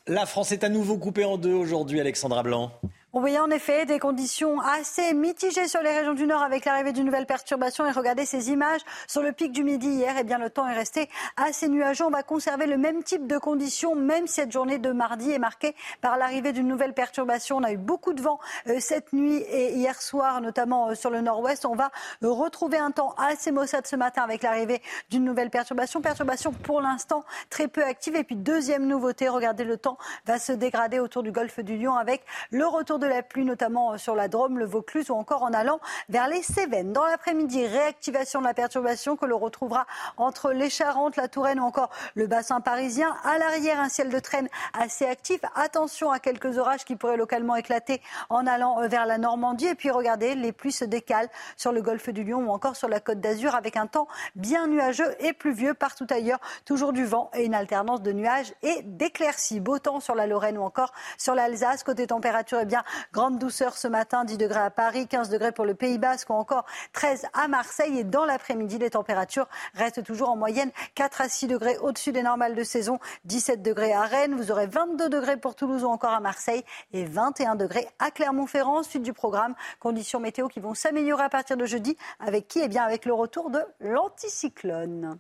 [0.07, 2.72] La France est à nouveau coupée en deux aujourd'hui, Alexandra Blanc.
[3.18, 6.92] On voyait en effet des conditions assez mitigées sur les régions du Nord avec l'arrivée
[6.92, 7.88] d'une nouvelle perturbation.
[7.88, 10.16] Et regardez ces images sur le pic du Midi hier.
[10.20, 12.04] Eh bien, le temps est resté assez nuageux.
[12.04, 15.40] On va conserver le même type de conditions, même si cette journée de mardi est
[15.40, 17.56] marquée par l'arrivée d'une nouvelle perturbation.
[17.56, 18.38] On a eu beaucoup de vent
[18.68, 21.66] euh, cette nuit et hier soir, notamment euh, sur le Nord-Ouest.
[21.66, 26.02] On va euh, retrouver un temps assez maussade ce matin avec l'arrivée d'une nouvelle perturbation.
[26.02, 28.18] Perturbation pour l'instant très peu active.
[28.18, 31.96] Et puis, deuxième nouveauté, regardez, le temps va se dégrader autour du golfe du Lion
[31.96, 32.22] avec
[32.52, 35.44] le retour de de la pluie, notamment euh, sur la Drôme, le Vaucluse ou encore
[35.44, 35.80] en allant
[36.10, 36.91] vers les Cévennes.
[36.91, 39.86] Dans l'après-midi, réactivation de la perturbation que l'on retrouvera
[40.18, 43.15] entre les Charentes, la Touraine ou encore le bassin parisien.
[43.23, 45.40] À l'arrière, un ciel de traîne assez actif.
[45.56, 49.68] Attention à quelques orages qui pourraient localement éclater en allant euh, vers la Normandie.
[49.68, 52.88] Et puis regardez, les pluies se décalent sur le golfe du Lion ou encore sur
[52.88, 56.40] la côte d'Azur avec un temps bien nuageux et pluvieux partout ailleurs.
[56.65, 59.60] Toujours du vent et une alternance de nuages et d'éclaircies.
[59.60, 61.84] Beau temps sur la Lorraine ou encore sur l'Alsace.
[61.84, 62.84] Côté température, eh bien,
[63.14, 66.34] Grande douceur ce matin, 10 degrés à Paris, 15 degrés pour le Pays Basque ou
[66.34, 68.00] encore 13 à Marseille.
[68.00, 72.24] Et dans l'après-midi, les températures restent toujours en moyenne 4 à 6 degrés au-dessus des
[72.24, 74.36] normales de saison, 17 degrés à Rennes.
[74.36, 76.64] Vous aurez 22 degrés pour Toulouse ou encore à Marseille
[76.94, 78.84] et 21 degrés à Clermont-Ferrand.
[78.84, 81.98] Suite du programme, conditions météo qui vont s'améliorer à partir de jeudi.
[82.20, 82.60] Avec qui?
[82.60, 85.18] Eh bien, avec le retour de l'anticyclone.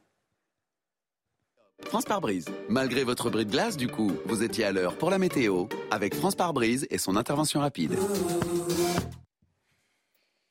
[1.83, 2.45] France par brise.
[2.67, 6.15] Malgré votre bris de glace, du coup, vous étiez à l'heure pour la météo avec
[6.15, 7.97] France par brise et son intervention rapide.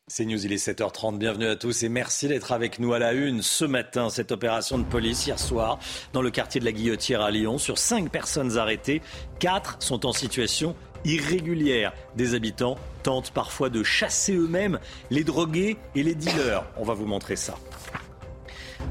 [0.07, 1.19] C'est News, il est 7h30.
[1.19, 4.11] Bienvenue à tous et merci d'être avec nous à la une ce matin.
[4.11, 5.79] Cette opération de police hier soir
[6.13, 7.59] dans le quartier de la Guillotière à Lyon.
[7.59, 9.03] Sur 5 personnes arrêtées,
[9.41, 11.93] 4 sont en situation irrégulière.
[12.17, 14.79] Des habitants tentent parfois de chasser eux-mêmes
[15.11, 16.65] les drogués et les dealers.
[16.77, 17.57] On va vous montrer ça.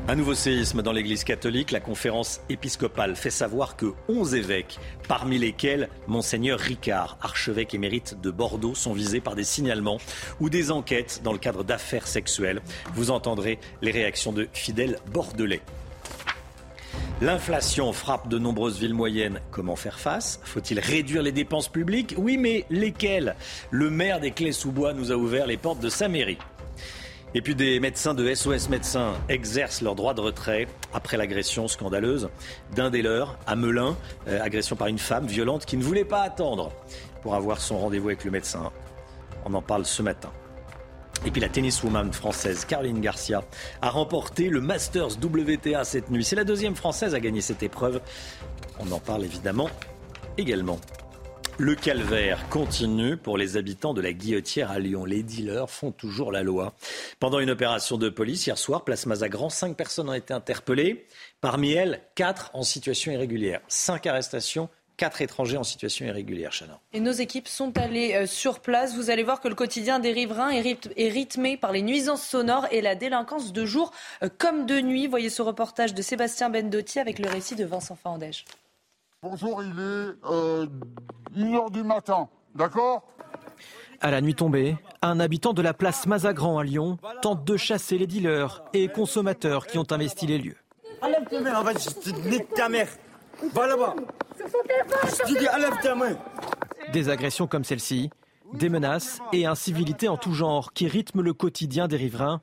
[0.08, 1.72] Un nouveau séisme dans l'Église catholique.
[1.72, 8.32] La conférence épiscopale fait savoir que 11 évêques, parmi lesquels Monseigneur Ricard, archevêque émérite de
[8.32, 10.00] Bordeaux, sont visés par des signalements
[10.40, 12.62] ou des enquêtes dans le cadre d'affaires sexuelles.
[12.94, 15.62] Vous entendrez les réactions de fidèles bordelais.
[17.22, 19.40] L'inflation frappe de nombreuses villes moyennes.
[19.52, 20.42] Comment faire face?
[20.44, 22.16] Faut-il réduire les dépenses publiques?
[22.18, 23.36] Oui, mais lesquelles?
[23.72, 26.40] Le maire des Clés-sous-Bois nous a ouvert les portes de sa mairie.
[27.36, 32.30] Et puis des médecins de SOS Médecins exercent leur droit de retrait après l'agression scandaleuse
[32.76, 33.98] d'un des leurs à Melun,
[34.28, 36.72] euh, agression par une femme violente qui ne voulait pas attendre
[37.24, 38.72] pour avoir son rendez-vous avec le médecin.
[39.46, 40.32] On en parle ce matin.
[41.26, 43.44] Et puis la tenniswoman française Caroline Garcia
[43.82, 46.24] a remporté le Masters WTA cette nuit.
[46.24, 48.00] C'est la deuxième française à gagner cette épreuve.
[48.80, 49.70] On en parle évidemment
[50.38, 50.80] également.
[51.60, 55.06] Le calvaire continue pour les habitants de la Guillotière à Lyon.
[55.06, 56.74] Les dealers font toujours la loi.
[57.20, 61.06] Pendant une opération de police hier soir, place Mazagran, cinq personnes ont été interpellées.
[61.42, 63.62] Parmi elles, quatre en situation irrégulière.
[63.68, 64.68] Cinq arrestations
[64.98, 66.80] quatre étrangers en situation irrégulière, Chana.
[66.94, 68.96] Et nos équipes sont allées euh, sur place.
[68.96, 72.82] Vous allez voir que le quotidien des riverains est rythmé par les nuisances sonores et
[72.82, 75.08] la délinquance de jour euh, comme de nuit.
[75.08, 78.46] Voyez ce reportage de Sébastien Bendotti avec le récit de Vincent Fandège.
[79.24, 80.68] Bonjour, il est euh,
[81.34, 83.08] 1h du matin, d'accord?
[84.02, 87.98] À la nuit tombée, un habitant de la place Mazagran à Lyon tente de chasser
[87.98, 90.58] les dealers et consommateurs qui ont investi les lieux.
[91.02, 92.90] Enlève tes mains, je ta mère.
[93.54, 93.96] Va là-bas.
[96.92, 98.10] Des agressions comme celle-ci,
[98.52, 102.42] des menaces et incivilités en tout genre qui rythment le quotidien des riverains.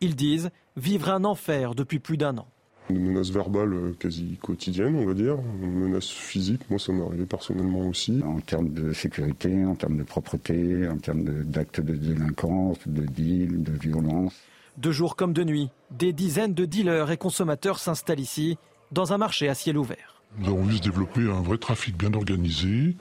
[0.00, 2.46] Ils disent vivre un enfer depuis plus d'un an.
[2.90, 5.36] Une menace verbale euh, quasi quotidienne, on va dire.
[5.62, 8.20] Une menace physique, moi ça m'est arrivé personnellement aussi.
[8.24, 13.02] En termes de sécurité, en termes de propreté, en termes d'actes de, de délinquance, de
[13.02, 14.34] deal, de violence.
[14.78, 18.58] De jour comme de nuit, des dizaines de dealers et consommateurs s'installent ici,
[18.90, 20.22] dans un marché à ciel ouvert.
[20.38, 22.96] Nous avons vu se développer un vrai trafic bien organisé,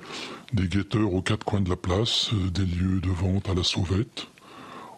[0.54, 3.64] des guetteurs aux quatre coins de la place, euh, des lieux de vente à la
[3.64, 4.28] sauvette,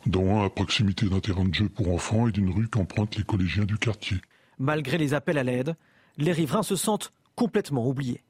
[0.07, 3.23] dont un à proximité d'un terrain de jeu pour enfants et d'une rue qu'empruntent les
[3.23, 4.17] collégiens du quartier.
[4.63, 5.75] Malgré les appels à l'aide,
[6.15, 8.23] les riverains se sentent complètement oubliés.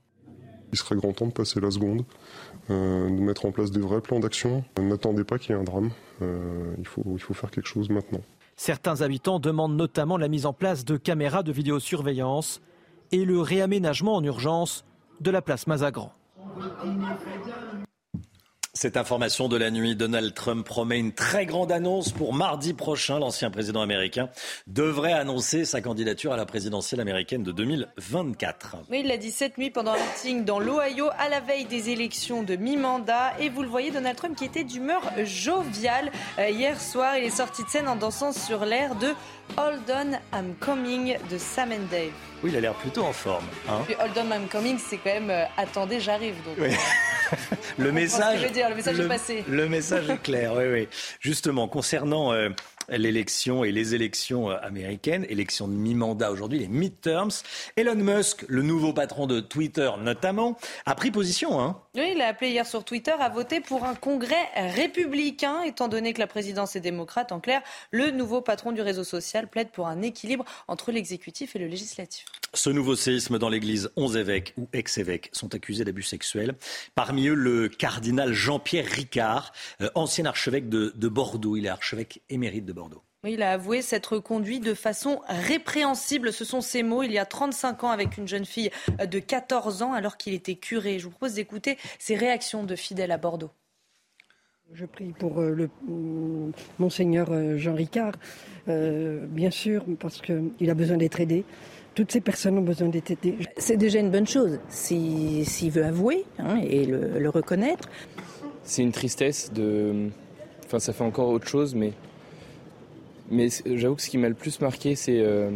[0.71, 2.05] Il serait grand temps de passer la seconde,
[2.71, 4.63] euh, de mettre en place des vrais plans d'action.
[4.79, 5.91] N'attendez pas qu'il y ait un drame.
[6.23, 8.21] Euh, il, faut, il faut faire quelque chose maintenant.
[8.55, 12.61] Certains habitants demandent notamment la mise en place de caméras de vidéosurveillance
[13.11, 14.85] et le réaménagement en urgence
[15.21, 16.13] de la place Mazagran.
[18.75, 23.19] Cette information de la nuit, Donald Trump promet une très grande annonce pour mardi prochain.
[23.19, 24.29] L'ancien président américain
[24.65, 28.77] devrait annoncer sa candidature à la présidentielle américaine de 2024.
[28.89, 31.91] Oui, il l'a dit cette nuit pendant un meeting dans l'Ohio à la veille des
[31.91, 33.39] élections de mi-mandat.
[33.39, 36.11] Et vous le voyez, Donald Trump qui était d'humeur joviale.
[36.39, 39.09] Euh, hier soir, il est sorti de scène en dansant sur l'air de
[39.55, 42.32] Hold On, I'm Coming de Sam and Dave.
[42.43, 43.45] Oui, il a l'air plutôt en forme.
[43.69, 46.35] Hein Hold On, I'm Coming, c'est quand même euh, attendez, j'arrive.
[46.57, 46.75] Oui.
[47.77, 48.51] le message.
[48.51, 49.45] Dire, le message est passé.
[49.47, 50.87] Le message est clair, oui, oui.
[51.21, 52.49] Justement, concernant euh,
[52.89, 57.31] l'élection et les élections euh, américaines, élections de mi-mandat aujourd'hui, les midterms.
[57.75, 61.59] Elon Musk, le nouveau patron de Twitter notamment, a pris position.
[61.59, 61.79] Hein.
[61.95, 66.13] Oui, il a appelé hier sur Twitter à voter pour un congrès républicain, étant donné
[66.13, 67.31] que la présidence est démocrate.
[67.31, 67.61] En clair,
[67.91, 72.25] le nouveau patron du réseau social plaide pour un équilibre entre l'exécutif et le législatif.
[72.55, 76.55] Ce nouveau séisme dans l'église, 11 évêques ou ex-évêques sont accusés d'abus sexuels.
[76.93, 81.55] Parmi eux, le cardinal Jean-Pierre Ricard, euh, ancien archevêque de, de Bordeaux.
[81.55, 83.03] Il est archevêque émérite de Bordeaux.
[83.23, 86.33] il a avoué s'être conduit de façon répréhensible.
[86.33, 89.81] Ce sont ses mots il y a 35 ans avec une jeune fille de 14
[89.81, 90.99] ans alors qu'il était curé.
[90.99, 93.51] Je vous propose d'écouter ses réactions de fidèles à Bordeaux.
[94.73, 95.69] Je prie pour euh, le
[96.79, 98.13] monseigneur euh, Jean Ricard,
[98.67, 101.43] euh, bien sûr, parce qu'il a besoin d'être aidé.
[101.93, 103.37] Toutes ces personnes ont besoin d'être aidées.
[103.57, 107.87] C'est déjà une bonne chose s'il veut avouer hein, et le, le reconnaître.
[108.63, 110.09] C'est une tristesse de.
[110.65, 111.93] Enfin, ça fait encore autre chose, mais
[113.33, 115.49] mais j'avoue que ce qui m'a le plus marqué, c'est euh,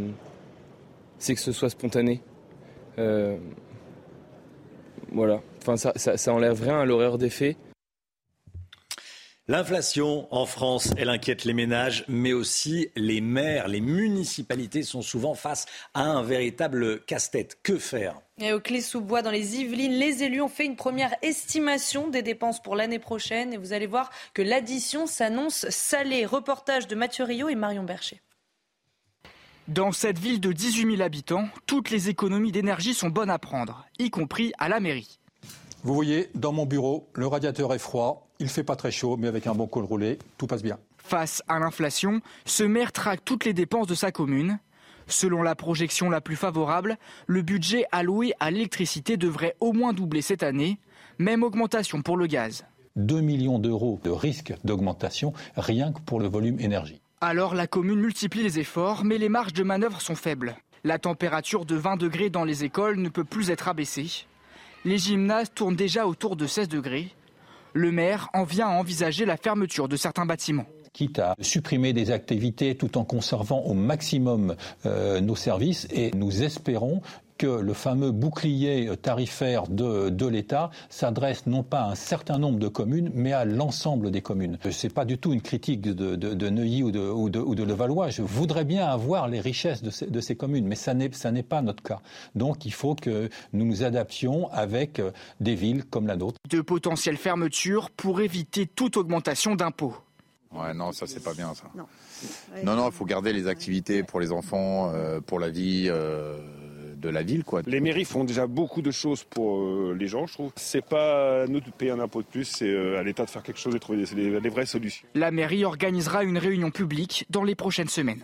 [1.20, 2.22] que ce soit spontané.
[3.00, 3.38] Euh,
[5.12, 5.42] voilà.
[5.62, 7.56] Enfin, ça, ça, ça enlève rien à l'horreur des faits.
[9.50, 13.70] L'inflation en France, elle inquiète les ménages, mais aussi les maires.
[13.70, 17.58] Les municipalités sont souvent face à un véritable casse-tête.
[17.64, 18.20] Que faire?
[18.40, 22.62] Et au Clé-sous-Bois, dans les Yvelines, les élus ont fait une première estimation des dépenses
[22.62, 23.54] pour l'année prochaine.
[23.54, 26.26] Et vous allez voir que l'addition s'annonce salée.
[26.26, 28.20] Reportage de Mathieu Rio et Marion Bercher.
[29.70, 33.86] Dans cette ville de 18 000 habitants, toutes les économies d'énergie sont bonnes à prendre,
[33.98, 35.20] y compris à la mairie.
[35.84, 39.28] Vous voyez, dans mon bureau, le radiateur est froid, il fait pas très chaud, mais
[39.28, 40.78] avec un bon col roulé, tout passe bien.
[40.98, 44.60] Face à l'inflation, ce maire traque toutes les dépenses de sa commune.
[45.08, 46.98] Selon la projection la plus favorable,
[47.28, 50.80] le budget alloué à l'électricité devrait au moins doubler cette année,
[51.18, 52.66] même augmentation pour le gaz.
[52.98, 57.02] 2 millions d'euros de risque d'augmentation rien que pour le volume énergie.
[57.22, 60.58] Alors la commune multiplie les efforts, mais les marges de manœuvre sont faibles.
[60.84, 64.26] La température de 20 degrés dans les écoles ne peut plus être abaissée.
[64.86, 67.14] Les gymnases tournent déjà autour de 16 degrés.
[67.78, 70.66] Le maire en vient à envisager la fermeture de certains bâtiments.
[70.94, 74.56] Quitte à supprimer des activités tout en conservant au maximum
[74.88, 77.04] euh, nos services et nous espérons
[77.38, 82.60] que le fameux bouclier tarifaire de, de l'État s'adresse non pas à un certain nombre
[82.60, 84.58] de communes, mais à l'ensemble des communes.
[84.70, 87.56] Ce n'est pas du tout une critique de, de, de Neuilly ou de, ou, ou
[87.56, 88.10] de, Levallois.
[88.10, 91.62] Je voudrais bien avoir les richesses de ces, de ces communes, mais ça n'est pas
[91.62, 92.00] notre cas.
[92.36, 96.40] Donc il faut que nous nous adaptions avec euh, des villes comme la nôtre.
[96.50, 99.96] De potentielles fermetures pour éviter toute augmentation d'impôts.
[100.52, 101.66] Ouais, non, ça c'est pas bien ça.
[102.64, 105.88] Non, non, il faut garder les activités pour les enfants, euh, pour la vie.
[105.88, 106.38] Euh,
[106.98, 107.44] de la ville.
[107.44, 107.62] Quoi.
[107.66, 110.52] Les mairies font déjà beaucoup de choses pour euh, les gens, je trouve.
[110.56, 113.44] C'est pas à nous de payer un impôt de plus, c'est à l'État de faire
[113.44, 115.08] quelque chose et trouver des, des vraies solutions.
[115.16, 118.24] La mairie organisera une réunion publique dans les prochaines semaines.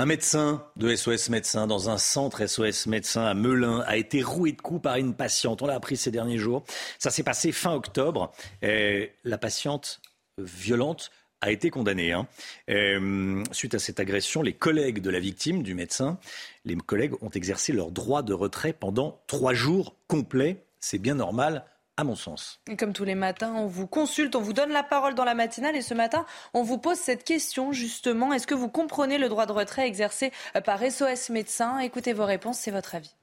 [0.00, 4.52] Un médecin de SOS Médecins dans un centre SOS Médecins à Melun a été roué
[4.52, 5.60] de coups par une patiente.
[5.60, 6.64] On l'a appris ces derniers jours.
[6.98, 8.32] Ça s'est passé fin octobre.
[8.62, 10.00] Et la patiente
[10.38, 11.10] violente
[11.40, 12.12] a été condamnée.
[12.12, 12.26] Hein.
[12.68, 16.18] Euh, suite à cette agression, les collègues de la victime, du médecin,
[16.64, 20.64] les collègues ont exercé leur droit de retrait pendant trois jours complets.
[20.80, 21.64] C'est bien normal.
[21.96, 22.62] À mon sens.
[22.78, 25.76] Comme tous les matins, on vous consulte, on vous donne la parole dans la matinale
[25.76, 28.32] et ce matin, on vous pose cette question justement.
[28.32, 30.32] Est-ce que vous comprenez le droit de retrait exercé
[30.64, 31.78] par SOS Médecins?
[31.80, 33.14] Écoutez vos réponses, c'est votre avis.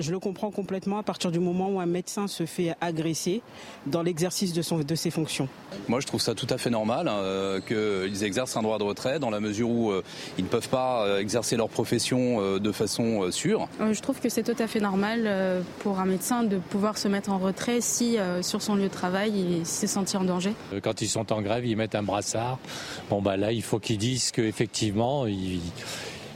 [0.00, 3.42] Je le comprends complètement à partir du moment où un médecin se fait agresser
[3.86, 5.48] dans l'exercice de, de ses fonctions.
[5.88, 8.84] Moi, je trouve ça tout à fait normal hein, euh, qu'ils exercent un droit de
[8.84, 10.02] retrait dans la mesure où euh,
[10.38, 13.68] ils ne peuvent pas euh, exercer leur profession de façon sûre.
[13.92, 17.30] Je trouve que c'est tout à fait normal pour un médecin de pouvoir se mettre
[17.30, 20.52] en retrait si sur son lieu de travail il s'est senti en danger.
[20.82, 22.58] Quand ils sont en grève, ils mettent un brassard.
[23.10, 25.60] Bon bah là, il faut qu'ils disent qu'effectivement, ils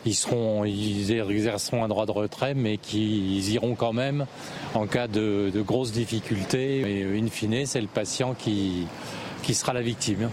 [0.05, 4.26] ils, seront, ils exerceront un droit de retrait, mais qu'ils iront quand même
[4.74, 6.81] en cas de, grosses difficultés.
[6.81, 8.86] Et in fine, c'est le patient qui,
[9.43, 10.31] qui sera la victime.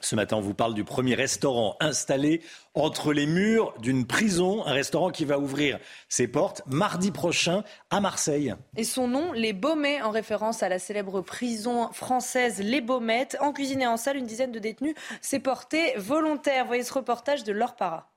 [0.00, 2.40] Ce matin, on vous parle du premier restaurant installé
[2.72, 8.00] entre les murs d'une prison, un restaurant qui va ouvrir ses portes mardi prochain à
[8.00, 8.54] Marseille.
[8.76, 13.36] Et son nom, Les Baumets, en référence à la célèbre prison française Les Baumettes.
[13.40, 16.64] En cuisine et en salle, une dizaine de détenus s'est porté volontaire.
[16.64, 18.08] Voyez ce reportage de Laure Para.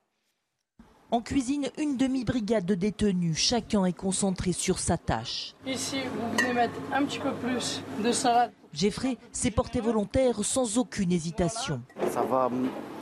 [1.13, 3.37] En cuisine, une demi-brigade de détenus.
[3.37, 5.53] Chacun est concentré sur sa tâche.
[5.67, 8.53] Ici, vous venez mettre un petit peu plus de salade.
[8.71, 11.81] Jeffrey s'est porté volontaire sans aucune hésitation.
[12.11, 12.49] Ça va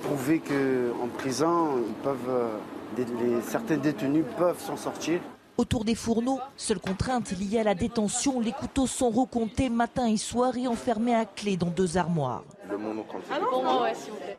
[0.02, 2.58] prouver qu'en prison, ils peuvent,
[2.98, 5.20] euh, certains détenus peuvent s'en sortir.
[5.60, 10.16] Autour des fourneaux, seule contrainte liée à la détention, les couteaux sont recomptés matin et
[10.16, 12.46] soir et enfermés à clé dans deux armoires.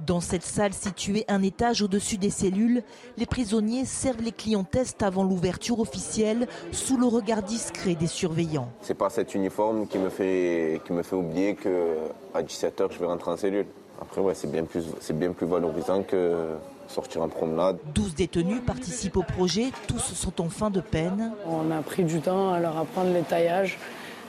[0.06, 2.82] Dans cette salle située un étage au-dessus des cellules,
[3.18, 8.72] les prisonniers servent les clients test avant l'ouverture officielle sous le regard discret des surveillants.
[8.80, 13.04] C'est pas cet uniforme qui me fait, qui me fait oublier qu'à 17h je vais
[13.04, 13.66] rentrer en cellule.
[14.00, 16.56] Après ouais, c'est bien plus c'est bien plus valorisant que
[16.90, 17.78] sortir en promenade.
[17.94, 21.32] 12 détenus participent au projet, tous sont en fin de peine.
[21.46, 23.78] On a pris du temps à leur apprendre les taillages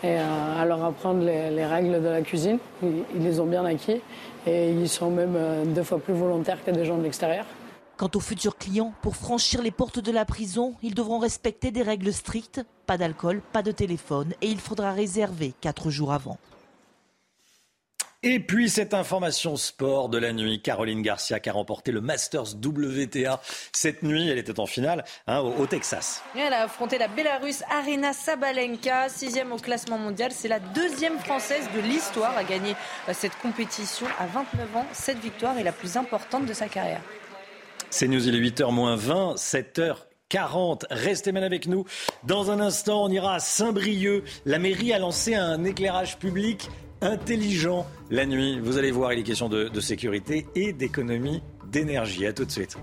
[0.03, 2.59] et à leur apprendre les, règles de la cuisine.
[2.83, 4.01] Ils, les ont bien acquis
[4.47, 7.45] et ils sont même euh, deux fois plus volontaires que des gens de l'extérieur.
[7.97, 11.83] Quant aux futurs clients, pour franchir les portes de la prison, ils devront respecter des
[11.83, 16.37] règles strictes, pas d'alcool, pas de téléphone et il faudra réserver quatre jours avant.
[18.23, 22.53] Et puis cette information sport de la nuit, Caroline Garcia qui a remporté le Masters
[22.63, 23.41] WTA
[23.71, 24.29] cette nuit.
[24.29, 26.21] Elle était en finale hein, au, Texas.
[26.35, 30.31] elle a affronté la Bélarusse Arena Sabalenka, sixième au classement mondial.
[30.31, 32.75] C'est la deuxième française de l'histoire à gagner
[33.09, 34.85] euh, cette compétition à 29 ans.
[34.91, 37.01] Cette victoire est la plus importante de sa carrière.
[37.89, 39.95] C'est News, il est 8h moins 20, 7h
[40.29, 40.85] 40.
[40.91, 41.85] Restez bien avec nous.
[42.23, 44.25] Dans un instant, on ira à Saint-Brieuc.
[44.45, 46.69] La mairie a lancé un éclairage public
[47.01, 48.59] intelligent la nuit.
[48.59, 51.41] Vous allez voir, il est question de, sécurité et d'économie
[51.71, 52.25] d'énergie.
[52.25, 52.77] À tout de suite.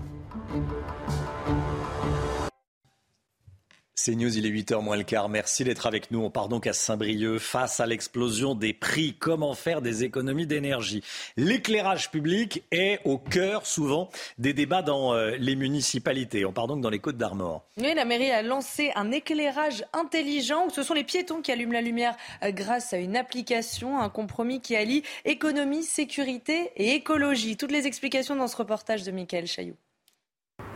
[4.01, 5.27] C'est News, il est 8h moins le quart.
[5.27, 6.21] Merci d'être avec nous.
[6.21, 9.13] On part donc à Saint-Brieuc face à l'explosion des prix.
[9.19, 11.03] Comment faire des économies d'énergie?
[11.35, 16.45] L'éclairage public est au cœur souvent des débats dans euh, les municipalités.
[16.45, 17.65] On part donc dans les Côtes d'Armor.
[17.75, 21.73] Oui, la mairie a lancé un éclairage intelligent où ce sont les piétons qui allument
[21.73, 27.57] la lumière euh, grâce à une application, un compromis qui allie économie, sécurité et écologie.
[27.57, 29.75] Toutes les explications dans ce reportage de Michael Chailloux.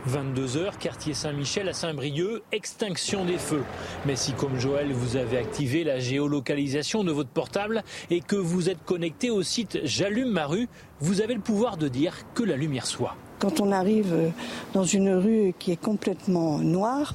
[0.08, 3.64] 22h, quartier Saint-Michel à Saint-Brieuc, extinction des feux.
[4.06, 8.68] Mais si comme Joël, vous avez activé la géolocalisation de votre portable et que vous
[8.68, 10.68] êtes connecté au site J'allume ma rue,
[11.00, 13.16] vous avez le pouvoir de dire que la lumière soit.
[13.38, 14.32] Quand on arrive
[14.72, 17.14] dans une rue qui est complètement noire,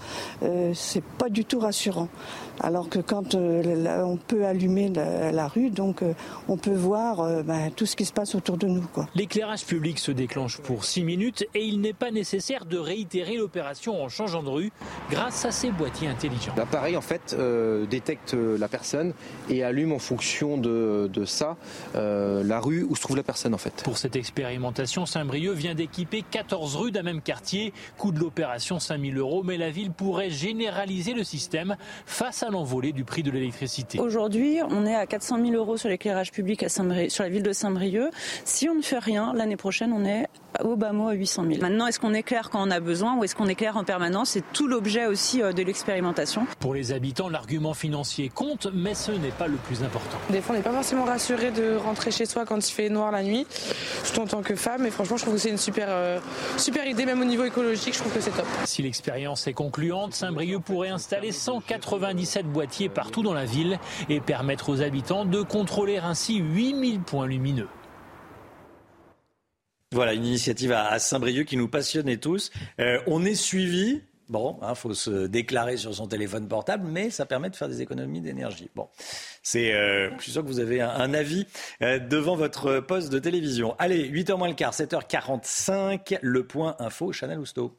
[0.74, 2.08] c'est pas du tout rassurant.
[2.62, 6.14] Alors que quand euh, on peut allumer la, rue, donc euh,
[6.48, 8.84] on peut voir euh, ben, tout ce qui se passe autour de nous.
[9.16, 14.04] L'éclairage public se déclenche pour 6 minutes et il n'est pas nécessaire de réitérer l'opération
[14.04, 14.72] en changeant de rue
[15.10, 16.54] grâce à ces boîtiers intelligents.
[16.58, 17.36] L'appareil en fait
[17.90, 19.14] détecte la personne
[19.50, 21.58] et allume en fonction de, ça
[21.96, 23.82] la rue où se trouve la personne en fait.
[23.84, 27.73] Pour cette expérimentation, Saint-Brieuc vient d'équiper 14 rues d'un même quartier.
[27.98, 31.76] Coût de l'opération 5000 euros, mais la ville pourrait généraliser le système
[32.06, 33.99] face à l'envolée du prix de l'électricité.
[33.99, 37.53] Aujourd'hui, on est à 400 000 euros sur l'éclairage public à sur la ville de
[37.53, 38.10] Saint-Brieuc.
[38.45, 40.27] Si on ne fait rien, l'année prochaine, on est
[40.64, 41.61] au bas mot à 800 000.
[41.61, 44.31] Maintenant, est-ce qu'on éclaire quand on a besoin ou est-ce qu'on éclaire en permanence?
[44.31, 46.45] C'est tout l'objet aussi euh, de l'expérimentation.
[46.60, 50.18] Pour les habitants, l'argument financier compte, mais ce n'est pas le plus important.
[50.30, 53.11] Des fois, on n'est pas forcément rassuré de rentrer chez soi quand il fait noir
[53.11, 53.45] la nuit,
[54.03, 54.86] surtout en tant que femme.
[54.86, 56.20] Et franchement, je trouve que c'est une super, euh,
[56.58, 58.48] super idée, même au niveau écologique, je trouve que c'est top.
[58.66, 64.70] Si l'expérience est concluante, Saint-Brieuc pourrait installer 197 boîtiers partout dans la ville et permettre
[64.70, 67.68] aux habitants de contrôler ainsi 8000 points lumineux.
[69.92, 72.52] Voilà, une initiative à Saint-Brieuc qui nous passionnait tous.
[72.80, 74.02] Euh, on est suivi.
[74.30, 77.68] Bon, il hein, faut se déclarer sur son téléphone portable, mais ça permet de faire
[77.68, 78.70] des économies d'énergie.
[78.76, 78.88] Bon,
[79.44, 81.48] c'est, euh, je suis sûr que vous avez un, avis
[81.82, 83.76] euh, devant votre poste de télévision.
[83.80, 87.78] Allez, 8h moins le quart, 7h45, le point info, Chanel Housteau.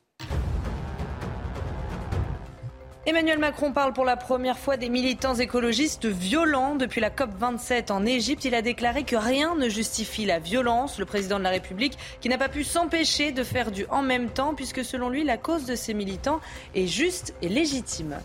[3.07, 6.77] Emmanuel Macron parle pour la première fois des militants écologistes violents.
[6.77, 10.99] Depuis la COP27 en Égypte, il a déclaré que rien ne justifie la violence.
[10.99, 14.29] Le président de la République qui n'a pas pu s'empêcher de faire du en même
[14.29, 16.41] temps, puisque selon lui, la cause de ces militants
[16.75, 18.19] est juste et légitime.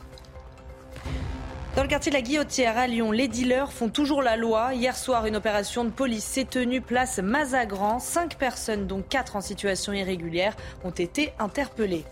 [1.76, 4.74] Dans le quartier de la Guillotière à Lyon, les dealers font toujours la loi.
[4.74, 8.00] Hier soir, une opération de police s'est tenue place Mazagran.
[8.00, 12.06] Cinq personnes, dont quatre en situation irrégulière, ont été interpellées.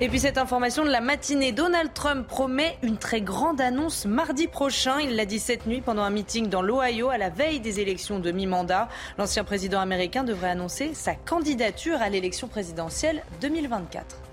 [0.00, 4.46] Et puis cette information de la matinée, Donald Trump promet une très grande annonce mardi
[4.46, 4.98] prochain.
[5.00, 8.18] Il l'a dit cette nuit pendant un meeting dans l'Ohio à la veille des élections
[8.18, 8.88] de mi-mandat.
[9.18, 14.27] L'ancien président américain devrait annoncer sa candidature à l'élection présidentielle 2024.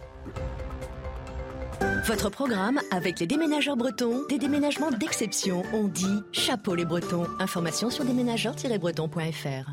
[2.05, 5.63] Votre programme avec les déménageurs bretons, des déménagements d'exception.
[5.73, 7.25] On dit chapeau les bretons.
[7.39, 9.71] Information sur déménageurs-bretons.fr.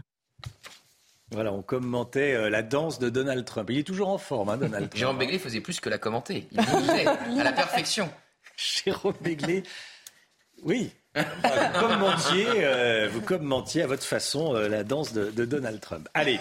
[1.33, 3.69] Voilà, on commentait euh, la danse de Donald Trump.
[3.71, 4.97] Il est toujours en forme, hein, Donald Trump.
[4.97, 6.47] Jérôme Begley faisait plus que la commenter.
[6.53, 8.11] Il bougeait à la perfection.
[8.57, 9.63] Jérôme Begley,
[10.63, 10.93] oui.
[11.15, 11.23] vous,
[11.81, 16.09] commentiez, euh, vous commentiez à votre façon euh, la danse de, de, Donald Trump.
[16.15, 16.39] Allez,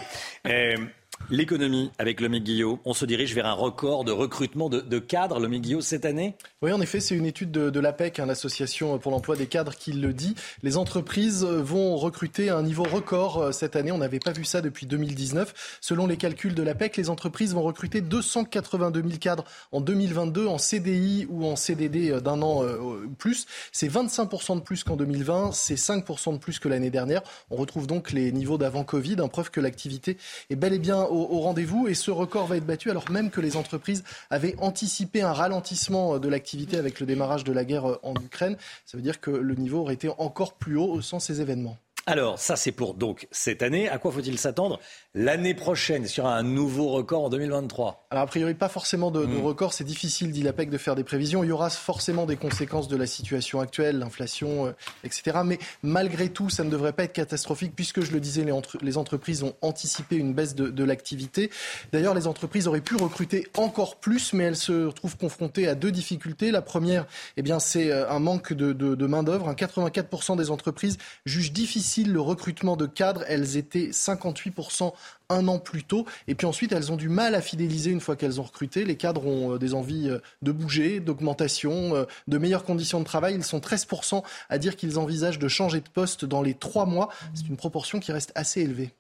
[1.30, 2.80] L'économie avec le Guillot.
[2.85, 6.72] On se dirige vers un record de recrutement de, cadres, le Guillot, cette année Oui,
[6.72, 10.14] en effet, c'est une étude de, l'APEC, hein, l'association pour l'emploi des cadres, qui le
[10.14, 10.35] dit.
[10.64, 13.91] Les entreprises vont recruter à un niveau record euh, cette année.
[13.91, 15.80] On n'avait pas vu ça depuis 2019.
[15.81, 20.57] Selon les calculs de l'APEC, les entreprises vont recruter 282 000 cadres en 2022 en
[20.57, 23.45] CDI ou en CDD euh, d'un an euh, plus.
[23.72, 25.52] C'est 25% de plus qu'en 2020.
[25.53, 27.22] C'est 5% de plus que l'année dernière.
[27.49, 30.18] On retrouve donc les niveaux d'avant Covid, preuve que l'activité
[30.49, 33.42] est bel et bien au, rendez-vous et ce record va être battu alors même que
[33.42, 38.14] les entreprises avaient anticipé un ralentissement de l'activité avec le démarrage de la guerre en
[38.16, 38.58] Ukraine.
[38.86, 41.78] Ça veut dire que le niveau aurait été encore plus haut sans ces événements.
[42.07, 43.88] Alors, ça c'est pour donc cette année.
[43.88, 44.80] À quoi faut-il s'attendre
[45.14, 49.41] l'année prochaine sur un nouveau record en 2023 Alors, a priori, pas forcément de, hmm.
[49.41, 49.73] record.
[49.73, 51.44] C'est difficile, dit l'APEC, de faire des prévisions.
[51.44, 54.72] Il y aura forcément des conséquences de la situation actuelle, l'inflation, euh,
[55.03, 55.40] etc.
[55.45, 58.45] Mais malgré tout, ça ne devrait pas être catastrophique puisque, je le disais,
[58.82, 61.52] les, entreprises ont anticipé une baisse de, l'activité.
[61.91, 65.91] D'ailleurs, les entreprises auraient pu recruter encore plus, mais elles se retrouvent confrontées à deux
[65.91, 66.49] difficultés.
[66.49, 67.06] La première,
[67.38, 69.53] eh bien, c'est euh, un manque de, de main-d'œuvre.
[69.53, 73.24] 84% des entreprises jugent difficile le recrutement de cadres.
[73.28, 74.94] Elles étaient 58%
[75.30, 76.06] un an plus tôt.
[76.28, 78.84] Et puis ensuite, elles ont du mal à fidéliser une fois qu'elles ont recruté.
[78.86, 83.06] Les cadres ont euh, des envies euh, de bouger, d'augmentation, euh, de meilleures conditions de
[83.06, 83.36] travail.
[83.36, 87.10] Ils sont 13% à dire qu'ils envisagent de changer de poste dans les trois mois.
[87.34, 88.92] C'est une proportion qui reste assez élevée.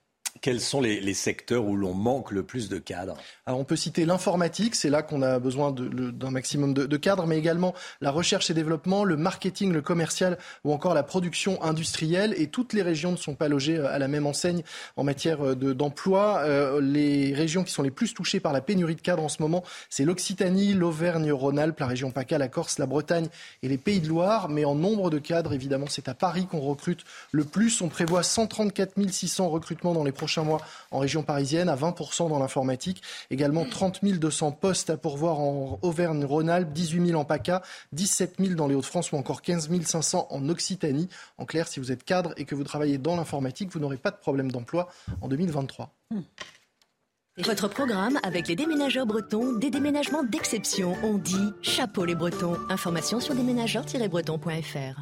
[0.41, 3.15] Quels sont les, secteurs où l'on manque le plus de cadres
[3.45, 7.75] On peut citer l'informatique, c'est là qu'on a besoin d'un maximum de, cadres, mais également
[8.01, 12.33] la recherche et développement, le marketing, le commercial ou encore la production industrielle.
[12.37, 14.63] Et toutes les régions ne sont pas logées euh, à la même enseigne
[14.95, 16.39] en matière euh, d'emploi.
[16.39, 19.43] Euh, les régions qui sont les plus touchées par la pénurie de cadres en ce
[19.43, 23.27] moment, c'est l'Occitanie, l'Auvergne-Rhône-Alpes, la région PACA, la Corse, la Bretagne
[23.61, 24.49] et les Pays de Loire.
[24.49, 27.81] Mais en nombre de cadres, évidemment, c'est à Paris qu'on recrute le plus.
[27.81, 32.29] On prévoit 134 600 recrutements dans les prochains prochains mois en région parisienne, à 20%
[32.29, 33.01] dans l'informatique.
[33.31, 38.67] Également 30 200 postes à pourvoir en Auvergne-Rhône-Alpes, 18 000 en PACA, 17 000 dans
[38.67, 41.09] les Hauts-de-France ou encore 15 500 en Occitanie.
[41.37, 44.11] En clair, si vous êtes cadre et que vous travaillez dans l'informatique, vous n'aurez pas
[44.11, 44.87] de problème d'emploi
[45.19, 45.93] en 2023.
[47.37, 50.95] Votre programme avec les déménageurs bretons, des déménagements d'exception.
[51.03, 52.57] On dit chapeau les bretons.
[52.69, 55.01] Information sur déménageurs-bretons.fr.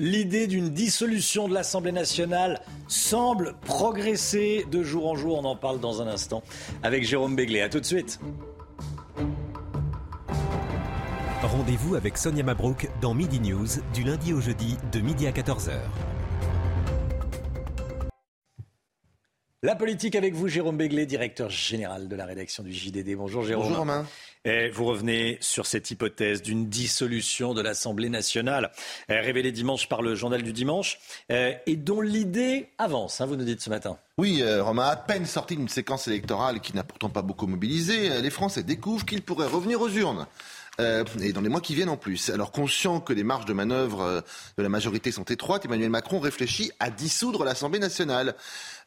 [0.00, 5.40] L'idée d'une dissolution de l'Assemblée nationale semble progresser de jour en jour.
[5.40, 6.44] On en parle dans un instant
[6.84, 7.62] avec Jérôme Béglé.
[7.62, 8.20] A tout de suite.
[11.42, 15.72] Rendez-vous avec Sonia Mabrouk dans Midi News du lundi au jeudi de midi à 14h.
[19.64, 23.16] La politique avec vous, Jérôme Béglé, directeur général de la rédaction du JDD.
[23.16, 23.64] Bonjour Jérôme.
[23.64, 24.06] Bonjour Romain.
[24.48, 28.72] Et vous revenez sur cette hypothèse d'une dissolution de l'Assemblée nationale,
[29.10, 30.98] euh, révélée dimanche par le journal du dimanche,
[31.30, 33.98] euh, et dont l'idée avance, hein, vous nous dites ce matin.
[34.16, 38.22] Oui, euh, Romain, à peine sorti d'une séquence électorale qui n'a pourtant pas beaucoup mobilisé,
[38.22, 40.26] les Français découvrent qu'ils pourraient revenir aux urnes.
[40.78, 42.30] et dans les mois qui viennent en plus.
[42.30, 44.22] Alors conscient que les marges de manœuvre
[44.56, 48.34] de la majorité sont étroites, Emmanuel Macron réfléchit à dissoudre l'Assemblée nationale.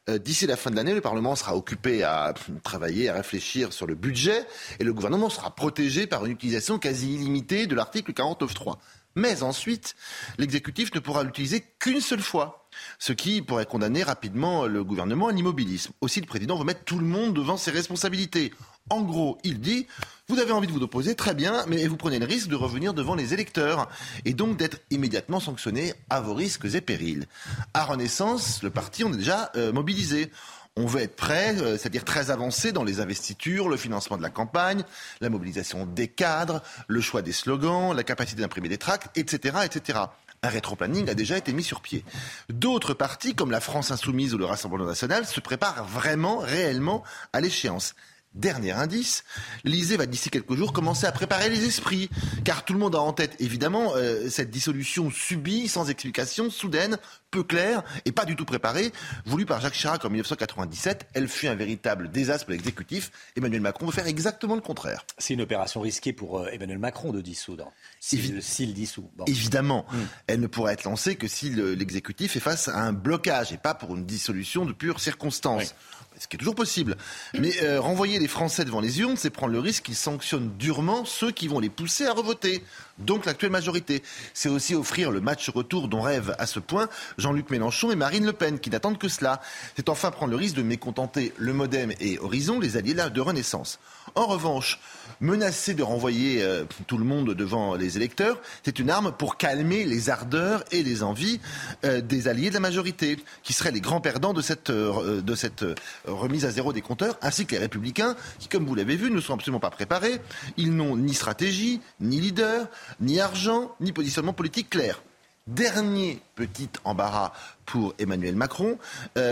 [0.10, 2.34] Euh, d'ici la fin de l'année, le Parlement sera occupé à
[2.64, 4.46] travailler, à réfléchir sur le budget
[4.80, 8.78] et le gouvernement sera protégé par une utilisation quasi illimitée de l'article 49.3.
[9.16, 9.96] Mais ensuite,
[10.38, 12.68] l'exécutif ne pourra l'utiliser qu'une seule fois,
[13.00, 15.92] ce qui pourrait condamner rapidement le gouvernement à l'immobilisme.
[16.02, 18.54] Aussi, le président veut mettre tout le monde devant ses responsabilités.
[18.90, 19.88] En gros, il dit
[20.32, 22.94] vous avez envie de vous opposer, très bien, mais vous prenez le risque de revenir
[22.94, 23.90] devant les électeurs
[24.24, 27.28] et donc d'être immédiatement sanctionné à vos risques et périls.
[27.74, 30.32] À Renaissance, le parti, on est déjà euh, mobilisé.
[30.78, 34.30] On veut être prêt, euh, c'est-à-dire très avancé dans les investitures, le financement de la
[34.30, 34.84] campagne,
[35.20, 40.00] la mobilisation des cadres, le choix des slogans, la capacité d'imprimer des tracts, etc., etc.
[40.44, 42.06] Un rétroplanning a déjà été mis sur pied.
[42.50, 47.04] D'autres partis, comme la France Insoumise ou le Rassemblement National, se préparent vraiment, réellement
[47.34, 47.94] à l'échéance.
[48.34, 49.26] Dernier indice,
[49.66, 52.10] l'Élysée va d'ici quelques jours commencer à préparer les esprits,
[52.46, 56.98] car tout le monde a en tête évidemment euh, cette dissolution subie, sans explication, soudaine,
[57.30, 58.94] peu claire et pas du tout préparée,
[59.26, 61.08] voulue par Jacques Chirac en 1997.
[61.14, 63.12] Elle fut un véritable désastre pour l'exécutif.
[63.36, 65.06] Emmanuel Macron veut faire exactement le contraire.
[65.18, 69.12] C'est une opération risquée pour euh, Emmanuel Macron de dissoudre, s'il dissout.
[69.28, 69.98] Évidemment, hmm.
[70.28, 73.74] elle ne pourrait être lancée que si l'exécutif est face à un blocage et pas
[73.74, 75.76] pour une dissolution de pure circonstance
[76.22, 76.98] ce qui est toujours possible.
[77.34, 81.04] Mais euh, renvoyer les Français devant les urnes, c'est prendre le risque qu'ils sanctionnent durement
[81.04, 82.64] ceux qui vont les pousser à revoter,
[82.98, 84.04] donc l'actuelle majorité.
[84.34, 88.26] C'est aussi offrir le match retour dont rêvent à ce point Jean-Luc Mélenchon et Marine
[88.26, 89.42] Le Pen, qui n'attendent que cela.
[89.76, 93.80] C'est enfin prendre le risque de mécontenter le Modem et Horizon, les alliés de Renaissance.
[94.16, 94.80] En revanche,
[95.22, 99.86] menacer de renvoyer euh, tout le monde devant les électeurs, c'est une arme pour calmer
[99.86, 101.40] les ardeurs et les envies
[101.86, 105.36] euh, des alliés de la majorité, qui seraient les grands perdants de cette, euh, de
[105.36, 105.64] cette
[106.06, 109.22] remise à zéro des compteurs, ainsi que les républicains, qui, comme vous l'avez vu, ne
[109.22, 110.20] sont absolument pas préparés.
[110.58, 112.68] Ils n'ont ni stratégie, ni leader,
[113.00, 115.02] ni argent, ni positionnement politique clair.
[115.48, 117.34] Dernier petit embarras
[117.66, 118.78] pour Emmanuel Macron,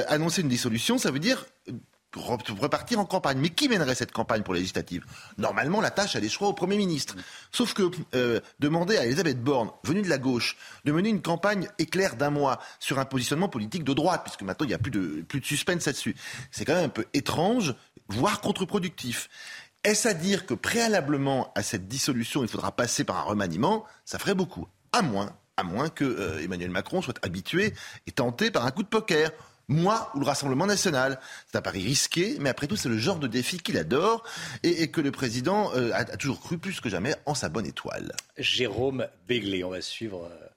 [0.08, 1.46] annoncer une dissolution, ça veut dire
[2.16, 3.38] repartir en campagne.
[3.40, 5.06] Mais qui mènerait cette campagne pour les législatives?
[5.38, 7.16] Normalement, la tâche, elle échouera au Premier ministre.
[7.52, 11.68] Sauf que euh, demander à Elisabeth Borne, venue de la gauche, de mener une campagne
[11.78, 14.92] éclair d'un mois sur un positionnement politique de droite, puisque maintenant il n'y a plus
[14.92, 16.16] de, plus de suspense là-dessus,
[16.52, 17.76] c'est quand même un peu étrange,
[18.08, 19.30] voire contre-productif.
[19.84, 23.86] Est-ce à dire que préalablement à cette dissolution, il faudra passer par un remaniement?
[24.06, 24.68] Ça ferait beaucoup.
[24.92, 27.74] À moins, à moins que euh, Emmanuel Macron soit habitué
[28.06, 29.32] et tenté par un coup de poker
[29.70, 31.20] moi ou le Rassemblement national.
[31.48, 34.24] C'est un pari risqué, mais après tout, c'est le genre de défi qu'il adore
[34.64, 38.14] et, que le président euh, a, toujours cru plus que jamais en sa bonne étoile.
[38.38, 40.26] Jérôme Béglé, on va suivre.
[40.26, 40.48] Euh,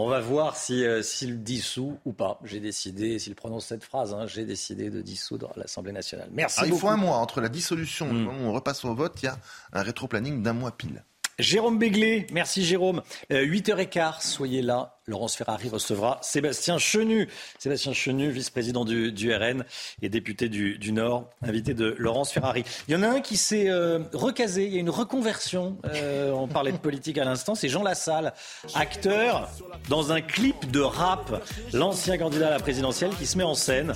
[0.00, 2.38] on va voir euh, s'il dissout ou pas.
[2.44, 6.28] J'ai décidé, s'il prononce cette phrase, hein, j'ai décidé de dissoudre l'Assemblée nationale.
[6.32, 6.60] Merci.
[6.62, 6.74] beaucoup.
[6.74, 8.24] Il faut un mois entre la dissolution et le hmm.
[8.24, 9.22] moment où on repasse au vote.
[9.22, 9.38] Il y a
[9.72, 11.04] un rétro-planning d'un mois pile.
[11.40, 13.02] Jérôme Béglé, merci Jérôme.
[13.30, 14.96] 8h15, soyez là.
[15.10, 17.28] Laurence Ferrari recevra Sébastien Chenu.
[17.58, 19.64] Sébastien Chenu, vice-président du, RN
[20.02, 22.64] et député du, Nord, invité de Laurence Ferrari.
[22.86, 25.78] Il y en a un qui s'est euh, recasé, il y a une reconversion.
[25.86, 28.32] Euh, on parlait de politique à l'instant, c'est Jean Lassalle,
[28.74, 29.48] acteur
[29.88, 31.44] dans un clip de rap.
[31.72, 33.94] L'ancien candidat à la présidentielle qui se met en scène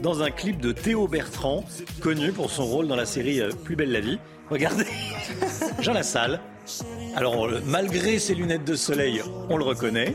[0.00, 1.64] dans un clip de Théo Bertrand,
[2.00, 4.18] connu pour son rôle dans la série euh, Plus belle la vie.
[4.50, 4.86] Regardez,
[5.80, 6.40] Jean Lassalle.
[7.16, 10.14] Alors, malgré ses lunettes de soleil, on le reconnaît.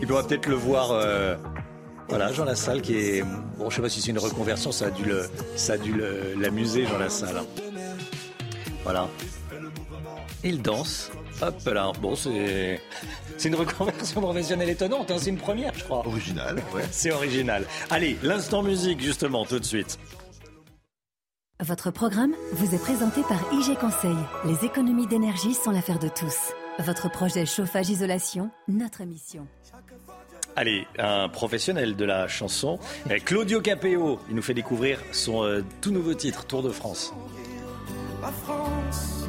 [0.00, 0.90] Il pourra peut-être le voir.
[0.92, 1.36] Euh,
[2.08, 3.24] voilà, Jean Lassalle qui est.
[3.58, 5.94] Bon, je sais pas si c'est une reconversion, ça a dû le, ça a dû
[6.38, 7.42] l'amuser, Jean Lassalle.
[8.84, 9.08] Voilà.
[10.44, 11.10] Il danse
[11.42, 12.80] Hop là, bon c'est
[13.36, 15.16] c'est une reconversion professionnelle étonnante, hein.
[15.18, 16.06] c'est une première je crois.
[16.06, 16.82] Original, ouais.
[16.90, 17.64] C'est original.
[17.90, 19.98] Allez, l'instant musique justement tout de suite.
[21.64, 24.16] Votre programme vous est présenté par IG Conseil.
[24.44, 26.52] Les économies d'énergie sont l'affaire de tous.
[26.80, 29.46] Votre projet chauffage-isolation, notre mission.
[30.54, 32.78] Allez, un professionnel de la chanson,
[33.08, 37.14] eh, Claudio Capéo, il nous fait découvrir son euh, tout nouveau titre, Tour de France.
[38.20, 39.26] La France,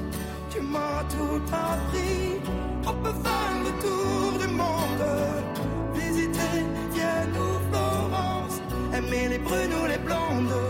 [0.49, 2.41] tu m'as tout appris.
[2.85, 8.61] On peut faire le tour du monde, visiter Vienne ou Florence,
[8.93, 10.66] aimer les brunes ou les blondes.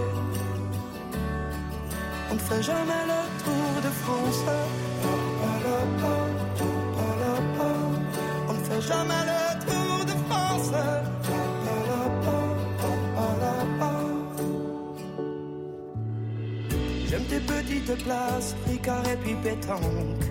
[2.49, 4.43] On ne fait jamais le tour de France?
[8.47, 10.71] On ne fait jamais le tour de France?
[17.09, 20.25] J'aime tes petites places, Ricard et puis pétanque.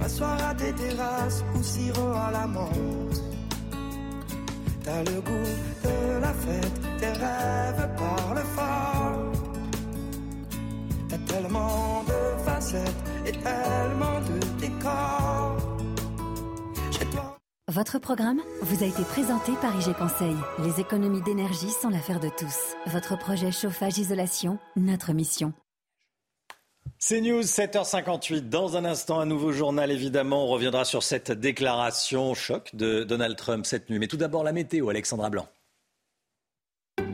[0.00, 3.23] M'asseoir à tes terrasses ou sirop à la menthe.
[4.84, 5.50] T'as le goût
[5.84, 8.84] de la fête, tes rêves parlent fort.
[13.26, 15.56] Et tellement de décors.
[17.70, 20.36] Votre programme vous a été présenté par IG Conseil.
[20.62, 22.76] Les économies d'énergie sont l'affaire de tous.
[22.86, 25.52] Votre projet chauffage-isolation, notre mission.
[27.06, 28.48] C'est News 7h58.
[28.48, 30.44] Dans un instant, un nouveau journal, évidemment.
[30.44, 33.98] On reviendra sur cette déclaration choc de Donald Trump cette nuit.
[33.98, 35.46] Mais tout d'abord, la météo, Alexandra Blanc.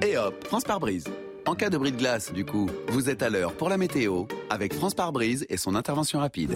[0.06, 1.06] Et hop, France par brise.
[1.44, 4.26] En cas de bris de glace, du coup, vous êtes à l'heure pour la météo
[4.48, 6.54] avec France par brise et son intervention rapide.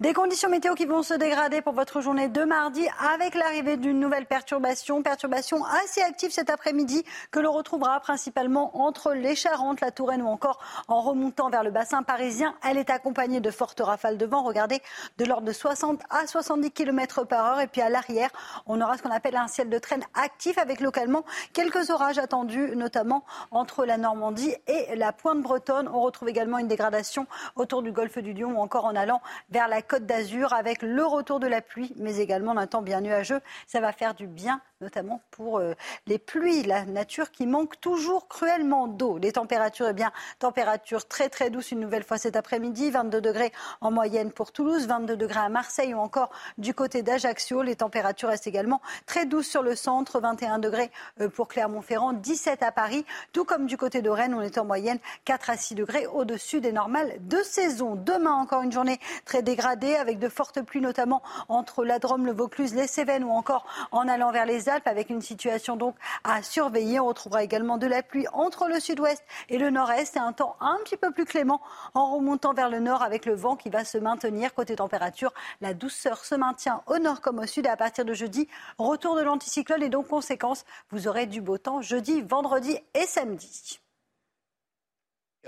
[0.00, 3.98] Des conditions météo qui vont se dégrader pour votre journée de mardi avec l'arrivée d'une
[3.98, 9.90] nouvelle perturbation, perturbation assez active cet après-midi que l'on retrouvera principalement entre les Charentes, la
[9.90, 10.58] Touraine ou encore
[10.88, 12.54] en remontant vers le bassin parisien.
[12.62, 14.82] Elle est accompagnée de fortes rafales de vent, regardez,
[15.18, 17.60] de l'ordre de 60 à 70 km par heure.
[17.60, 18.30] Et puis à l'arrière,
[18.66, 22.76] on aura ce qu'on appelle un ciel de traîne actif avec localement quelques orages attendus,
[22.76, 25.88] notamment entre la Normandie et la pointe bretonne.
[25.88, 29.68] On retrouve également une dégradation autour du golfe du Lion ou encore en allant vers
[29.68, 33.40] la Côte d'Azur avec le retour de la pluie, mais également d'un temps bien nuageux.
[33.66, 35.74] Ça va faire du bien, notamment pour euh,
[36.06, 39.18] les pluies, la nature qui manque toujours cruellement d'eau.
[39.18, 43.52] Les températures, eh bien, température très très douce une nouvelle fois cet après-midi, 22 degrés
[43.80, 47.62] en moyenne pour Toulouse, 22 degrés à Marseille ou encore du côté d'Ajaccio.
[47.62, 50.90] Les températures restent également très douces sur le centre, 21 degrés
[51.20, 54.64] euh, pour Clermont-Ferrand, 17 à Paris, tout comme du côté de Rennes, on est en
[54.64, 57.94] moyenne 4 à 6 degrés au-dessus des normales de saison.
[57.94, 62.32] Demain, encore une journée très dégradée avec de fortes pluies, notamment entre la Drôme, le
[62.32, 66.42] Vaucluse, les Cévennes ou encore en allant vers les Alpes, avec une situation donc à
[66.42, 67.00] surveiller.
[67.00, 70.56] On retrouvera également de la pluie entre le sud-ouest et le nord-est et un temps
[70.60, 71.60] un petit peu plus clément
[71.94, 74.54] en remontant vers le nord avec le vent qui va se maintenir.
[74.54, 78.14] Côté température, la douceur se maintient au nord comme au sud et à partir de
[78.14, 78.48] jeudi,
[78.78, 83.80] retour de l'anticyclone et donc conséquence, vous aurez du beau temps jeudi, vendredi et samedi.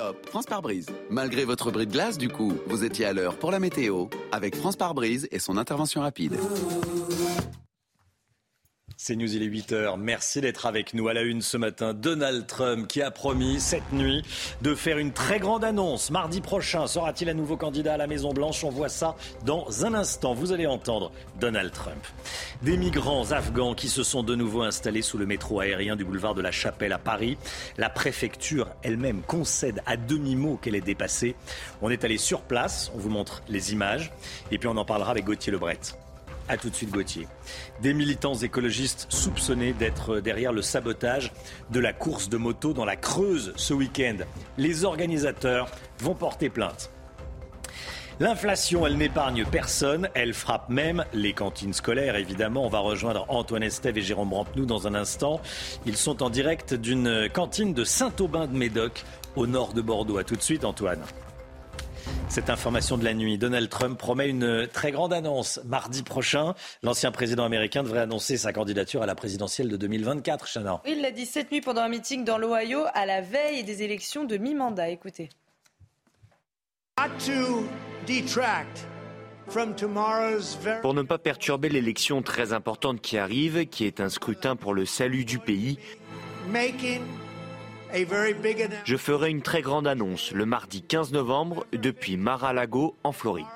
[0.00, 0.86] Hop, France par brise.
[1.10, 4.54] Malgré votre bris de glace, du coup, vous étiez à l'heure pour la météo avec
[4.54, 6.36] France par brise et son intervention rapide.
[9.08, 9.98] C'est News, il est 8h.
[9.98, 11.94] Merci d'être avec nous à la une ce matin.
[11.94, 14.22] Donald Trump qui a promis cette nuit
[14.60, 16.10] de faire une très grande annonce.
[16.10, 18.64] Mardi prochain, sera-t-il à nouveau candidat à la Maison-Blanche?
[18.64, 19.16] On voit ça
[19.46, 20.34] dans un instant.
[20.34, 21.10] Vous allez entendre
[21.40, 22.06] Donald Trump.
[22.60, 26.34] Des migrants afghans qui se sont de nouveau installés sous le métro aérien du boulevard
[26.34, 27.38] de la Chapelle à Paris.
[27.78, 31.34] La préfecture elle-même concède à demi-mot qu'elle est dépassée.
[31.80, 34.12] On est allé sur place, on vous montre les images
[34.50, 35.78] et puis on en parlera avec Gauthier Lebret.
[36.48, 37.28] A tout de suite Gauthier.
[37.82, 41.32] Des militants écologistes soupçonnés d'être derrière le sabotage
[41.70, 44.16] de la course de moto dans la Creuse ce week-end.
[44.56, 45.68] Les organisateurs
[45.98, 46.90] vont porter plainte.
[48.20, 52.64] L'inflation, elle n'épargne personne, elle frappe même les cantines scolaires, évidemment.
[52.66, 55.40] On va rejoindre Antoine Estève et Jérôme Rampenou dans un instant.
[55.86, 59.04] Ils sont en direct d'une cantine de Saint-Aubin de Médoc,
[59.36, 60.18] au nord de Bordeaux.
[60.18, 61.00] A tout de suite, Antoine.
[62.28, 65.60] Cette information de la nuit, Donald Trump promet une très grande annonce.
[65.64, 70.82] Mardi prochain, l'ancien président américain devrait annoncer sa candidature à la présidentielle de 2024, Chana.
[70.86, 74.24] Il l'a dit cette nuit pendant un meeting dans l'Ohio à la veille des élections
[74.24, 74.90] de mi-mandat.
[74.90, 75.30] Écoutez.
[80.82, 84.84] Pour ne pas perturber l'élection très importante qui arrive, qui est un scrutin pour le
[84.84, 85.78] salut du pays,
[88.84, 93.46] je ferai une très grande annonce le mardi 15 novembre depuis Mar-a-Lago en Floride.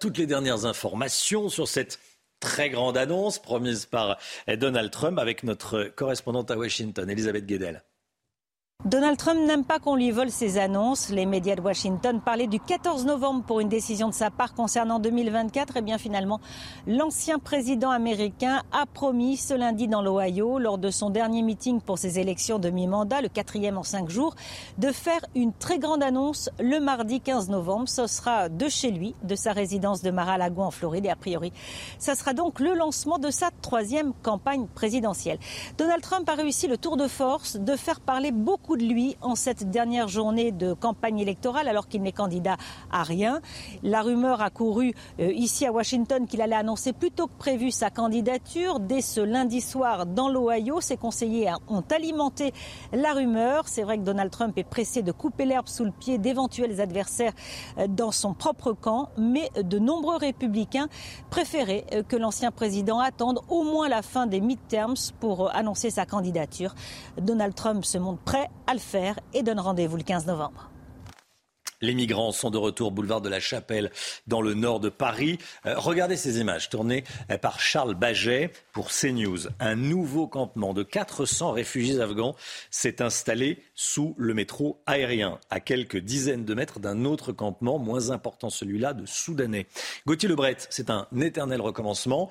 [0.00, 2.00] Toutes les dernières informations sur cette
[2.40, 4.16] très grande annonce promise par
[4.48, 7.82] Donald Trump avec notre correspondante à Washington, Elisabeth Guedel.
[8.86, 11.10] Donald Trump n'aime pas qu'on lui vole ses annonces.
[11.10, 14.98] Les médias de Washington parlaient du 14 novembre pour une décision de sa part concernant
[14.98, 15.76] 2024.
[15.76, 16.40] Et bien finalement,
[16.86, 21.98] l'ancien président américain a promis ce lundi dans l'Ohio, lors de son dernier meeting pour
[21.98, 24.34] ses élections de mi-mandat, le quatrième en cinq jours,
[24.78, 27.86] de faire une très grande annonce le mardi 15 novembre.
[27.86, 31.04] Ce sera de chez lui, de sa résidence de Mar-a-Lago en Floride.
[31.04, 31.52] Et a priori,
[31.98, 35.38] ça sera donc le lancement de sa troisième campagne présidentielle.
[35.76, 39.34] Donald Trump a réussi le tour de force de faire parler beaucoup de lui en
[39.34, 42.56] cette dernière journée de campagne électorale alors qu'il n'est candidat
[42.90, 43.40] à rien.
[43.82, 47.70] La rumeur a couru euh, ici à Washington qu'il allait annoncer plus tôt que prévu
[47.70, 48.80] sa candidature.
[48.80, 52.52] Dès ce lundi soir dans l'Ohio, ses conseillers ont alimenté
[52.92, 53.68] la rumeur.
[53.68, 57.32] C'est vrai que Donald Trump est pressé de couper l'herbe sous le pied d'éventuels adversaires
[57.78, 60.88] euh, dans son propre camp, mais de nombreux républicains
[61.30, 66.06] préféraient euh, que l'ancien président attende au moins la fin des midterms pour annoncer sa
[66.06, 66.74] candidature.
[67.20, 70.70] Donald Trump se montre prêt à le faire et donne rendez-vous le 15 novembre.
[71.82, 73.90] Les migrants sont de retour boulevard de la Chapelle
[74.26, 75.38] dans le nord de Paris.
[75.64, 79.48] Euh, regardez ces images tournées euh, par Charles Baget pour CNews.
[79.60, 82.36] Un nouveau campement de 400 réfugiés afghans
[82.70, 88.10] s'est installé sous le métro aérien, à quelques dizaines de mètres d'un autre campement, moins
[88.10, 89.66] important celui-là, de Soudanais.
[90.06, 92.30] Gauthier Lebret, c'est un éternel recommencement.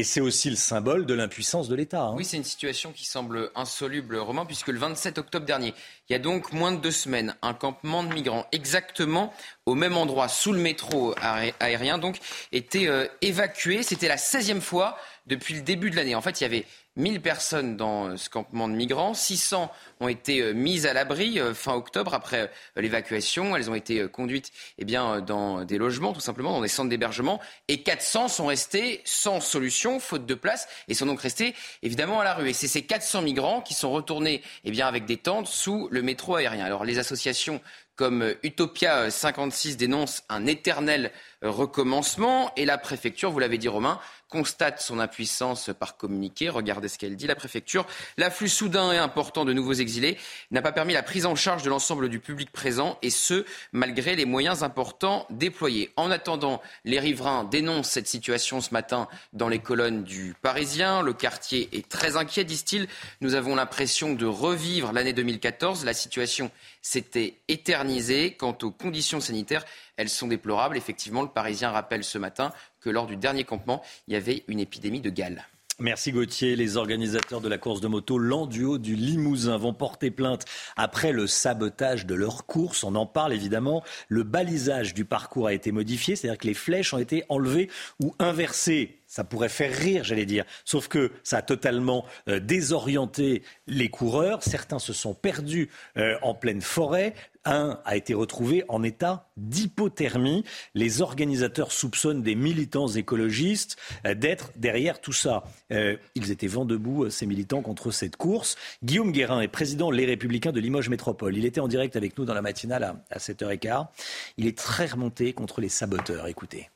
[0.00, 2.00] Et c'est aussi le symbole de l'impuissance de l'État.
[2.00, 2.14] Hein.
[2.16, 5.74] Oui, c'est une situation qui semble insoluble, Romain, puisque le 27 octobre dernier,
[6.08, 9.30] il y a donc moins de deux semaines, un campement de migrants exactement
[9.66, 11.14] au même endroit, sous le métro
[11.60, 12.16] aérien, donc,
[12.50, 13.82] était euh, évacué.
[13.82, 14.96] C'était la 16e fois
[15.26, 16.14] depuis le début de l'année.
[16.14, 16.64] En fait, il y avait
[16.96, 19.14] 1000 personnes dans euh, ce campement de migrants.
[19.14, 23.56] 600 ont été euh, mises à l'abri euh, fin octobre après l'évacuation.
[23.56, 27.40] Elles ont été conduites eh dans des logements, tout simplement, dans des centres d'hébergement.
[27.68, 32.24] Et 400 sont restés sans solution, faute de place, et sont donc restés évidemment à
[32.24, 32.48] la rue.
[32.48, 36.36] Et c'est ces 400 migrants qui sont retournés eh avec des tentes sous le métro
[36.36, 36.64] aérien.
[36.64, 37.60] Alors les associations
[38.00, 41.12] comme Utopia 56 dénoncent un éternel
[41.42, 44.00] recommencement et la préfecture, vous l'avez dit Romain,
[44.30, 46.48] constate son impuissance par communiqué.
[46.48, 47.26] Regardez ce qu'elle dit.
[47.26, 47.86] La préfecture,
[48.16, 50.16] l'afflux soudain et important de nouveaux exilés
[50.50, 54.16] n'a pas permis la prise en charge de l'ensemble du public présent et ce, malgré
[54.16, 55.92] les moyens importants déployés.
[55.96, 61.02] En attendant, les riverains dénoncent cette situation ce matin dans les colonnes du Parisien.
[61.02, 62.88] Le quartier est très inquiet, disent-ils.
[63.20, 65.84] Nous avons l'impression de revivre l'année 2014.
[65.84, 66.50] La situation
[66.82, 68.32] s'était éternisée.
[68.32, 69.64] Quant aux conditions sanitaires,
[69.96, 70.76] elles sont déplorables.
[70.76, 74.60] Effectivement, le Parisien rappelle ce matin que lors du dernier campement, il y avait une
[74.60, 75.46] épidémie de gale.
[75.80, 76.56] Merci Gauthier.
[76.56, 80.44] Les organisateurs de la course de moto L'Enduo du Limousin vont porter plainte
[80.76, 82.84] après le sabotage de leur course.
[82.84, 83.82] On en parle évidemment.
[84.08, 88.14] Le balisage du parcours a été modifié, c'est-à-dire que les flèches ont été enlevées ou
[88.18, 90.44] inversées ça pourrait faire rire, j'allais dire.
[90.64, 94.40] Sauf que ça a totalement euh, désorienté les coureurs.
[94.44, 97.14] Certains se sont perdus euh, en pleine forêt.
[97.44, 100.44] Un a été retrouvé en état d'hypothermie.
[100.74, 103.76] Les organisateurs soupçonnent des militants écologistes
[104.06, 105.42] euh, d'être derrière tout ça.
[105.70, 108.54] ils étaient vent debout, ces militants, contre cette course.
[108.84, 111.36] Guillaume Guérin est président Les Républicains de Limoges Métropole.
[111.36, 113.88] Il était en direct avec nous dans la matinale à, à 7h15.
[114.36, 116.28] Il est très remonté contre les saboteurs.
[116.28, 116.70] Écoutez.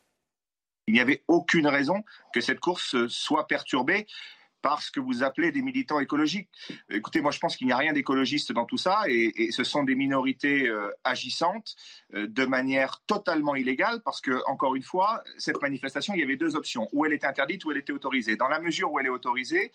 [0.87, 4.07] Il n'y avait aucune raison que cette course soit perturbée
[4.65, 6.49] par ce que vous appelez des militants écologiques.
[6.89, 9.85] Écoutez, moi je pense qu'il n'y a rien d'écologiste dans tout ça et, ce sont
[9.85, 11.77] des minorités euh, agissantes
[12.15, 16.39] euh, de manière totalement illégale parce que, encore une fois, cette manifestation, il y avait
[16.39, 18.37] deux options, ou elle était interdite ou elle était autorisée.
[18.37, 19.71] Dans la mesure où elle est autorisée,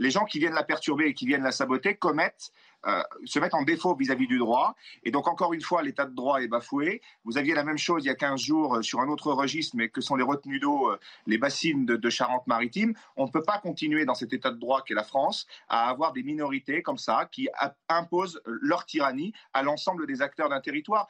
[0.00, 2.50] les gens qui viennent la perturber et qui viennent la saboter commettent
[2.86, 4.74] euh, se mettent en défaut vis-à-vis du droit.
[5.04, 7.02] Et donc, encore une fois, l'état de droit est bafoué.
[7.24, 9.76] Vous aviez la même chose il y a 15 jours euh, sur un autre registre,
[9.76, 12.94] mais que sont les retenues d'eau, euh, les bassines de, Charente-Maritime.
[13.16, 16.14] On ne peut pas continuer dans cet état de droit qu'est la France à avoir
[16.14, 17.48] des minorités comme ça qui
[17.88, 21.06] imposent leur tyrannie à l'ensemble des acteurs d'un territoire.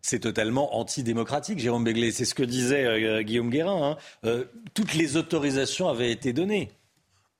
[0.00, 2.12] C'est totalement antidémocratique, Jérôme Béglé.
[2.12, 3.98] C'est ce que disait Guillaume Guérin.
[4.22, 4.44] Hein.
[4.72, 6.70] toutes les autorisations avaient été données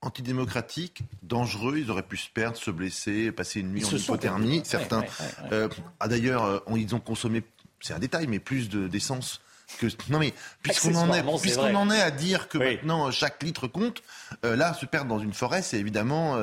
[0.07, 1.79] antidémocratique, dangereux.
[1.79, 4.63] Ils auraient pu se perdre, se blesser, passer une nuit en hypothermie.
[4.65, 5.05] Certains,
[5.53, 5.69] euh,
[6.01, 7.43] ah, d'ailleurs, euh, ils ont consommé,
[7.81, 9.41] c'est un détail, mais plus d'essence.
[9.79, 13.67] que, non mais puisqu'on en est, puisqu'on en est à dire que maintenant chaque litre
[13.67, 14.03] compte,
[14.45, 16.37] euh, là se perdre dans une forêt, c'est évidemment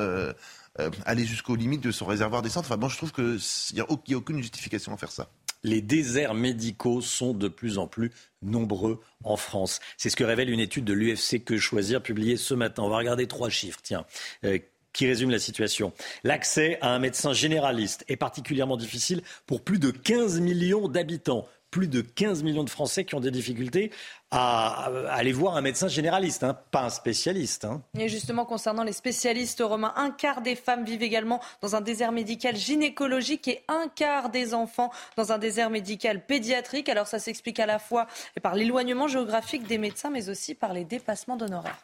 [1.05, 2.65] aller jusqu'aux limites de son réservoir d'essence.
[2.65, 3.37] Enfin bon, je trouve que
[3.71, 5.29] il n'y a aucune justification à faire ça
[5.63, 8.11] les déserts médicaux sont de plus en plus
[8.41, 9.79] nombreux en France.
[9.97, 12.83] C'est ce que révèle une étude de l'UFC Que Choisir publiée ce matin.
[12.83, 14.05] On va regarder trois chiffres, tiens,
[14.43, 14.59] euh,
[14.91, 15.91] qui résument la situation.
[16.23, 21.87] L'accès à un médecin généraliste est particulièrement difficile pour plus de 15 millions d'habitants plus
[21.87, 23.89] de 15 millions de Français qui ont des difficultés
[24.29, 27.65] à, aller voir un médecin généraliste, hein, pas un spécialiste.
[27.65, 27.81] Hein.
[27.97, 32.11] Et justement, concernant les spécialistes romains, un quart des femmes vivent également dans un désert
[32.11, 36.89] médical gynécologique et un quart des enfants dans un désert médical pédiatrique.
[36.89, 38.05] Alors ça s'explique à la fois
[38.43, 41.83] par l'éloignement géographique des médecins, mais aussi par les dépassements d'honoraires.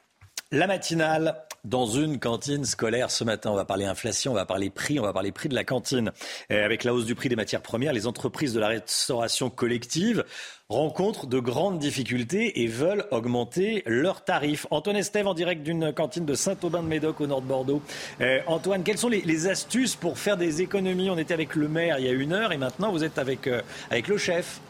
[0.52, 3.52] La matinale dans une cantine scolaire ce matin.
[3.52, 6.12] On va parler inflation, on va parler prix, on va parler prix de la cantine.
[6.50, 10.26] avec la hausse du prix des matières premières, les entreprises de la restauration collective
[10.68, 14.66] rencontrent de grandes difficultés et veulent augmenter leurs tarifs.
[14.72, 17.84] Antoine Estève en direct d'une cantine de Saint-Aubin-de-Médoc au nord de Bordeaux.
[18.22, 21.12] Euh, Antoine, quelles sont les, astuces pour faire des économies?
[21.12, 23.46] On était avec le maire il y a une heure et maintenant vous êtes avec,
[23.46, 23.62] euh,
[23.92, 24.62] avec le chef.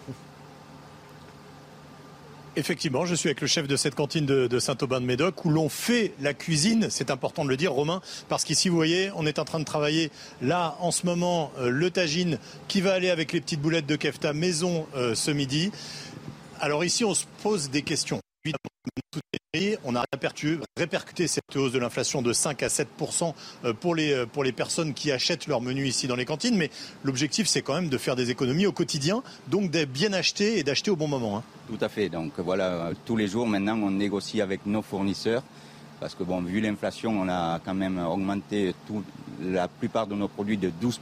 [2.55, 6.33] Effectivement, je suis avec le chef de cette cantine de, Saint-Aubin-de-Médoc où l'on fait la
[6.33, 6.87] cuisine.
[6.89, 9.65] C'est important de le dire, Romain, parce qu'ici, vous voyez, on est en train de
[9.65, 10.11] travailler
[10.41, 13.95] là, en ce moment, euh, le tagine qui va aller avec les petites boulettes de
[13.95, 15.71] kefta maison euh, ce midi.
[16.59, 18.19] Alors ici, on se pose des questions.
[19.83, 20.03] On a
[20.77, 22.87] répercuté cette hausse de l'inflation de 5 à 7
[23.65, 26.55] euh, pour les, euh, pour les personnes qui achètent leur menu ici dans les cantines.
[26.55, 26.69] Mais
[27.03, 30.63] l'objectif, c'est quand même de faire des économies au quotidien, donc d'être bien acheté et
[30.63, 31.37] d'acheter au bon moment.
[31.37, 31.43] Hein.
[31.67, 32.09] Tout à fait.
[32.09, 35.43] Donc voilà, tous les jours maintenant, on négocie avec nos fournisseurs.
[35.99, 38.73] Parce que bon, vu l'inflation, on a quand même augmenté
[39.41, 41.01] la plupart de nos produits de 12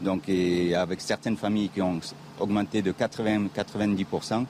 [0.00, 2.00] donc, et avec certaines familles qui ont
[2.38, 4.46] augmenté de 80-90%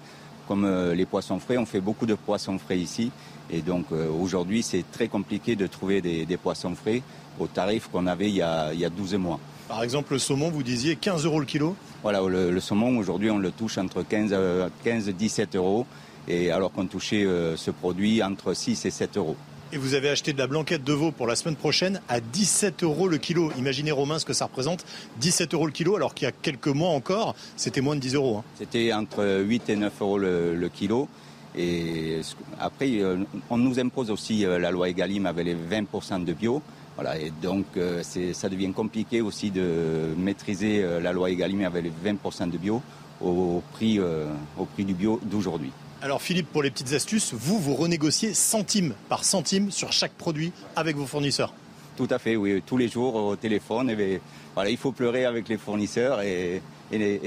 [0.48, 1.58] comme euh, les poissons frais.
[1.58, 3.12] On fait beaucoup de poissons frais ici.
[3.50, 7.02] Et donc euh, aujourd'hui, c'est très compliqué de trouver des, poissons frais
[7.38, 9.38] au tarif qu'on avait il y, a, il 12 mois.
[9.68, 13.38] Par exemple, le saumon, vous disiez 15 euros le kilo Voilà, le, saumon, aujourd'hui, on
[13.38, 15.86] le touche entre 15 et 17 euros.
[16.26, 19.36] Et alors qu'on touchait euh, ce produit entre 6 et 7 euros.
[19.70, 22.84] Et vous avez acheté de la blanquette de veau pour la semaine prochaine à 17
[22.84, 23.52] euros le kilo.
[23.58, 24.86] Imaginez Romain ce que ça représente.
[25.20, 28.14] 17 euros le kilo, alors qu'il y a quelques mois encore, c'était moins de 10
[28.14, 28.38] euros.
[28.38, 28.44] Hein.
[28.58, 31.06] C'était entre 8 et 9 euros le, kilo.
[31.54, 32.20] Et
[32.58, 33.18] après, euh,
[33.50, 36.62] on nous impose aussi euh, la loi Egalim avec les 20% de bio.
[36.94, 41.92] Voilà, et donc euh, ça devient compliqué aussi de maîtriser la loi Egalim avec les
[42.10, 42.80] 20% de bio
[43.20, 45.72] au prix, au prix du bio d'aujourd'hui.
[46.00, 50.52] Alors Philippe, pour les petites astuces, vous, vous renégociez centime par centime sur chaque produit
[50.76, 51.52] avec vos fournisseurs
[51.96, 53.90] Tout à fait, oui, tous les jours au téléphone.
[53.90, 54.20] Et
[54.54, 56.62] voilà, il faut pleurer avec les fournisseurs et,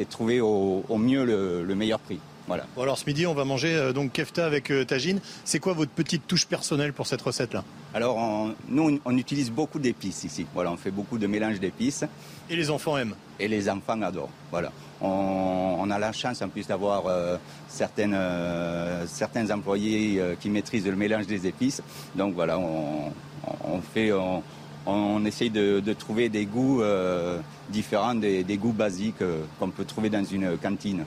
[0.10, 2.19] trouver au, mieux le, meilleur prix.
[2.48, 2.65] Voilà.
[2.76, 5.19] Bon alors ce midi, on va manger euh, donc kefta avec euh, tagine.
[5.45, 7.64] C'est quoi votre petite touche personnelle pour cette recette-là?
[7.93, 8.18] Alors
[8.68, 10.45] nous, on utilise beaucoup d'épices ici.
[10.53, 12.03] Voilà, on fait beaucoup de mélange d'épices.
[12.52, 14.30] Et les enfants aiment Et les enfants adorent.
[14.52, 14.73] Voilà.
[14.99, 17.38] On, a la chance en plus d'avoir euh,
[17.69, 21.82] certaines, euh, certains employés euh, qui maîtrisent le mélange des épices.
[22.14, 24.11] Donc voilà, on, fait,
[24.86, 26.84] on, essaye de, trouver des goûts
[27.69, 29.23] différents des, des, goûts basiques
[29.57, 31.06] qu'on peut trouver dans une cantine.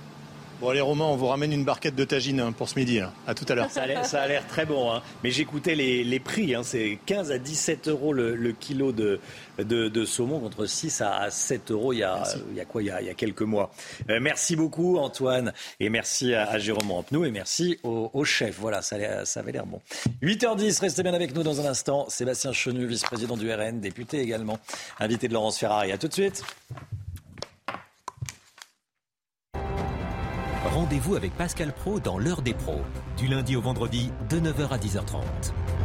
[0.61, 3.01] Bon allez Romain, on vous ramène une barquette de tagine hein, pour ce midi.
[3.01, 3.13] Hein.
[3.27, 3.71] À tout à l'heure.
[3.71, 4.93] Ça a l'air très bon.
[4.93, 5.03] Hein.
[5.25, 6.55] Mais j'écoutais les, les, prix.
[6.63, 9.19] C'est 15 à 17 euros le, kilo de,
[9.59, 12.87] de, saumon contre 6 à 7 euros il y a, il y a quoi il
[12.87, 13.71] y a, quelques mois.
[14.11, 18.59] Euh, merci beaucoup Antoine et merci à, Jérôme Rampenou et merci au, chef.
[18.59, 19.81] Voilà, ça, ça avait l'air bon.
[20.23, 22.07] 8h10, restez bien avec nous dans un instant.
[22.09, 24.59] Sébastien Chenu, vice-président du RN, député également,
[24.99, 25.93] invité de Laurence Ferrari.
[25.93, 26.43] À tout de suite.
[30.75, 32.83] Rendez-vous avec Pascal Pro dans l'heure des pros,
[33.17, 35.84] du lundi au vendredi de 9h à 10h30.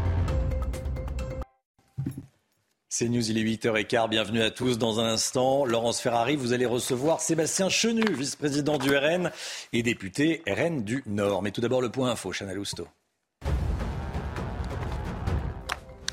[2.91, 4.09] C'est News, il est 8h15.
[4.09, 4.79] Bienvenue à tous.
[4.79, 9.31] Dans un instant, Laurence Ferrari, vous allez recevoir Sébastien Chenu, vice-président du RN
[9.73, 11.43] et député RN du Nord.
[11.43, 12.87] Mais tout d'abord, le point info, Chanel Housteau.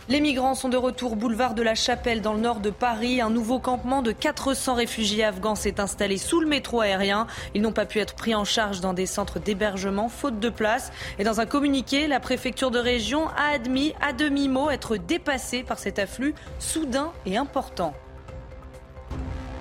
[0.09, 3.21] Les migrants sont de retour boulevard de la Chapelle dans le nord de Paris.
[3.21, 7.27] Un nouveau campement de 400 réfugiés afghans s'est installé sous le métro aérien.
[7.55, 10.93] Ils n'ont pas pu être pris en charge dans des centres d'hébergement faute de place.
[11.19, 15.81] Et dans un communiqué, la préfecture de région a admis à demi-mot être dépassée par
[15.81, 17.93] cet afflux soudain et important.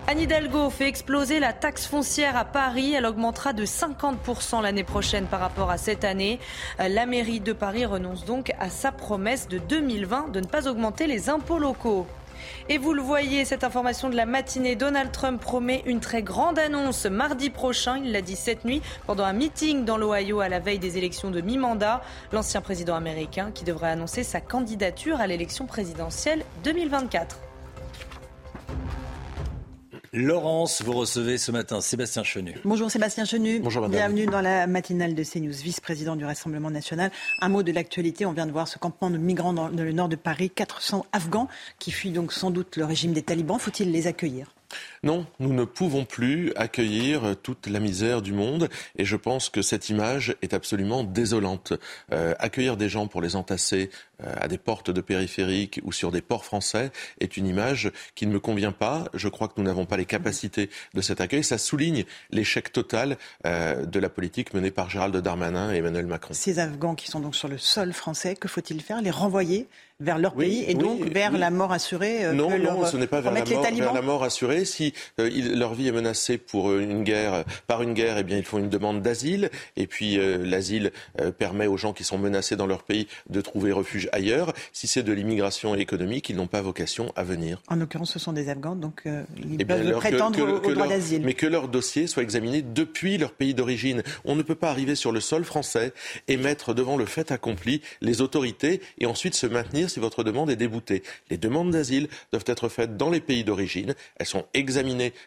[0.08, 2.94] Anne Hidalgo fait exploser la taxe foncière à Paris.
[2.94, 6.40] Elle augmentera de 50% l'année prochaine par rapport à cette année.
[6.78, 11.08] La mairie de Paris renonce donc à sa promesse de 2020 de ne pas augmenter
[11.08, 12.06] les impôts locaux.
[12.70, 16.60] Et vous le voyez, cette information de la matinée, Donald Trump promet une très grande
[16.60, 17.98] annonce mardi prochain.
[17.98, 21.32] Il l'a dit cette nuit pendant un meeting dans l'Ohio à la veille des élections
[21.32, 22.04] de mi-mandat.
[22.32, 27.40] L'ancien président américain qui devrait annoncer sa candidature à l'élection présidentielle 2024.
[30.16, 32.56] Laurence, vous recevez ce matin Sébastien Chenu.
[32.64, 33.60] Bonjour Sébastien Chenu.
[33.60, 34.14] Bonjour madame.
[34.14, 37.12] Bienvenue dans la matinale de CNews, vice-président du Rassemblement national.
[37.42, 40.08] Un mot de l'actualité, on vient de voir ce campement de migrants dans le nord
[40.08, 43.60] de Paris, 400 Afghans qui fuient donc sans doute le régime des talibans.
[43.60, 44.56] Faut-il les accueillir?
[45.06, 49.62] Non, nous ne pouvons plus accueillir toute la misère du monde et je pense que
[49.62, 51.74] cette image est absolument désolante.
[52.12, 53.92] Euh, accueillir des gens pour les entasser
[54.24, 58.26] euh, à des portes de périphériques ou sur des ports français est une image qui
[58.26, 59.06] ne me convient pas.
[59.14, 61.44] Je crois que nous n'avons pas les capacités de cet accueil.
[61.44, 66.34] Ça souligne l'échec total euh, de la politique menée par Gérald Darmanin et Emmanuel Macron.
[66.34, 69.02] Ces Afghans qui sont donc sur le sol français, que faut-il faire?
[69.02, 69.68] Les renvoyer
[70.00, 73.32] vers leur pays et donc vers la mort assurée Non, non, ce n'est pas vers
[73.32, 74.66] la, mort, vers la, mort, assurée.
[74.66, 78.38] Si euh, leur vie est menacée pour euh, une guerre, par une guerre, eh bien,
[78.38, 79.50] ils font une demande d'asile.
[79.78, 80.92] Et puis, l'asile
[81.38, 84.54] permet aux gens qui sont menacés dans leur pays de trouver refuge ailleurs.
[84.74, 87.62] Si c'est de l'immigration économique, ils n'ont pas vocation à venir.
[87.68, 91.22] En l'occurrence, ce sont des Afghans, donc ils eh peuvent prétendre au, droit d'asile.
[91.24, 94.04] Mais que leur dossier soit examiné depuis leur pays d'origine.
[94.24, 95.94] On ne peut pas arriver sur le sol français
[96.28, 100.50] et mettre devant le fait accompli les autorités et ensuite se maintenir si votre demande
[100.50, 101.04] est déboutée.
[101.30, 103.96] Les demandes d'asile doivent être faites dans les pays d'origine.
[104.18, 104.85] Elles sont examinées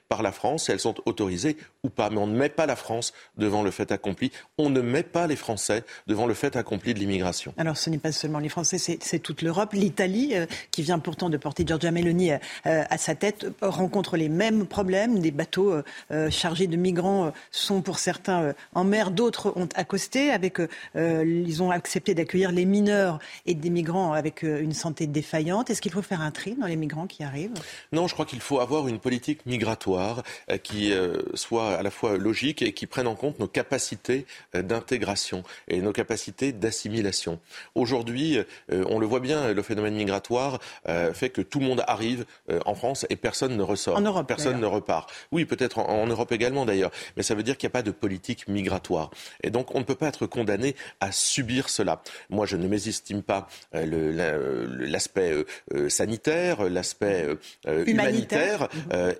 [0.09, 2.10] par la France et elles sont autorisées ou pas.
[2.10, 4.30] Mais on ne met pas la France devant le fait accompli.
[4.56, 7.55] On ne met pas les Français devant le fait accompli de l'immigration.
[7.56, 9.72] Alors ce n'est pas seulement les Français, c'est toute l'Europe.
[9.72, 14.28] L'Italie, euh, qui vient pourtant de porter Giorgia Meloni euh, à sa tête, rencontre les
[14.28, 15.20] mêmes problèmes.
[15.20, 15.72] Des bateaux
[16.10, 20.30] euh, chargés de migrants sont pour certains en mer, d'autres ont accosté.
[20.30, 20.59] Avec,
[20.94, 25.70] ils ont accepté d'accueillir les mineurs et des migrants avec une santé défaillante.
[25.70, 27.55] Est-ce qu'il faut faire un tri dans les migrants qui arrivent?
[27.93, 31.90] Non, je crois qu'il faut avoir une politique migratoire euh, qui euh, soit à la
[31.90, 37.40] fois logique et qui prenne en compte nos capacités euh, d'intégration et nos capacités d'assimilation.
[37.74, 38.39] Aujourd'hui,
[38.70, 40.60] on le voit bien, le phénomène migratoire
[41.12, 42.24] fait que tout le monde arrive
[42.66, 43.97] en France et personne ne ressort.
[43.97, 45.10] En Europe, personne ne repart.
[45.32, 47.90] Oui, peut-être en, Europe également d'ailleurs, mais ça veut dire qu'il n'y a pas de
[47.90, 49.10] politique migratoire.
[49.43, 52.02] Et donc, on ne peut pas être condamné à subir cela.
[52.31, 55.44] Moi, je ne mésestime pas l'aspect
[55.89, 57.28] sanitaire, l'aspect
[57.86, 58.69] humanitaire,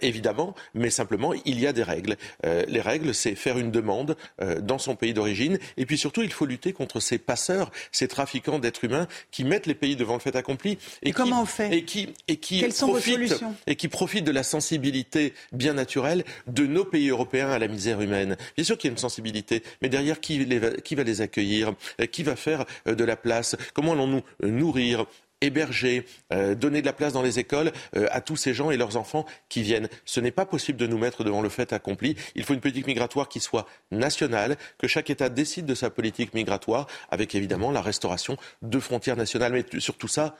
[0.09, 2.17] évidemment, mais simplement, il y a des règles.
[2.45, 4.17] les règles, c'est faire une demande
[4.61, 8.59] dans son pays d'origine, et puis surtout, il faut lutter contre ces passeurs, ces trafiquants
[8.59, 10.79] d'êtres humains qui mettent les pays devant le fait accompli.
[11.03, 15.35] Et, comment on fait Et qui, et qui profitent, et qui profitent de la sensibilité
[15.53, 18.37] bien naturelle de nos pays européens à la misère humaine.
[18.57, 20.49] Bien sûr qu'il y a une sensibilité, mais derrière, qui,
[20.85, 21.75] qui va les accueillir?
[22.11, 23.57] Qui va faire de la place?
[23.75, 25.07] Comment allons-nous nourrir
[25.41, 28.77] héberger, euh, donner de la place dans les écoles euh, à tous ces gens et
[28.77, 29.89] leurs enfants qui viennent.
[30.05, 32.17] Ce n'est pas possible de nous mettre devant le fait accompli.
[32.35, 36.35] Il faut une politique migratoire qui soit nationale, que chaque État décide de sa politique
[36.35, 39.53] migratoire, avec évidemment la restauration de frontières nationales.
[39.53, 40.37] Mais surtout ça,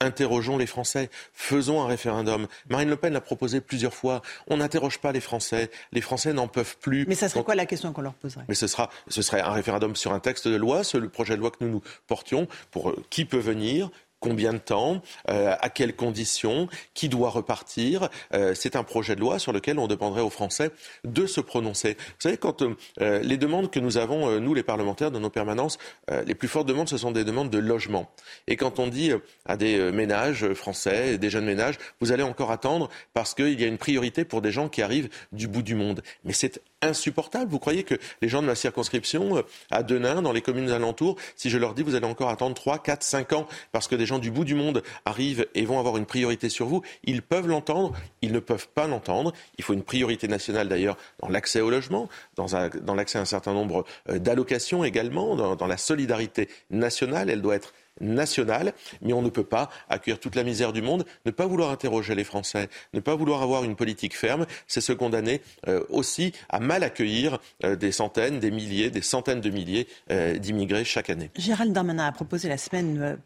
[0.00, 2.48] interrogeons les Français, faisons un référendum.
[2.68, 4.22] Marine Le Pen l'a proposé plusieurs fois.
[4.48, 5.70] On n'interroge pas les Français.
[5.92, 7.04] Les Français n'en peuvent plus.
[7.06, 8.44] Mais ça serait quoi la question qu'on leur poserait?
[8.48, 11.36] Mais ce sera, ce serait un référendum sur un texte de loi, ce, le projet
[11.36, 13.90] de loi que nous nous portions pour euh, qui peut venir,
[14.20, 18.08] combien de temps, euh, à quelles conditions, qui doit repartir.
[18.34, 20.70] Euh, c'est un projet de loi sur lequel on demanderait aux Français
[21.04, 21.94] de se prononcer.
[21.94, 25.78] Vous savez, quand euh, les demandes que nous avons, nous les parlementaires, dans nos permanences,
[26.26, 28.10] les plus fortes demandes, ce sont des demandes de logement.
[28.46, 29.12] Et quand on dit
[29.46, 33.66] à des ménages français, des jeunes ménages, vous allez encore attendre parce qu'il y a
[33.66, 36.02] une priorité pour des gens qui arrivent du bout du monde.
[36.24, 37.50] Mais c'est insupportable.
[37.50, 41.50] Vous croyez que les gens de ma circonscription, à Denain, dans les communes alentours, si
[41.50, 44.18] je leur dis vous allez encore attendre 3, 4, 5 ans parce que des gens
[44.18, 47.92] du bout du monde arrivent et vont avoir une priorité sur vous, ils peuvent l'entendre,
[48.22, 49.32] ils ne peuvent pas l'entendre.
[49.58, 52.46] Il faut une priorité nationale d'ailleurs dans l'accès au logement, dans,
[52.82, 57.30] dans l'accès à un certain nombre euh, d'allocations également, dans, dans la solidarité nationale.
[57.30, 58.72] Elle doit être nationale,
[59.02, 62.14] mais on ne peut pas accueillir toute la misère du monde, ne pas vouloir interroger
[62.14, 66.60] les Français, ne pas vouloir avoir une politique ferme, c'est se condamner euh, aussi à
[66.60, 71.30] mal accueillir euh, des centaines, des milliers, des centaines de milliers euh, d'immigrés chaque année.
[71.36, 73.18] Gérald Darmanin a proposé la semaine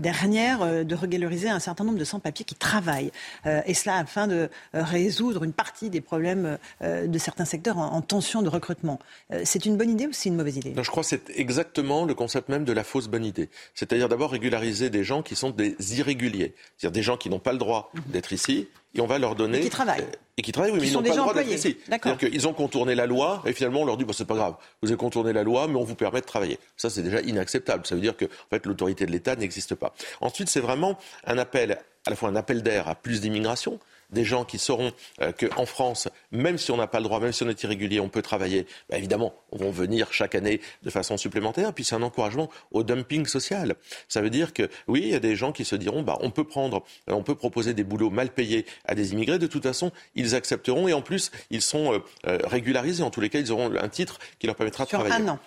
[0.00, 3.10] dernière de régulariser un certain nombre de sans-papiers qui travaillent,
[3.44, 8.48] et cela afin de résoudre une partie des problèmes de certains secteurs en, tension de
[8.48, 8.98] recrutement.
[9.44, 10.74] c'est une bonne idée ou c'est une mauvaise idée?
[10.76, 13.48] Je crois que c'est exactement le concept même de la fausse bonne idée.
[13.74, 17.52] C'est-à-dire d'abord régulariser des gens qui sont des irréguliers, c'est-à-dire des gens qui n'ont pas
[17.52, 19.58] le droit d'être ici, et on va leur donner.
[19.58, 20.04] Et qui travaillent.
[20.36, 21.78] Et qui travaillent, oui, mais ils n'ont pas le droit d'être ici.
[21.86, 24.56] C'est-à-dire qu'ils ont contourné la loi, et finalement on leur dit bon, c'est pas grave,
[24.82, 26.58] vous avez contourné la loi, mais on vous permet de travailler.
[26.76, 27.86] Ça, c'est déjà inacceptable.
[27.86, 29.94] Ça veut dire que en fait, l'autorité de l'État n'existe pas.
[30.20, 33.78] Ensuite, c'est vraiment un appel, à la fois un appel d'air à plus d'immigration,
[34.12, 37.32] des gens qui sauront euh, qu'en France, même si on n'a pas le droit, même
[37.32, 40.90] si on est irrégulier, on peut travailler, bah, évidemment, on vont venir chaque année de
[40.90, 41.72] façon supplémentaire.
[41.72, 43.74] Puis c'est un encouragement au dumping social.
[44.08, 46.30] Ça veut dire que oui, il y a des gens qui se diront, bah, on
[46.30, 49.38] peut prendre, euh, on peut proposer des boulots mal payés à des immigrés.
[49.38, 53.02] De toute façon, ils accepteront et en plus, ils sont euh, régularisés.
[53.02, 55.24] En tous les cas, ils auront un titre qui leur permettra de Sur travailler.
[55.24, 55.38] Un an.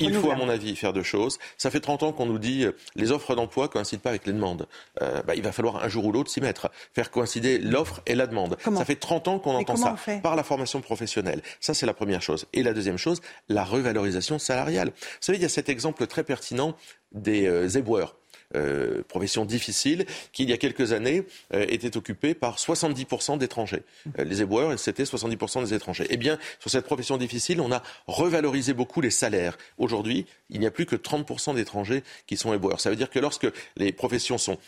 [0.00, 1.38] Il faut, à mon avis, faire deux choses.
[1.58, 4.32] Ça fait 30 ans qu'on nous dit euh, les offres d'emploi coïncident pas avec les
[4.32, 4.66] demandes.
[5.02, 8.14] Euh, bah, il va falloir un jour ou l'autre s'y mettre, faire coïncider l'offre et
[8.14, 8.56] la demande.
[8.64, 11.42] ça fait 30 ans qu'on entend ça par la formation professionnelle.
[11.60, 12.46] Ça, c'est la première chose.
[12.52, 14.88] Et la deuxième chose, la revalorisation salariale.
[14.88, 16.74] Vous savez, il y a cet exemple très pertinent
[17.12, 18.16] des euh, éboueurs.
[18.54, 21.22] Euh, profession difficile, qui il y a quelques années
[21.54, 23.82] euh, était occupée par 70% d'étrangers.
[24.18, 26.06] Euh, les éboueurs, c'était 70% des étrangers.
[26.10, 29.56] Eh bien, sur cette profession difficile, on a revalorisé beaucoup les salaires.
[29.78, 32.80] Aujourd'hui, il n'y a plus que 30% d'étrangers qui sont éboueurs.
[32.80, 33.46] Ça veut dire que lorsque
[33.76, 34.58] les professions sont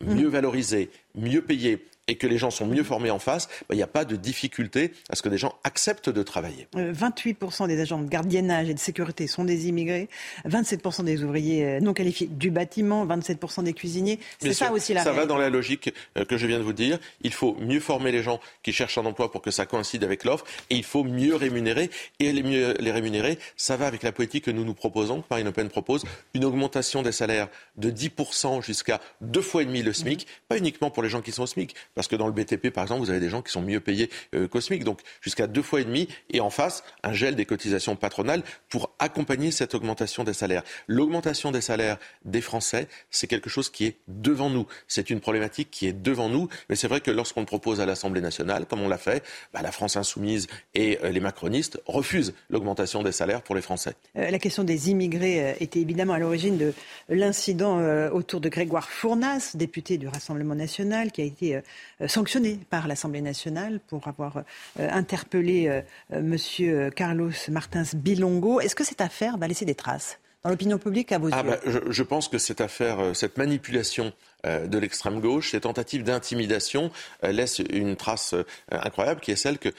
[0.00, 3.76] mieux valorisées, mieux payées, et que les gens sont mieux formés en face, bah, il
[3.76, 6.66] n'y a pas de difficulté à ce que des gens acceptent de travailler.
[6.74, 10.08] 28% euh, des agents de gardiennage et de sécurité sont des immigrés,
[10.48, 14.18] 27% des ouvriers euh, non qualifiés du bâtiment, 27% des cuisiniers.
[14.40, 16.72] C'est ça aussi la Ça va dans la logique euh, que je viens de vous
[16.72, 16.98] dire.
[17.22, 20.24] Il faut mieux former les gens qui cherchent un emploi pour que ça coïncide avec
[20.24, 21.90] l'offre et il faut mieux rémunérer.
[22.18, 25.26] Et les mieux les rémunérer, ça va avec la politique que nous nous proposons, que
[25.30, 26.04] Marine Le Pen propose,
[26.34, 30.90] une augmentation des salaires de 10% jusqu'à deux fois et demi le SMIC, pas uniquement
[30.90, 33.10] pour les gens qui sont au SMIC, parce que dans le BTP, par exemple, vous
[33.10, 36.06] avez des gens qui sont mieux payés euh, cosmiques, donc jusqu'à deux fois et demi,
[36.30, 40.62] et en face, un gel des cotisations patronales pour accompagner cette augmentation des salaires.
[40.86, 44.64] L'augmentation des salaires des Français, c'est quelque chose qui est devant nous.
[44.86, 47.86] C'est une problématique qui est devant nous, mais c'est vrai que lorsqu'on le propose à
[47.86, 50.46] l'Assemblée nationale, comme on l'a fait, bah, la France insoumise
[50.76, 53.94] et euh, les macronistes refusent l'augmentation des salaires pour les Français.
[54.16, 56.74] Euh, la question des immigrés était évidemment à l'origine de
[57.08, 57.80] l'incident
[58.12, 61.60] autour de Grégoire Fournas, député du Rassemblement national, qui a été
[62.06, 65.80] sanctionné par l'Assemblée nationale pour avoir euh, interpellé euh,
[66.12, 66.90] euh, M.
[66.92, 68.60] Carlos Martins Bilongo.
[68.60, 71.50] Est-ce que cette affaire va laisser des traces dans l'opinion publique à vos ah yeux
[71.50, 74.12] bah, je, pense que cette affaire, cette manipulation
[74.44, 76.92] de l'extrême gauche, ces tentatives d'intimidation
[77.24, 78.36] laissent une trace
[78.70, 79.70] incroyable qui est celle que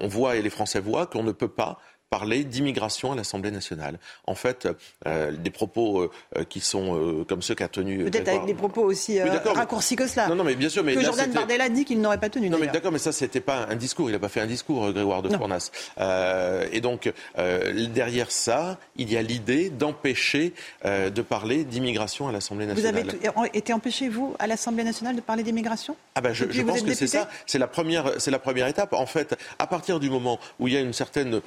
[0.00, 1.78] on voit et les Français voient qu'on ne peut pas
[2.10, 3.98] parler d'immigration à l'Assemblée nationale.
[4.26, 4.68] En fait,
[5.06, 8.04] euh, des propos euh, euh, qui sont comme ceux qu'a tenu.
[8.04, 10.28] Peut-être avec des propos aussi raccourcis que cela.
[10.28, 10.82] Non, non, mais bien sûr.
[10.82, 12.50] Mais que Jordan Bardella dit qu'il n'aurait pas tenu.
[12.50, 14.10] Non, mais d'accord, mais ça, c'était pas un discours.
[14.10, 15.70] Il n'a pas fait un discours, Grégoire de Fournas.
[16.72, 17.12] et donc,
[17.94, 20.52] derrière ça, il y a l'idée d'empêcher
[20.84, 23.04] de parler d'immigration à l'Assemblée nationale.
[23.04, 25.94] Vous avez été empêché, vous, à l'Assemblée nationale, de parler d'immigration?
[26.16, 27.28] Ah ben, je, je pense que c'est ça.
[27.46, 28.94] C'est la première, c'est la première étape.
[28.94, 31.40] En fait, à partir du moment où il y a une certaine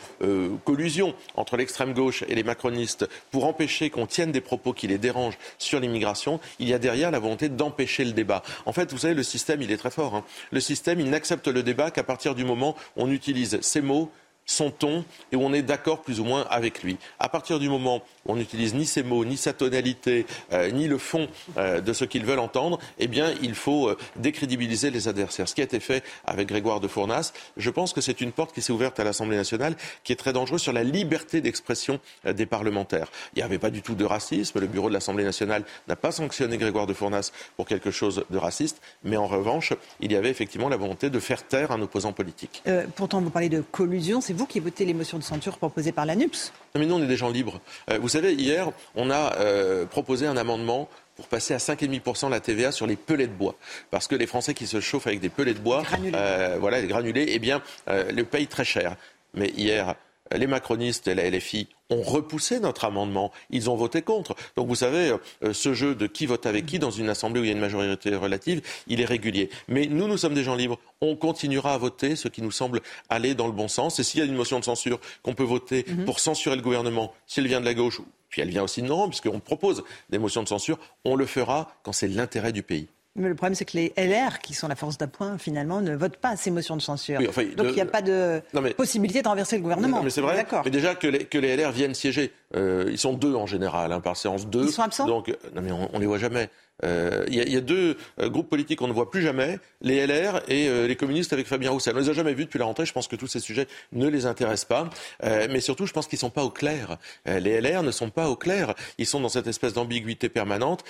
[0.58, 4.98] collusion entre l'extrême gauche et les macronistes pour empêcher qu'on tienne des propos qui les
[4.98, 8.44] dérangent sur l'immigration, il y a derrière la volonté d'empêcher le débat.
[8.66, 10.16] En fait, vous savez, le système, il est très fort.
[10.16, 10.24] Hein.
[10.52, 14.12] Le système, il n'accepte le débat qu'à partir du moment où on utilise ces mots
[14.46, 16.98] son ton et où on est d'accord plus ou moins avec lui.
[17.20, 20.88] À partir du moment où on n'utilise ni ses mots, ni sa tonalité, euh, ni
[20.88, 25.08] le fond euh, de ce qu'ils veulent entendre, eh bien, il faut euh, décrédibiliser les
[25.08, 25.48] adversaires.
[25.48, 28.54] Ce qui a été fait avec Grégoire de Fournas, je pense que c'est une porte
[28.54, 32.46] qui s'est ouverte à l'Assemblée nationale qui est très dangereuse sur la liberté d'expression des
[32.46, 33.08] parlementaires.
[33.34, 34.60] Il n'y avait pas du tout de racisme.
[34.60, 38.38] Le bureau de l'Assemblée nationale n'a pas sanctionné Grégoire de Fournas pour quelque chose de
[38.38, 42.14] raciste, mais en revanche, il y avait effectivement la volonté de faire taire un opposant
[42.14, 42.64] politique.
[42.96, 46.52] pourtant, vous parlez de collusion vous qui votez les motions de censure proposées par l'ANUPS
[46.76, 47.62] mais nous, on est des gens libres.
[47.92, 52.40] Euh, vous savez, hier, on a euh, proposé un amendement pour passer à 5,5% la
[52.40, 53.56] TVA sur les pelets de bois.
[53.92, 55.84] Parce que les Français qui se chauffent avec des pelets de bois,
[56.16, 58.96] euh, voilà, les granulés, eh bien, le payent très cher.
[59.36, 59.94] Mais hier,
[60.32, 63.32] les macronistes et la LFI ont repoussé notre amendement.
[63.50, 64.36] Ils ont voté contre.
[64.56, 67.44] Donc vous savez, euh, ce jeu de qui vote avec qui dans une assemblée où
[67.44, 69.50] il y a une majorité relative, il est régulier.
[69.68, 70.80] Mais nous, nous sommes des gens libres.
[71.02, 74.00] On continuera à voter ce qui nous semble aller dans le bon sens.
[74.00, 76.06] Et s'il y a une motion de censure qu'on peut voter mhm.
[76.06, 78.88] pour censurer le gouvernement, si elle vient de la gauche, puis elle vient aussi de
[78.88, 82.88] Nord, puisqu'on propose des motions de censure, on le fera quand c'est l'intérêt du pays.
[83.16, 86.18] Mais le problème, c'est que les LR, qui sont la force d'appoint, finalement, ne votent
[86.18, 87.20] pas ces motions de censure.
[87.20, 88.42] Donc il n'y a pas de
[88.76, 90.02] possibilité de renverser le gouvernement.
[90.04, 90.46] mais c'est vrai.
[90.66, 92.32] Mais déjà que les, que les LR viennent siéger.
[92.56, 94.66] Euh, ils sont deux en général, hein, par séance deux.
[94.66, 96.50] Ils sont absents Donc, non, mais on, ne les voit jamais.
[96.84, 100.42] Euh, il y, a deux euh, groupes politiques qu'on ne voit plus jamais, les LR
[100.48, 101.94] et euh, les communistes avec Fabien Roussel.
[101.96, 102.86] On ne les a jamais vus depuis la rentrée.
[102.86, 104.90] Je pense que tous ces sujets ne les intéressent pas.
[105.22, 106.98] mais surtout, je pense qu'ils ne sont pas au clair.
[107.26, 108.74] les LR ne sont pas au clair.
[108.98, 110.84] Ils sont dans cette espèce d'ambiguïté permanente,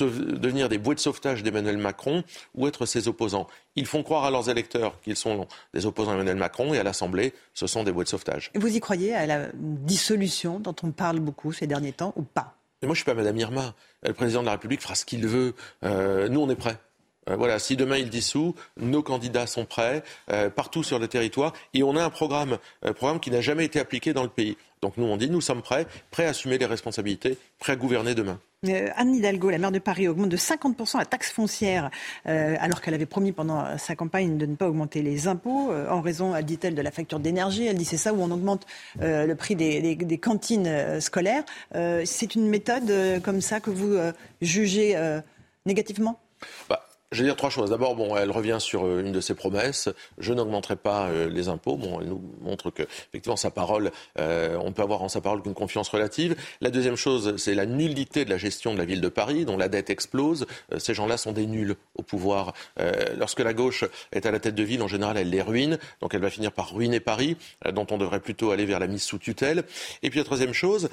[0.00, 2.24] devenir des bouées de sauvetage d'Emmanuel Macron
[2.54, 3.46] ou être ses opposants.
[3.76, 6.82] Ils font croire à leurs électeurs qu'ils sont des opposants à Emmanuel Macron et à
[6.82, 8.50] l'Assemblée, ce sont des bouées de sauvetage.
[8.54, 12.57] Vous y croyez à la dissolution dont on parle beaucoup ces derniers temps ou pas?
[12.86, 13.74] Moi, je ne suis pas Madame Irma.
[14.02, 15.54] Le président de la République fera ce qu'il veut.
[15.84, 16.78] Euh, nous, on est prêts.
[17.28, 21.52] Euh, voilà, si demain il dissout, nos candidats sont prêts euh, partout sur le territoire
[21.74, 24.56] et on a un programme, un programme qui n'a jamais été appliqué dans le pays.
[24.80, 28.14] Donc nous on dit nous sommes prêts, prêts à assumer les responsabilités, prêts à gouverner
[28.14, 28.40] demain.
[28.66, 31.90] Euh, Anne Hidalgo, la maire de Paris, augmente de 50% la taxe foncière,
[32.26, 35.88] euh, alors qu'elle avait promis pendant sa campagne de ne pas augmenter les impôts, euh,
[35.88, 37.66] en raison, dit-elle, de la facture d'énergie.
[37.66, 38.66] Elle dit c'est ça où on augmente
[39.00, 41.44] le prix des, cantines scolaires.
[42.04, 43.96] c'est une méthode comme ça que vous
[44.40, 44.96] jugez
[45.64, 46.18] négativement?
[46.68, 47.70] Bah, je vais dire trois choses.
[47.70, 49.88] D'abord, bon, elle revient sur euh, une de ses promesses.
[50.18, 51.76] Je n'augmenterai pas euh, les impôts.
[51.76, 55.42] Bon, elle nous montre que, effectivement, sa parole, euh, on peut avoir en sa parole
[55.42, 56.36] qu'une confiance relative.
[56.60, 59.56] La deuxième chose, c'est la nullité de la gestion de la ville de Paris, dont
[59.56, 60.46] la dette explose.
[60.76, 62.52] ces gens-là sont des nuls au pouvoir.
[63.16, 65.78] lorsque la gauche est à la tête de ville, en général, elle les ruine.
[66.00, 67.36] Donc, elle va finir par ruiner Paris,
[67.72, 69.64] dont on devrait plutôt aller vers la mise sous tutelle.
[70.02, 70.88] Et puis, la troisième chose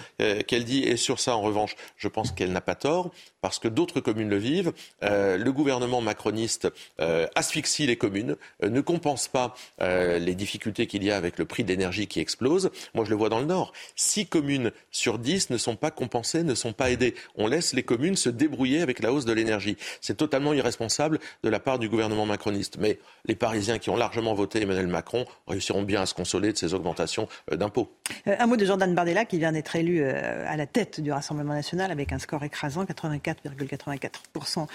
[0.47, 3.11] qu'elle dit, et sur ça, en revanche, je pense qu'elle n'a pas tort,
[3.41, 4.73] parce que d'autres communes le vivent.
[5.01, 6.69] le gouvernement macroniste
[7.01, 11.37] euh, asphyxie les communes, euh, ne compense pas euh, les difficultés qu'il y a avec
[11.37, 12.71] le prix de l'énergie qui explose.
[12.93, 13.73] Moi, je le vois dans le Nord.
[13.95, 17.15] Six communes sur dix ne sont pas compensées, ne sont pas aidées.
[17.35, 19.75] On laisse les communes se débrouiller avec la hausse de l'énergie.
[19.99, 22.77] C'est totalement irresponsable de la part du gouvernement macroniste.
[22.79, 26.57] Mais les Parisiens qui ont largement voté Emmanuel Macron réussiront bien à se consoler de
[26.57, 27.91] ces augmentations d'impôts.
[28.25, 31.91] un mot de Jordan Bardella qui vient d'être élu à la tête du Rassemblement national
[31.91, 34.67] avec un score écrasant, 84,84%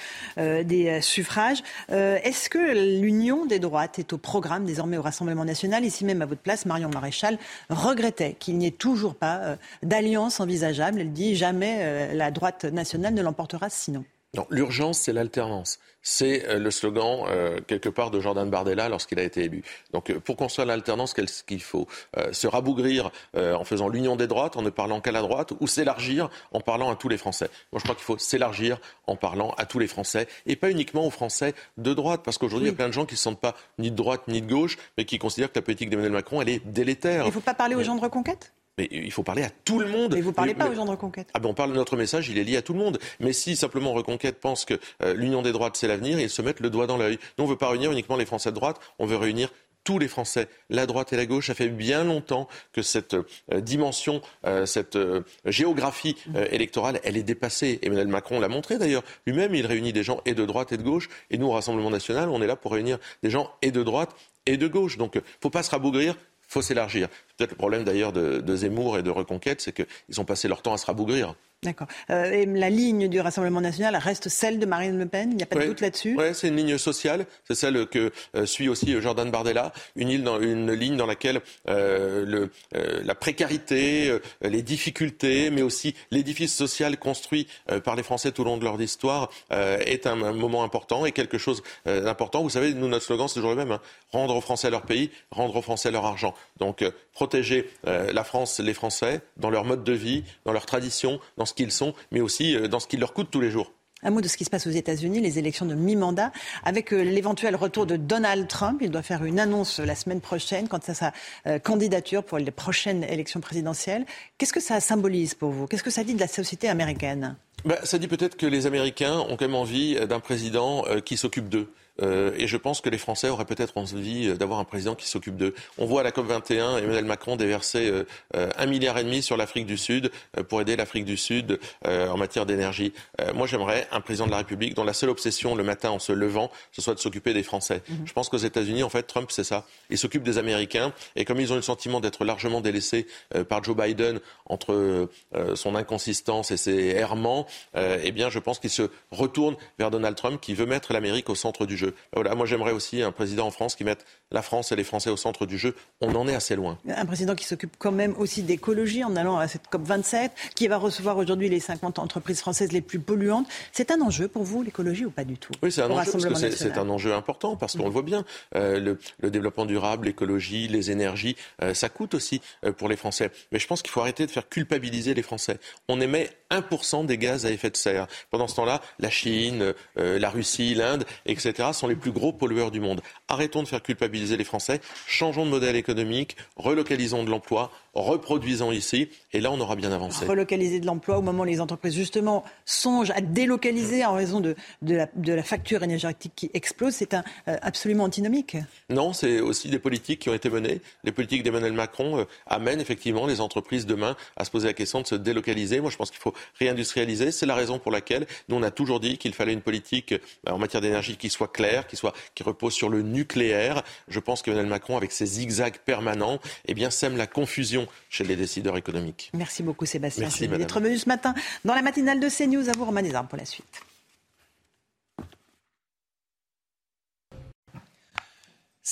[0.65, 1.63] des suffrage.
[1.91, 2.59] Euh, est-ce que
[3.01, 5.85] l'union des droites est au programme désormais au Rassemblement national?
[5.85, 7.39] Ici même à votre place, Marion Maréchal
[7.69, 11.01] regrettait qu'il n'y ait toujours pas euh, d'alliance envisageable.
[11.01, 14.05] Elle dit jamais euh, la droite nationale ne l'emportera sinon.
[14.35, 15.81] Non, l'urgence, c'est l'alternance.
[16.03, 19.65] C'est euh, le slogan, euh, quelque part, de Jordan Bardella lorsqu'il a été élu.
[19.93, 21.89] Donc, euh, pour construire l'alternance, qu'est-ce qu'il faut
[22.33, 26.31] Se rabougrir en faisant l'union des droites, en ne parlant qu'à la droite, ou s'élargir
[26.53, 27.51] en parlant à tous les Français?
[27.73, 31.07] Moi, je crois qu'il faut s'élargir en parlant à tous les Français, et pas uniquement
[31.07, 33.23] aux Français de droite, parce qu'aujourd'hui, il y a plein de gens qui ne se
[33.25, 36.13] sentent pas ni de droite ni de gauche, mais qui considèrent que la politique d'Emmanuel
[36.13, 37.25] Macron, elle est délétère.
[37.25, 38.53] Il ne faut pas parler aux gens de Reconquête?
[38.79, 40.15] Mais il faut parler à tout le monde.
[40.15, 41.29] Mais vous ne parlez pas aux gens de Reconquête.
[41.35, 42.99] Ah ben on parle de notre message, il est lié à tout le monde.
[43.19, 46.61] Mais si simplement Reconquête pense que euh, l'union des droites c'est l'avenir, ils se mettent
[46.61, 47.19] le doigt dans l'œil.
[47.39, 49.53] Nous on ne veut pas réunir uniquement les Français de droite, on veut réunir
[49.83, 51.47] tous les Français, la droite et la gauche.
[51.47, 54.99] Ça fait bien longtemps que cette euh, dimension, euh, cette
[55.47, 56.17] géographie
[56.51, 57.79] électorale, elle est dépassée.
[57.83, 59.03] Emmanuel Macron l'a montré d'ailleurs.
[59.27, 61.09] Lui-même, il réunit des gens et de droite et de gauche.
[61.31, 64.15] Et nous, au Rassemblement national, on est là pour réunir des gens et de droite
[64.47, 64.99] et de gauche.
[64.99, 66.15] Donc, il ne faut pas se rabougrir
[66.51, 67.09] faut s'élargir.
[67.37, 70.63] Peut-être le problème d'ailleurs de, de, Zemmour et de Reconquête, c'est qu'ils ont passé leur
[70.63, 71.35] temps à se rabougrir.
[71.63, 71.89] D'accord.
[72.09, 75.31] Euh, la ligne du Rassemblement national reste celle de Marine Le Pen?
[75.31, 76.17] Il n'y a pas de doute là-dessus?
[76.19, 77.27] Oui, c'est une ligne sociale.
[77.47, 79.71] C'est celle que euh, suit aussi euh, Jordan Bardella.
[79.95, 86.97] Une, dans, une ligne dans laquelle le, la précarité, les difficultés, mais aussi l'édifice social
[86.97, 87.47] construit
[87.85, 91.39] par les Français tout au long de leur histoire est un, moment important et quelque
[91.39, 92.43] chose d'important.
[92.43, 93.73] Vous savez, nous, notre slogan, c'est toujours le même.
[93.73, 93.81] Hein.
[94.13, 96.35] rendre aux Français leur pays, rendre aux Français leur argent.
[96.59, 101.47] Donc, protéger la France, les Français, dans leur mode de vie, dans leurs traditions, dans
[101.51, 103.73] ce qu'ils sont, mais aussi euh, dans ce qui leur coûte tous les jours.
[104.03, 106.33] Un mot de ce qui se passe aux États-Unis, les élections de mi-mandat,
[106.65, 108.79] avec euh, l'éventuel retour de Donald Trump.
[108.81, 111.13] Il doit faire une annonce la semaine prochaine quant à sa
[111.47, 114.07] euh, candidature pour les prochaines élections présidentielles.
[114.39, 115.67] Qu'est-ce que ça symbolise pour vous?
[115.67, 117.37] Qu'est-ce que ça dit de la société américaine?
[117.67, 121.51] Ben, Ça dit peut-être que les Américains ont quand même envie d'un président qui s'occupe
[121.51, 121.71] d'eux.
[122.03, 125.37] Euh, et je pense que les Français auraient peut-être envie d'avoir un président qui s'occupe
[125.37, 125.55] d'eux.
[125.79, 128.07] On voit à la COP 21 Emmanuel Macron déverser euh,
[128.37, 130.11] euh, un milliard et demi sur l'Afrique du Sud
[130.49, 132.93] pour aider l'Afrique du Sud en matière d'énergie.
[133.35, 136.13] moi, j'aimerais un président de la République dont la seule obsession le matin en se
[136.13, 137.83] levant, ce soit de s'occuper des Français.
[137.89, 138.07] Mhm.
[138.07, 139.67] Je pense qu'aux États-Unis, en fait, Trump, c'est ça.
[139.91, 143.07] Il s'occupe des Américains et comme ils ont le sentiment d'être largement délaissés
[143.49, 145.09] par Joe Biden entre
[145.55, 147.47] son inconsistance et ses errements,
[147.77, 151.35] eh bien, je pense qu'il se retourne vers Donald Trump qui veut mettre l'Amérique au
[151.35, 151.90] centre du jeu.
[152.13, 155.11] Voilà, moi j'aimerais aussi un président en France qui mette la France et les Français
[155.11, 155.75] au centre du jeu.
[156.01, 156.79] On en est assez loin.
[156.89, 160.69] Un président qui s'occupe quand même aussi d'écologie en allant à cette COP 27, qui
[160.69, 163.47] va recevoir aujourd'hui les 50 entreprises françaises les plus polluantes.
[163.73, 165.53] C'est un enjeu pour vous, l'écologie, ou pas du tout?
[165.63, 168.25] Oui, c'est un enjeu, parce que c'est un enjeu important, parce qu'on le voit bien.
[168.55, 173.31] Euh, le, développement durable, l'écologie, les énergies, euh, ça coûte aussi euh, pour les Français.
[173.53, 175.59] Mais je pense qu'il faut arrêter de faire culpabiliser les Français.
[175.89, 178.07] On émet 1% des gaz à effet de serre.
[178.31, 182.81] Pendant ce temps-là, la Chine, la Russie, l'Inde, etc., sont les plus gros pollueurs du
[182.81, 183.01] monde.
[183.29, 189.09] Arrêtons de faire culpabiliser les Français, changeons de modèle économique, relocalisons de l'emploi, reproduisons ici,
[189.33, 190.27] et là on aura bien avancé.
[190.27, 194.55] Relocaliser de l'emploi au moment où les entreprises justement songent à délocaliser en raison de,
[194.83, 198.57] de, la, facture énergétique qui explose, c'est un, euh, absolument antinomique.
[198.89, 200.81] Non, c'est aussi des politiques qui ont été menées.
[201.05, 205.01] Les politiques d'Emmanuel Macron euh, amènent effectivement les entreprises demain à se poser la question
[205.01, 205.81] de se délocaliser.
[205.81, 207.33] Moi je pense qu'il faut réindustrialiser.
[207.33, 210.53] C'est la raison pour laquelle nous on a toujours dit qu'il fallait une politique euh,
[210.53, 213.83] en matière d'énergie qui soit claire, qui, soit, qui repose sur le nucléaire.
[214.09, 218.25] Je pense qu'Emmanuel Macron, avec ses zigzags permanents, eh bien, sème la confusion confusion chez
[218.25, 219.31] les décideurs économiques.
[219.35, 221.35] Merci beaucoup Sébastien Merci, d'être venu ce matin
[221.65, 222.69] dans la matinale de CNews.
[222.69, 223.83] À vous Romain Desarmes pour la suite.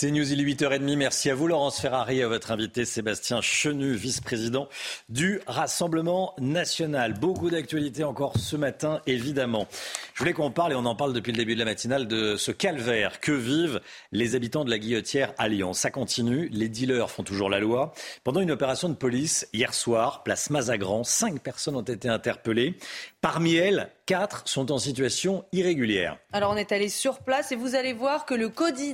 [0.01, 0.95] C'est News, il est 8h30.
[0.95, 4.69] Merci à vous, Laurence Ferrari, à votre invité Sébastien Chenu, vice-président
[5.09, 7.15] du Rassemblement national.
[7.15, 9.67] Beaucoup d'actualités encore ce matin, évidemment.
[10.15, 12.37] Je voulais qu'on parle, et on en parle depuis le début de la matinale, de
[12.37, 13.81] ce calvaire que vivent
[14.13, 15.73] les habitants de la Guillotière à Lyon.
[15.73, 17.93] Ça continue, les dealers font toujours la loi.
[18.23, 22.77] Pendant une opération de police, hier soir, place Mazagran, cinq personnes ont été interpellées.
[23.21, 26.19] Parmi elles, quatre sont en situation irrégulière.
[26.33, 28.47] Alors on est allé sur place et vous allez voir que le,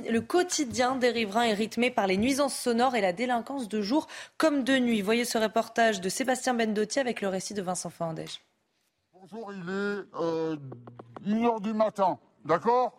[0.09, 4.07] le quotidien des riverains est rythmé par les nuisances sonores et la délinquance de jour
[4.37, 5.03] comme de nuit.
[5.03, 8.41] Voyez ce reportage de Sébastien Bendotti avec le récit de Vincent Fandège.
[9.13, 12.97] Bonjour, il est 1h euh, du matin, d'accord?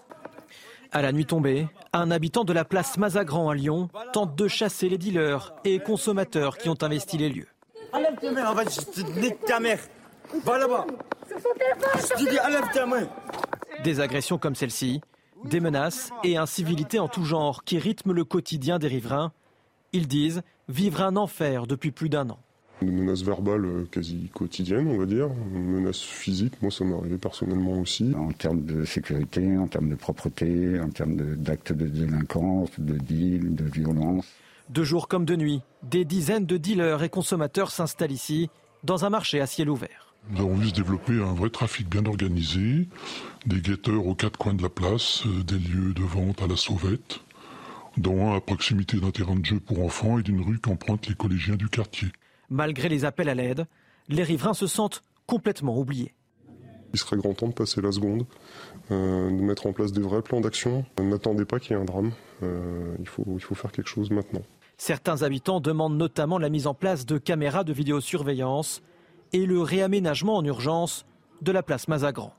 [0.93, 4.89] À la nuit tombée, un habitant de la place Mazagran à Lyon tente de chasser
[4.89, 7.49] les dealers et consommateurs qui ont investi les lieux.
[7.93, 8.55] Enlève tes mains,
[9.45, 9.81] ta mère.
[10.45, 10.87] Va là-bas.
[13.85, 15.01] Des agressions comme celle-ci,
[15.45, 19.33] des menaces et incivilités en tout genre qui rythment le quotidien des riverains.
[19.93, 22.39] Ils disent vivre un enfer depuis plus d'un an.
[22.83, 25.29] Une menace verbale euh, quasi quotidienne, on va dire.
[25.55, 28.13] Une menace physique, moi ça m'est arrivé personnellement aussi.
[28.15, 32.99] En termes de sécurité, en termes de propreté, en termes d'actes de, de délinquance, de
[32.99, 34.27] deal, de violence.
[34.69, 38.51] De jour comme de nuit, des dizaines de dealers et consommateurs s'installent ici,
[38.85, 40.06] dans un marché à ciel ouvert.
[40.31, 42.89] Nous avons vu se développer un vrai trafic bien organisé,
[43.47, 46.57] des guetteurs aux quatre coins de la place, euh, des lieux de vente à la
[46.57, 47.21] sauvette,
[47.97, 51.15] dont un à proximité d'un terrain de jeu pour enfants et d'une rue qu'empruntent les
[51.15, 52.09] collégiens du quartier.
[52.51, 53.67] Malgré les appels à l'aide,
[54.09, 56.13] les riverains se sentent complètement oubliés.
[56.93, 58.27] Il serait grand temps de passer la seconde,
[58.91, 60.85] euh, de mettre en place des vrais plans d'action.
[61.01, 62.11] N'attendez pas qu'il y ait un drame.
[62.43, 64.43] Euh, il, faut, il faut faire quelque chose maintenant.
[64.77, 68.83] Certains habitants demandent notamment la mise en place de caméras de vidéosurveillance
[69.33, 71.07] et le réaménagement en urgence
[71.43, 72.33] de la place Mazagran.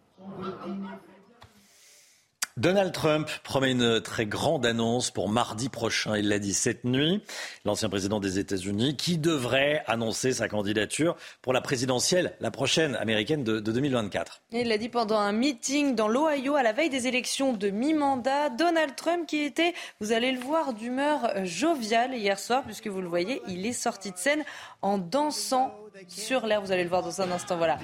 [2.58, 6.18] Donald Trump promet une très grande annonce pour mardi prochain.
[6.18, 7.22] Il l'a dit cette nuit,
[7.66, 13.44] l'ancien président des États-Unis, qui devrait annoncer sa candidature pour la présidentielle, la prochaine américaine
[13.44, 14.42] de, 2024.
[14.54, 18.50] Il l'a dit pendant un meeting dans l'Ohio à la veille des élections de mi-mandat.
[18.50, 23.08] Donald Trump qui était, vous allez le voir, d'humeur joviale hier soir, puisque vous le
[23.08, 24.44] voyez, il est sorti de scène
[24.82, 25.74] en dansant
[26.08, 26.62] sur l'air.
[26.62, 27.58] Vous allez le voir dans un instant.
[27.58, 27.78] Voilà.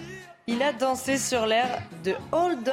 [0.48, 2.72] Il a dansé sur l'air de Hold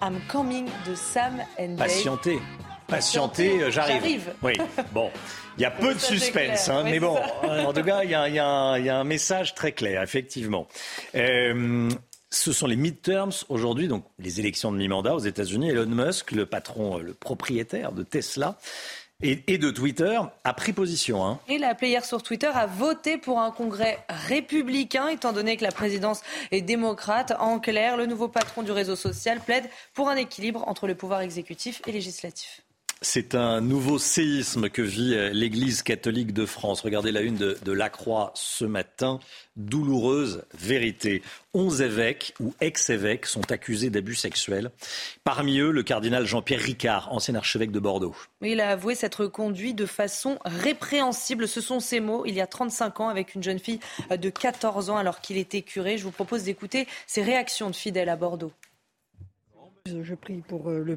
[0.00, 1.76] On, I'm Coming de Sam and.
[1.76, 2.40] Patientez.
[2.88, 4.34] Patientez, euh, j'arrive.
[4.42, 4.52] Oui,
[4.92, 5.10] bon,
[5.56, 8.96] il y a peu de suspense, hein, mais bon, en tout cas, il y, a,
[8.98, 10.68] un message très clair, effectivement.
[11.14, 11.88] Euh,
[12.28, 15.70] ce sont les midterms aujourd'hui, donc les élections de mi-mandat aux États-Unis.
[15.70, 18.58] Elon Musk, le patron, le propriétaire de Tesla,
[19.22, 21.24] et, de Twitter a pris position.
[21.24, 21.40] Hein.
[21.48, 25.64] Il a appelé hier sur Twitter à voter pour un congrès républicain, étant donné que
[25.64, 27.32] la présidence est démocrate.
[27.38, 31.20] En clair, le nouveau patron du réseau social plaide pour un équilibre entre le pouvoir
[31.20, 32.62] exécutif et législatif.
[33.04, 36.82] C'est un nouveau séisme que vit euh, l'Église catholique de France.
[36.82, 39.18] Regardez la une de, de La Croix ce matin.
[39.56, 41.20] Douloureuse vérité.
[41.52, 44.70] Onze évêques ou ex-évêques sont accusés d'abus sexuels.
[45.24, 48.14] Parmi eux, le cardinal Jean-Pierre Ricard, ancien archevêque de Bordeaux.
[48.40, 51.48] Il a avoué s'être conduit de façon répréhensible.
[51.48, 53.80] Ce sont ses mots il y a 35 ans avec une jeune fille
[54.16, 55.98] de 14 ans alors qu'il était curé.
[55.98, 58.52] Je vous propose d'écouter ses réactions de fidèles à Bordeaux.
[59.86, 60.96] Je prie pour euh, le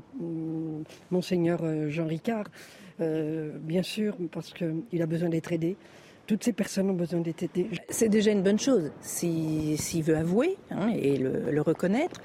[1.10, 2.46] monseigneur euh, Jean Ricard,
[3.02, 5.76] euh, bien sûr, parce qu'il a besoin d'être aidé.
[6.28, 7.68] Toutes ces personnes ont besoin d'être aidées.
[7.90, 12.22] C'est déjà une bonne chose s'il veut avouer hein, et le, reconnaître.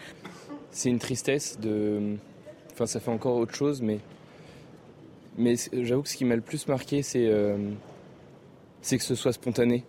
[0.70, 2.16] C'est une tristesse de.
[2.72, 3.98] Enfin, ça fait encore autre chose, mais
[5.38, 7.30] mais j'avoue que ce qui m'a le plus marqué, c'est
[8.82, 9.84] c'est que ce soit spontané.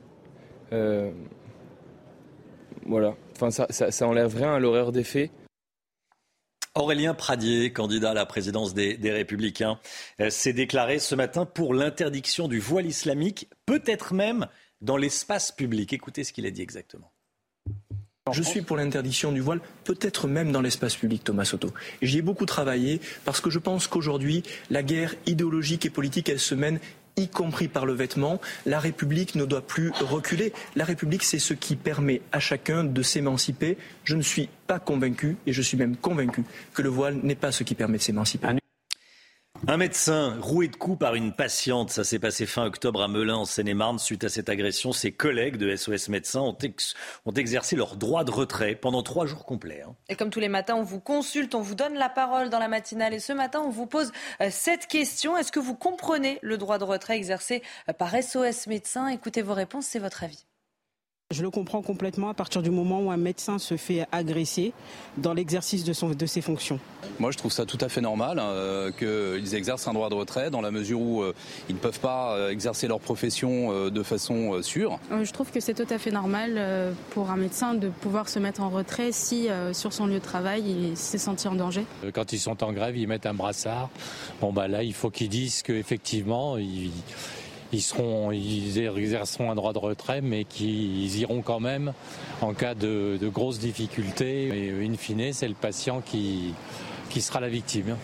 [2.85, 3.15] voilà.
[3.35, 5.31] Enfin, ça, ça, ça enlève rien à l'horreur des faits.
[6.73, 9.79] Aurélien Pradier, candidat à la présidence des, Républicains,
[10.21, 14.47] euh, s'est déclaré ce matin pour l'interdiction du voile islamique, peut-être même
[14.79, 15.91] dans l'espace public.
[15.91, 17.11] Écoutez ce qu'il a dit exactement.
[18.31, 21.73] Je suis pour l'interdiction du voile, peut-être même dans l'espace public, Thomas Soto.
[22.01, 26.39] J'y ai beaucoup travaillé parce que je pense qu'aujourd'hui, la guerre idéologique et politique, elle
[26.39, 26.79] se mène
[27.17, 28.39] y compris par le vêtement.
[28.65, 30.53] La République ne doit plus reculer.
[30.75, 33.77] La République, c'est ce qui permet à chacun de s'émanciper.
[34.03, 36.43] Je ne suis pas convaincu, et je suis même convaincu,
[36.73, 38.60] que le voile n'est pas ce qui permet de s'émanciper.
[39.67, 43.35] Un médecin roué de coups par une patiente, ça s'est passé fin octobre à Melun
[43.35, 43.99] en Seine-et-Marne.
[43.99, 48.73] Suite à cette agression, ses collègues de SOS Médecins ont, exercé leur droit de retrait
[48.73, 49.83] pendant trois jours complets.
[49.87, 49.95] Hein.
[50.09, 52.67] Et comme tous les matins, on vous consulte, on vous donne la parole dans la
[52.67, 53.13] matinale.
[53.13, 54.11] Et ce matin, on vous pose
[54.41, 55.37] euh, cette question.
[55.37, 59.09] Est-ce que vous comprenez le droit de retrait exercé euh, par SOS Médecins?
[59.09, 60.43] Écoutez vos réponses, c'est votre avis.
[61.31, 64.73] Je le comprends complètement à partir du moment où un médecin se fait agresser
[65.17, 66.79] dans l'exercice de, de ses fonctions.
[67.19, 70.15] Moi, je trouve ça tout à fait normal hein, euh, qu'ils exercent un droit de
[70.15, 71.33] retrait dans la mesure où euh,
[71.69, 74.99] ils ne peuvent pas euh, exercer leur profession de façon sûre.
[75.23, 78.61] Je trouve que c'est tout à fait normal pour un médecin de pouvoir se mettre
[78.61, 81.85] en retrait si sur son lieu de travail il s'est senti en danger.
[82.13, 83.89] Quand ils sont en grève, ils mettent un brassard.
[84.41, 86.91] Bon bah là, il faut qu'ils disent qu'effectivement, ils
[87.73, 91.93] ils, seront, ils exerceront un droit de retrait, mais qu'ils iront quand même
[92.41, 94.47] en cas de, grosses difficultés.
[94.47, 96.53] Et in fine, c'est le patient qui,
[97.09, 97.97] qui sera la victime.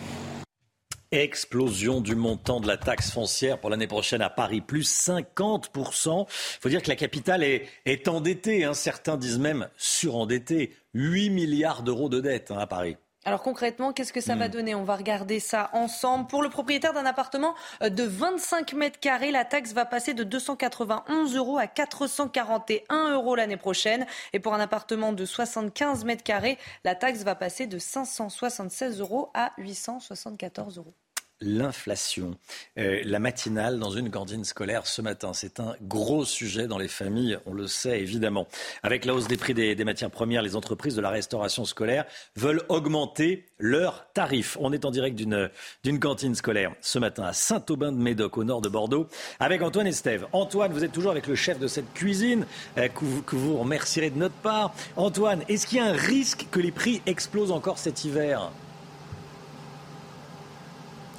[1.10, 6.26] Explosion du montant de la taxe foncière pour l'année prochaine à Paris, plus 50%.
[6.28, 8.74] Il faut dire que la capitale est, endettée, hein.
[8.74, 10.74] certains disent même surendettée.
[10.92, 12.96] 8 milliards d'euros de dette hein, à Paris.
[13.28, 14.52] Alors concrètement, qu'est-ce que ça va hmm.
[14.52, 16.28] donner On va regarder ça ensemble.
[16.28, 20.24] Pour le propriétaire d'un appartement euh, de 25 mètres carrés, la taxe va passer de
[20.24, 24.06] 291 euros à 441 euros l'année prochaine.
[24.32, 29.30] Et pour un appartement de 75 mètres carrés, la taxe va passer de 576 euros
[29.34, 30.94] à 874 euros
[31.40, 32.36] l'inflation.
[32.78, 36.88] Euh, la matinale dans une cantine scolaire ce matin, c'est un gros sujet dans les
[36.88, 38.48] familles, on le sait évidemment.
[38.82, 42.04] Avec la hausse des prix des, matières premières, les entreprises de la restauration scolaire
[42.36, 44.56] veulent augmenter leurs tarifs.
[44.60, 48.60] On est en direct d'une cantine scolaire ce matin à Saint-Aubin de Médoc, au nord
[48.60, 49.08] de Bordeaux,
[49.40, 50.26] avec Antoine Estève.
[50.32, 52.46] Antoine, vous êtes toujours avec le chef de cette cuisine
[52.76, 54.74] euh, que, vous, que vous remercierez de notre part.
[54.96, 58.50] Antoine, est-ce qu'il y a un risque que les prix explosent encore cet hiver?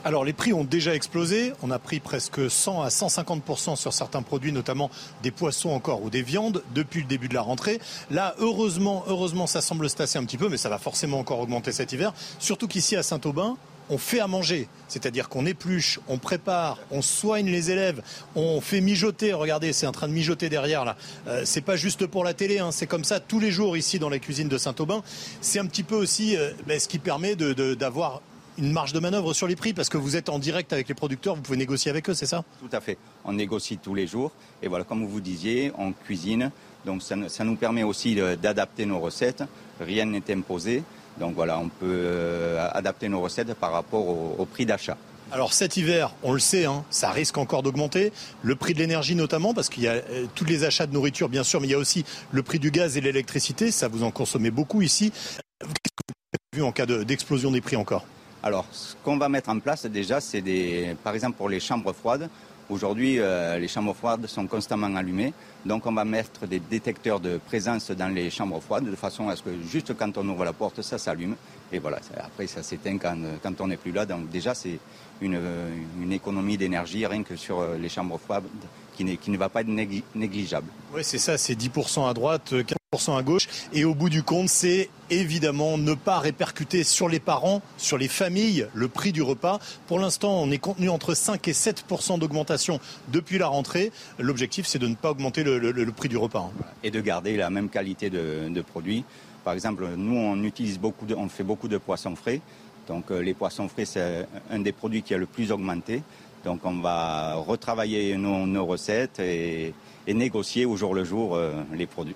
[0.03, 1.53] Alors les prix ont déjà explosé.
[1.61, 4.89] On a pris presque 100 à 150% sur certains produits, notamment
[5.23, 7.79] des poissons encore ou des viandes, depuis le début de la rentrée.
[8.09, 11.71] Là, heureusement, heureusement, ça semble se un petit peu, mais ça va forcément encore augmenter
[11.71, 12.13] cet hiver.
[12.39, 13.57] Surtout qu'ici à Saint-Aubin,
[13.89, 18.01] on fait à manger, c'est-à-dire qu'on épluche, on prépare, on soigne les élèves,
[18.35, 19.33] on fait mijoter.
[19.33, 20.95] Regardez, c'est en train de mijoter derrière là.
[21.27, 23.99] Euh, c'est pas juste pour la télé, hein, c'est comme ça tous les jours ici
[23.99, 25.03] dans la cuisine de Saint-Aubin.
[25.41, 28.21] C'est un petit peu aussi euh, ben, ce qui permet d'avoir
[28.59, 30.93] une marge de manœuvre sur les prix parce que vous êtes en direct avec les
[30.93, 32.43] producteurs, vous pouvez négocier avec eux, c'est ça?
[32.59, 32.97] Tout à fait.
[33.23, 34.31] On négocie tous les jours.
[34.61, 36.51] Et voilà, comme vous disiez, on cuisine.
[36.85, 39.43] Donc ça, nous permet aussi d'adapter nos recettes.
[39.79, 40.83] Rien n'est imposé.
[41.19, 44.07] Donc voilà, on peut euh, adapter nos recettes par rapport
[44.39, 44.97] au, prix d'achat.
[45.31, 48.11] Alors cet hiver, on le sait, hein, ça risque encore d'augmenter.
[48.41, 51.29] Le prix de l'énergie notamment, parce qu'il y a euh, tous les achats de nourriture
[51.29, 53.71] bien sûr, mais il y a aussi le prix du gaz et l'électricité.
[53.71, 55.11] Ça vous en consommez beaucoup ici.
[55.11, 56.13] Qu'est-ce que vous
[56.53, 58.05] avez vu en cas d'explosion des prix encore?
[58.41, 61.91] Alors, ce qu'on va mettre en place déjà, c'est des, par exemple pour les chambres
[61.91, 62.29] froides.
[62.69, 65.33] Aujourd'hui, euh, les chambres froides sont constamment allumées,
[65.65, 69.35] donc on va mettre des détecteurs de présence dans les chambres froides de façon à
[69.35, 71.35] ce que juste quand on ouvre la porte, ça s'allume.
[71.71, 74.05] Et voilà, après ça s'éteint quand, on n'est plus là.
[74.05, 74.79] Donc déjà, c'est
[75.19, 75.39] une,
[75.99, 78.45] une économie d'énergie rien que sur euh, les chambres froides
[78.99, 79.67] qui, qui ne va pas être
[80.15, 80.67] négligeable.
[80.93, 83.47] Oui, c'est ça, c'est 10% à droite, 15% à gauche.
[83.73, 88.07] Et au bout du compte, c'est évidemment ne pas répercuter sur les parents, sur les
[88.07, 89.59] familles, le prix du repas.
[89.87, 93.91] Pour l'instant, on est contenu entre 5 et 7% d'augmentation depuis la rentrée.
[94.17, 96.49] L'objectif, c'est de ne pas augmenter le, prix du repas.
[96.49, 96.65] Hein.
[96.83, 99.05] Et de garder la même qualité de, produits.
[99.43, 102.41] Par exemple, nous, on utilise beaucoup, on fait beaucoup de poissons frais.
[102.87, 106.01] Donc, euh, les poissons frais, c'est un des produits qui a le plus augmenté.
[106.45, 109.73] Donc on va retravailler nos, recettes et,
[110.07, 112.15] négocier au jour le jour euh, les produits.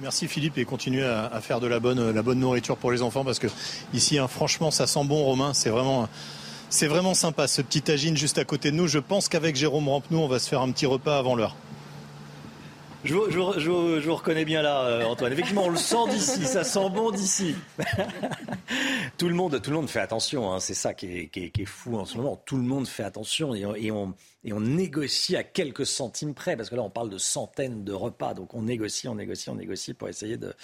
[0.00, 3.46] Merci Philippe et continuez à, faire de la bonne, nourriture pour les enfants parce que
[3.94, 5.52] ici, hein, franchement, ça sent bon, Romain.
[5.54, 6.08] C'est vraiment,
[6.70, 8.88] c'est vraiment sympa ce petit tagine juste à côté de nous.
[8.88, 11.54] Je pense qu'avec Jérôme Rampenou, on va se faire un petit repas avant l'heure.
[13.02, 15.32] Je, vous reconnais bien là, euh, Antoine.
[15.32, 17.54] Effectivement, on le sent d'ici, ça sent bon d'ici.
[19.18, 20.60] tout, le monde, tout le monde fait attention, hein.
[20.60, 22.36] c'est ça qui est, fou en ce moment.
[22.44, 24.14] Tout le monde fait attention et, on,
[24.44, 27.92] et on négocie à quelques centimes près, parce que là on parle de centaines de
[27.92, 30.54] repas, donc on négocie, on négocie, on négocie pour essayer de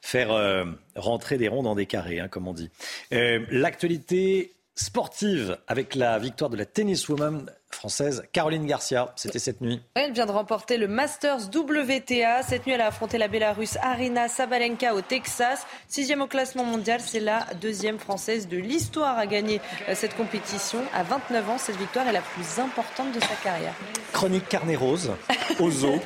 [0.00, 0.64] faire euh,
[0.96, 2.70] rentrer des ronds dans des carrés, hein, comme on dit.
[3.12, 7.46] Euh, l'actualité sportive avec la victoire de la tenniswoman
[7.84, 9.12] française Caroline Garcia.
[9.14, 9.82] C'était cette nuit.
[9.94, 12.42] Elle vient de remporter le Masters WTA.
[12.42, 15.66] Cette nuit, elle a affronté la Bélarusse Arina Sabalenka au Texas.
[15.86, 20.78] Sixième au classement mondial, c'est la deuxième française de l'histoire à gagner euh, cette compétition.
[20.94, 23.74] À 29 ans, cette victoire est la plus importante de sa carrière.
[24.14, 25.12] Chronique carnet rose,
[25.60, 26.00] au zoo.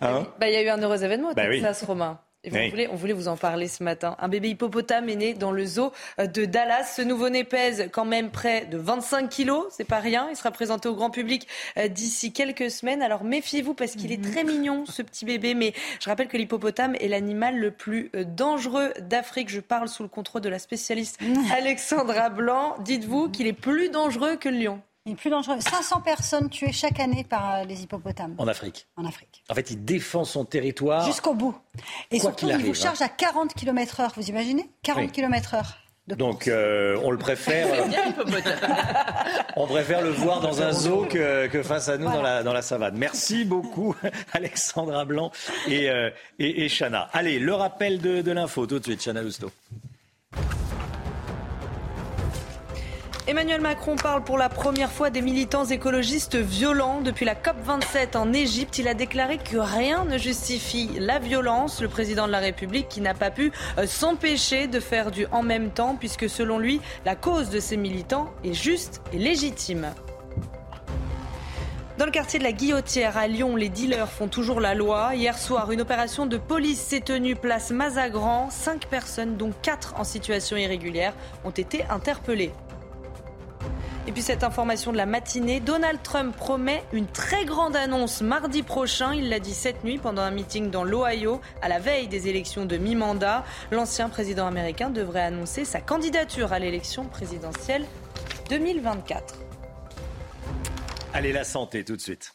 [0.00, 2.18] Hein bah, il y a eu un heureux événement au bah Texas, Romain.
[2.52, 4.16] On, voulait, vous en parler ce matin.
[4.18, 6.94] Un bébé hippopotame est né dans le zoo euh, de Dallas.
[6.96, 9.66] Ce nouveau-né pèse quand même près de 25 kilos.
[9.70, 10.28] C'est pas rien.
[10.30, 11.46] Il sera présenté au grand public
[11.76, 13.02] euh, d'ici quelques semaines.
[13.02, 14.30] Alors méfiez-vous parce qu'il est mhm.
[14.30, 15.54] très mignon, ce petit bébé.
[15.54, 19.48] Mais je rappelle que l'hippopotame est l'animal le plus euh, dangereux d'Afrique.
[19.48, 21.18] Je parle sous le contrôle de la spécialiste
[21.56, 22.76] Alexandra Blanc.
[22.80, 24.82] Dites-vous qu'il est plus dangereux que le lion.
[25.06, 25.60] Il est plus dangereux.
[25.60, 28.34] 500 personnes tuées chaque année par euh, les hippopotames.
[28.38, 28.86] En Afrique.
[28.96, 29.44] En Afrique.
[29.50, 31.04] En fait, il défend son territoire.
[31.04, 31.54] Jusqu'au bout.
[32.10, 33.06] Et surtout, il vous charge hein.
[33.06, 34.12] à 40 km/h.
[34.16, 34.66] Vous imaginez?
[34.82, 35.62] 40 km/h.
[36.06, 37.66] Donc euh, on le préfère.
[39.56, 42.60] on préfère le voir dans un zoo que, face à nous dans, la, dans la
[42.60, 42.96] savane.
[42.98, 43.94] Merci beaucoup
[44.32, 45.32] Alexandra Blanc
[45.66, 47.08] et, euh, et, Chana.
[47.14, 49.50] Allez, le rappel de, de l'info tout de suite, Chana Lousteau.
[53.26, 57.00] Emmanuel Macron parle pour la première fois des militants écologistes violents.
[57.00, 61.80] Depuis la COP27 en Égypte, il a déclaré que rien ne justifie la violence.
[61.80, 65.42] Le président de la République qui n'a pas pu euh, s'empêcher de faire du en
[65.42, 69.86] même temps, puisque selon lui, la cause de ces militants est juste et légitime.
[71.96, 75.14] Dans le quartier de la Guillotière à Lyon, les dealers font toujours la loi.
[75.14, 78.50] Hier soir, une opération de police s'est tenue place Mazagran.
[78.50, 81.14] Cinq personnes, dont quatre en situation irrégulière,
[81.44, 82.52] ont été interpellées.
[84.06, 88.62] Et puis cette information de la matinée, Donald Trump promet une très grande annonce mardi
[88.62, 89.14] prochain.
[89.14, 92.66] Il l'a dit cette nuit pendant un meeting dans l'Ohio à la veille des élections
[92.66, 93.44] de mi-mandat.
[93.70, 97.86] L'ancien président américain devrait annoncer sa candidature à l'élection présidentielle
[98.50, 99.36] 2024.
[101.14, 102.34] Allez, la santé tout de suite.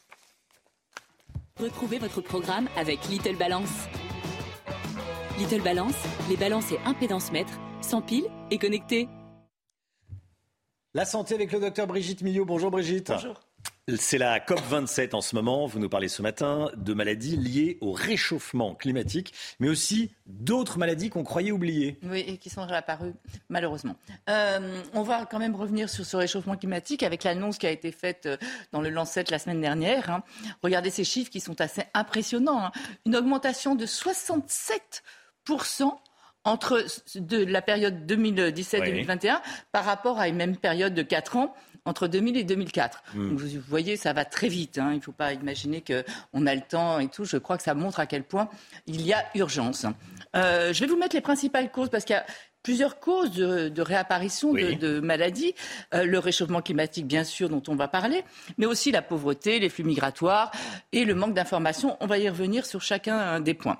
[1.60, 3.86] Retrouvez votre programme avec Little Balance.
[5.38, 5.94] Little Balance,
[6.28, 9.08] les balances et impédance mètres, sans pile et connectés.
[10.92, 12.44] La santé avec le docteur Brigitte Millot.
[12.44, 13.12] Bonjour Brigitte.
[13.12, 13.40] Bonjour.
[13.96, 15.66] C'est la COP27 en ce moment.
[15.66, 21.08] Vous nous parlez ce matin de maladies liées au réchauffement climatique, mais aussi d'autres maladies
[21.08, 21.96] qu'on croyait oubliées.
[22.02, 23.14] Oui, et qui sont réapparues,
[23.48, 23.94] malheureusement.
[24.28, 27.92] Euh, on va quand même revenir sur ce réchauffement climatique avec l'annonce qui a été
[27.92, 28.36] faite euh,
[28.72, 30.10] dans le Lancet la semaine dernière.
[30.10, 30.24] Hein.
[30.60, 32.64] Regardez ces chiffres qui sont assez impressionnants.
[32.64, 32.72] Hein.
[33.06, 35.04] Une augmentation de 67
[36.44, 36.84] entre
[37.16, 39.40] de la période 2017-2021
[39.72, 41.54] par rapport à une même période de 4 ans
[41.84, 43.02] entre 2000 et 2004.
[43.14, 43.36] Hmm.
[43.36, 44.78] vous voyez, ça va très vite.
[44.78, 44.90] Hein.
[44.92, 47.24] Il ne faut pas imaginer qu'on a le temps et tout.
[47.24, 48.48] Je crois que ça montre à quel point
[48.86, 49.86] il y a urgence.
[50.36, 52.26] Euh, je vais vous mettre les principales causes parce qu'il y a
[52.62, 55.54] plusieurs causes de, réapparition de, maladies.
[55.94, 58.24] Euh, le réchauffement climatique, bien sûr, dont on va parler,
[58.58, 60.50] mais aussi la pauvreté, les flux migratoires
[60.92, 61.96] et le manque d'informations.
[62.00, 63.78] On va y revenir sur chacun des points.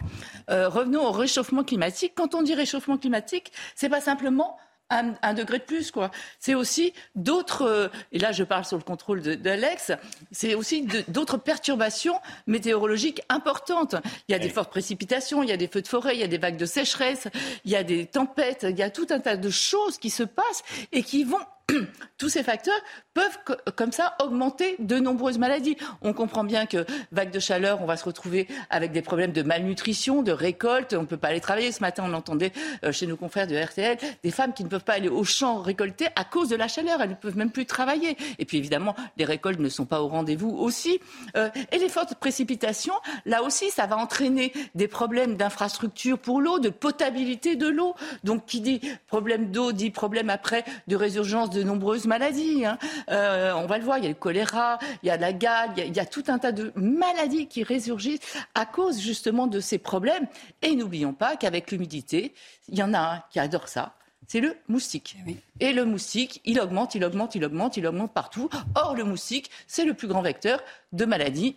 [0.51, 2.12] Euh, revenons au réchauffement climatique.
[2.15, 4.57] Quand on dit réchauffement climatique, c'est pas simplement
[4.91, 6.11] un, degré de plus, quoi.
[6.39, 9.93] C'est aussi d'autres, euh, et là je parle sur le contrôle d'Alex,
[10.33, 13.97] c'est aussi d'autres perturbations météorologiques importantes.
[14.29, 16.25] Il y a des fortes précipitations, il y a des feux de forêt, il y
[16.25, 17.29] a des vagues de sécheresse,
[17.65, 20.23] il y a des tempêtes, il y a tout un tas de choses qui se
[20.23, 20.62] passent
[20.93, 21.39] et qui vont
[22.19, 22.81] tous ces facteurs
[23.15, 23.39] peuvent
[23.77, 25.77] comme ça augmenter de nombreuses maladies.
[26.03, 29.43] On comprend bien que vague de chaleur, on va se retrouver avec des problèmes de
[29.43, 30.93] malnutrition, de récolte.
[30.93, 31.73] On ne peut pas aller travailler.
[31.73, 32.53] Ce matin, on entendait
[32.85, 35.61] euh, chez nos confrères de RTL des femmes qui ne peuvent pas aller au champ
[35.61, 37.01] récolter à cause de la chaleur.
[37.01, 38.17] Elles ne peuvent même plus travailler.
[38.39, 41.01] Et puis évidemment, les récoltes ne sont pas au rendez-vous aussi.
[41.37, 42.95] Euh, et les fortes précipitations,
[43.27, 47.95] là aussi, ça va entraîner des problèmes d'infrastructure pour l'eau, de potabilité de l'eau.
[48.25, 52.65] Donc qui dit problème d'eau dit problème après de résurgence de nombreuses maladies.
[52.65, 52.78] Hein.
[53.11, 55.70] Euh, on va le voir, il y a le choléra, il y a la gale,
[55.77, 58.20] il y a, tout un tas de maladies qui résurgissent
[58.55, 60.27] à cause justement de ces problèmes.
[60.62, 62.35] Et n'oublions pas qu'avec l'humidité,
[62.69, 63.95] il y en a un qui adore ça,
[64.27, 65.16] c'est le moustique.
[65.27, 68.49] Eh Et le moustique, il augmente, il augmente, il augmente, il augmente partout.
[68.77, 70.62] Or, le moustique, c'est le plus grand vecteur
[70.93, 71.57] de maladies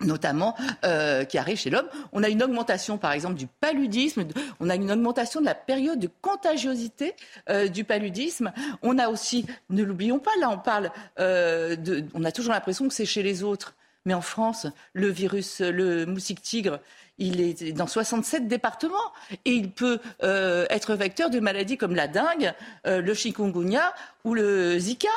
[0.00, 1.88] notamment euh, qui arrive chez l'homme.
[2.12, 4.24] On a une augmentation, par exemple, du paludisme,
[4.60, 7.14] on a une augmentation de la période de contagiosité
[7.48, 8.52] euh, du paludisme.
[8.82, 10.90] On a aussi, ne l'oublions pas, là on parle,
[11.20, 11.76] euh,
[12.14, 13.74] on a toujours l'impression que c'est chez les autres.
[14.06, 16.78] Mais en France, le virus, le moustique tigre,
[17.16, 19.12] il est dans 67 départements
[19.46, 22.52] et il peut être vecteur de maladies comme la dengue,
[22.84, 23.94] le chikungunya
[24.24, 25.08] ou le Zika.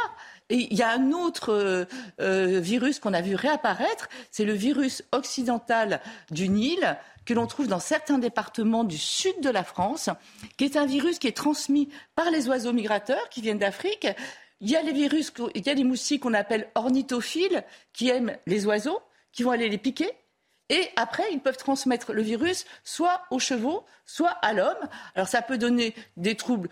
[0.50, 1.86] Il y a un autre euh,
[2.22, 6.00] euh, virus qu'on a vu réapparaître, c'est le virus occidental
[6.32, 10.10] du Nil que l'on trouve dans certains départements du sud de la France,
[10.56, 14.08] qui est un virus qui est transmis par les oiseaux migrateurs qui viennent d'Afrique.
[14.62, 18.38] Il y a les virus, il y a les moustiques qu'on appelle ornithophiles, qui aiment
[18.46, 19.02] les oiseaux,
[19.34, 20.10] qui vont aller les piquer.
[20.70, 24.88] Et après, ils peuvent transmettre le virus soit aux chevaux, soit à l'homme.
[25.14, 26.70] Alors ça peut donner des troubles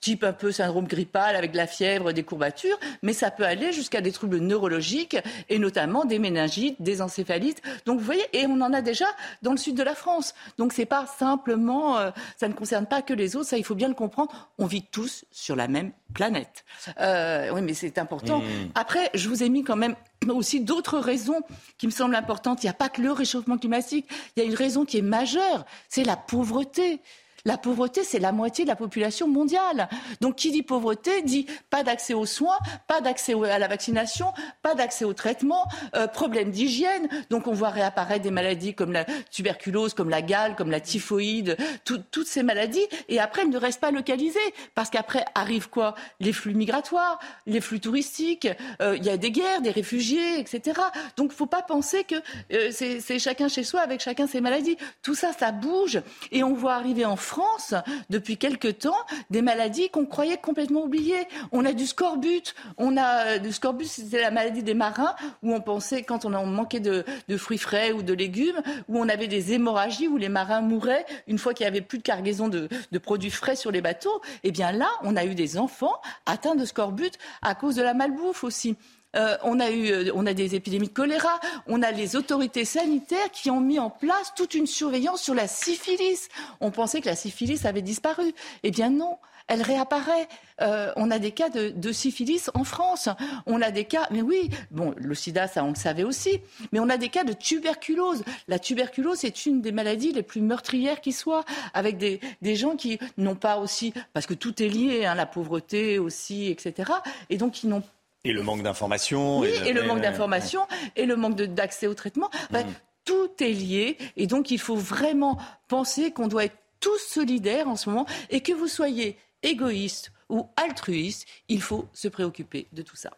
[0.00, 3.72] type un peu syndrome grippal avec de la fièvre, des courbatures, mais ça peut aller
[3.72, 5.16] jusqu'à des troubles neurologiques
[5.48, 7.62] et notamment des méningites, des encéphalites.
[7.84, 9.06] Donc vous voyez, et on en a déjà
[9.42, 10.34] dans le sud de la France.
[10.58, 13.74] Donc c'est pas simplement, euh, ça ne concerne pas que les autres, ça il faut
[13.74, 14.50] bien le comprendre.
[14.58, 16.64] On vit tous sur la même planète.
[17.00, 18.38] Euh, oui, mais c'est important.
[18.38, 18.70] Mmh.
[18.74, 19.96] Après, je vous ai mis quand même
[20.28, 21.42] aussi d'autres raisons
[21.78, 22.62] qui me semblent importantes.
[22.62, 24.06] Il n'y a pas que le réchauffement climatique.
[24.36, 27.00] Il y a une raison qui est majeure, c'est la pauvreté.
[27.46, 29.90] La pauvreté, c'est la moitié de la population mondiale.
[30.22, 32.56] Donc, qui dit pauvreté dit pas d'accès aux soins,
[32.86, 34.32] pas d'accès à la vaccination,
[34.62, 37.06] pas d'accès au traitement, euh, problème d'hygiène.
[37.28, 41.58] Donc, on voit réapparaître des maladies comme la tuberculose, comme la gale, comme la typhoïde,
[41.84, 42.86] toutes ces maladies.
[43.10, 44.40] Et après, elles ne restent pas localisées.
[44.74, 45.96] Parce qu'après arrivent quoi?
[46.20, 48.48] Les flux migratoires, les flux touristiques,
[48.80, 50.80] euh, il y a des guerres, des réfugiés, etc.
[51.18, 52.14] Donc, il ne faut pas penser que
[52.54, 54.78] euh, c'est chacun chez soi avec chacun ses maladies.
[55.02, 56.00] Tout ça, ça bouge.
[56.32, 57.74] Et on voit arriver en France France,
[58.10, 58.94] depuis quelque temps,
[59.28, 61.26] des maladies qu'on croyait complètement oubliées.
[61.50, 62.54] On a du scorbut.
[62.78, 66.30] On a euh, du scorbut, c'était la maladie des marins, où on pensait, quand on,
[66.46, 67.04] manquait de,
[67.36, 71.38] fruits frais ou de légumes, où on avait des hémorragies, où les marins mouraient une
[71.38, 74.22] fois qu'il n'y avait plus de cargaison de, de produits frais sur les bateaux.
[74.44, 77.94] Eh bien là, on a eu des enfants atteints de scorbut à cause de la
[77.94, 78.76] malbouffe aussi.
[79.14, 82.64] Euh, on, a eu, euh, on a des épidémies de choléra, on a les autorités
[82.64, 86.28] sanitaires qui ont mis en place toute une surveillance sur la syphilis.
[86.60, 88.34] On pensait que la syphilis avait disparu.
[88.62, 90.28] Eh bien non elle réapparaît.
[90.60, 93.08] Euh, on a des cas de, syphilis en France.
[93.46, 96.40] On a des cas, mais oui, bon, le sida, ça on le savait aussi,
[96.72, 98.22] mais on a des cas de tuberculose.
[98.48, 101.44] La tuberculose est une des maladies les plus meurtrières qui soient,
[101.74, 102.20] avec des,
[102.54, 106.92] gens qui n'ont pas aussi, parce que tout est lié, hein, la pauvreté aussi, etc.
[107.30, 107.82] Et donc qui n'ont
[108.24, 109.40] et le manque d'information.
[109.40, 112.30] Oui, et, le, manque d'information, et le manque d'accès au traitement.
[112.50, 112.58] Mm.
[113.04, 115.38] tout est lié, et donc il faut vraiment
[115.68, 120.48] penser qu'on doit être tous solidaires en ce moment, et que vous soyez égoïste ou
[120.56, 123.10] altruiste, il faut se préoccuper de tout ça.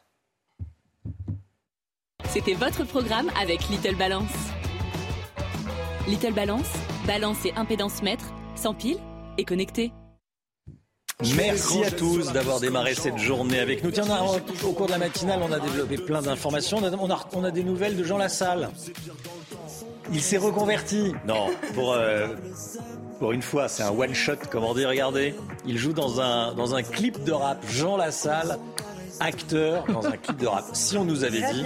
[2.29, 4.33] C'était votre programme avec Little Balance.
[6.09, 6.73] Little Balance,
[7.07, 8.99] balance et impédance mètre, sans pile
[9.39, 9.93] et connecté.
[11.23, 13.91] Merci à tous d'avoir démarré cette journée avec nous.
[13.91, 14.05] Tiens,
[14.65, 16.79] au cours de la matinale, on a développé plein d'informations.
[17.33, 18.69] On a, des nouvelles de Jean Lassalle.
[20.13, 21.15] Il s'est reconverti.
[21.27, 22.29] Non, pour, euh,
[23.19, 25.35] pour une fois, c'est un one-shot, comment dire, regardez.
[25.65, 27.65] Il joue dans un, dans un clip de rap.
[27.67, 28.59] Jean Lassalle
[29.21, 30.65] acteur dans un clip de rap.
[30.73, 31.65] Si on nous avait dit.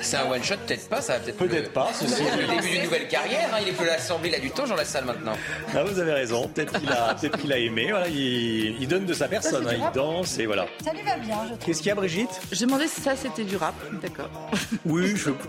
[0.00, 1.36] C'est un one shot, peut-être pas, ça peut-être.
[1.36, 1.90] Peut-être pas.
[1.92, 3.50] C'est le début d'une nouvelle carrière.
[3.52, 3.58] Hein.
[3.62, 5.34] Il est peu l'Assemblée, il a du temps, Jean salle maintenant.
[5.74, 6.48] Ah, vous avez raison.
[6.48, 7.88] Peut-être qu'il a, peut qu'il a aimé.
[7.90, 9.66] Voilà, il, donne de sa personne.
[9.66, 9.74] Hein.
[9.76, 10.66] Il danse et voilà.
[10.84, 11.38] Ça lui va bien.
[11.64, 12.40] Qu'est-ce qu'il y a, Brigitte?
[12.52, 13.74] Je demandais si ça c'était du rap.
[14.02, 14.30] D'accord.
[14.84, 15.30] Oui, je.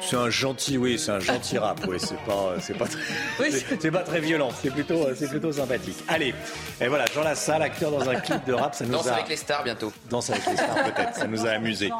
[0.00, 1.80] C'est un gentil, oui, c'est un gentil rap.
[1.86, 4.50] Oui, c'est pas, c'est pas, très, c'est pas très violent.
[4.62, 5.96] C'est plutôt, c'est plutôt sympathique.
[6.08, 6.34] Allez,
[6.80, 9.14] et voilà, Jean Lassalle, acteur dans un clip de rap, ça nous Danse a.
[9.14, 9.92] avec les stars bientôt.
[10.08, 11.14] Danse avec les stars peut-être.
[11.14, 11.90] Ça nous a amusé.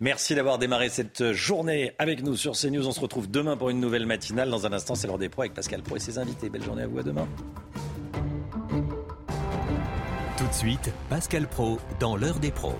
[0.00, 2.86] Merci d'avoir démarré cette journée avec nous sur CNews.
[2.86, 4.50] On se retrouve demain pour une nouvelle matinale.
[4.50, 6.48] Dans un instant, c'est l'heure des pros avec Pascal Pro et ses invités.
[6.50, 6.98] Belle journée à vous.
[6.98, 7.26] À demain.
[10.36, 12.74] Tout de suite, Pascal Pro dans l'heure des pros.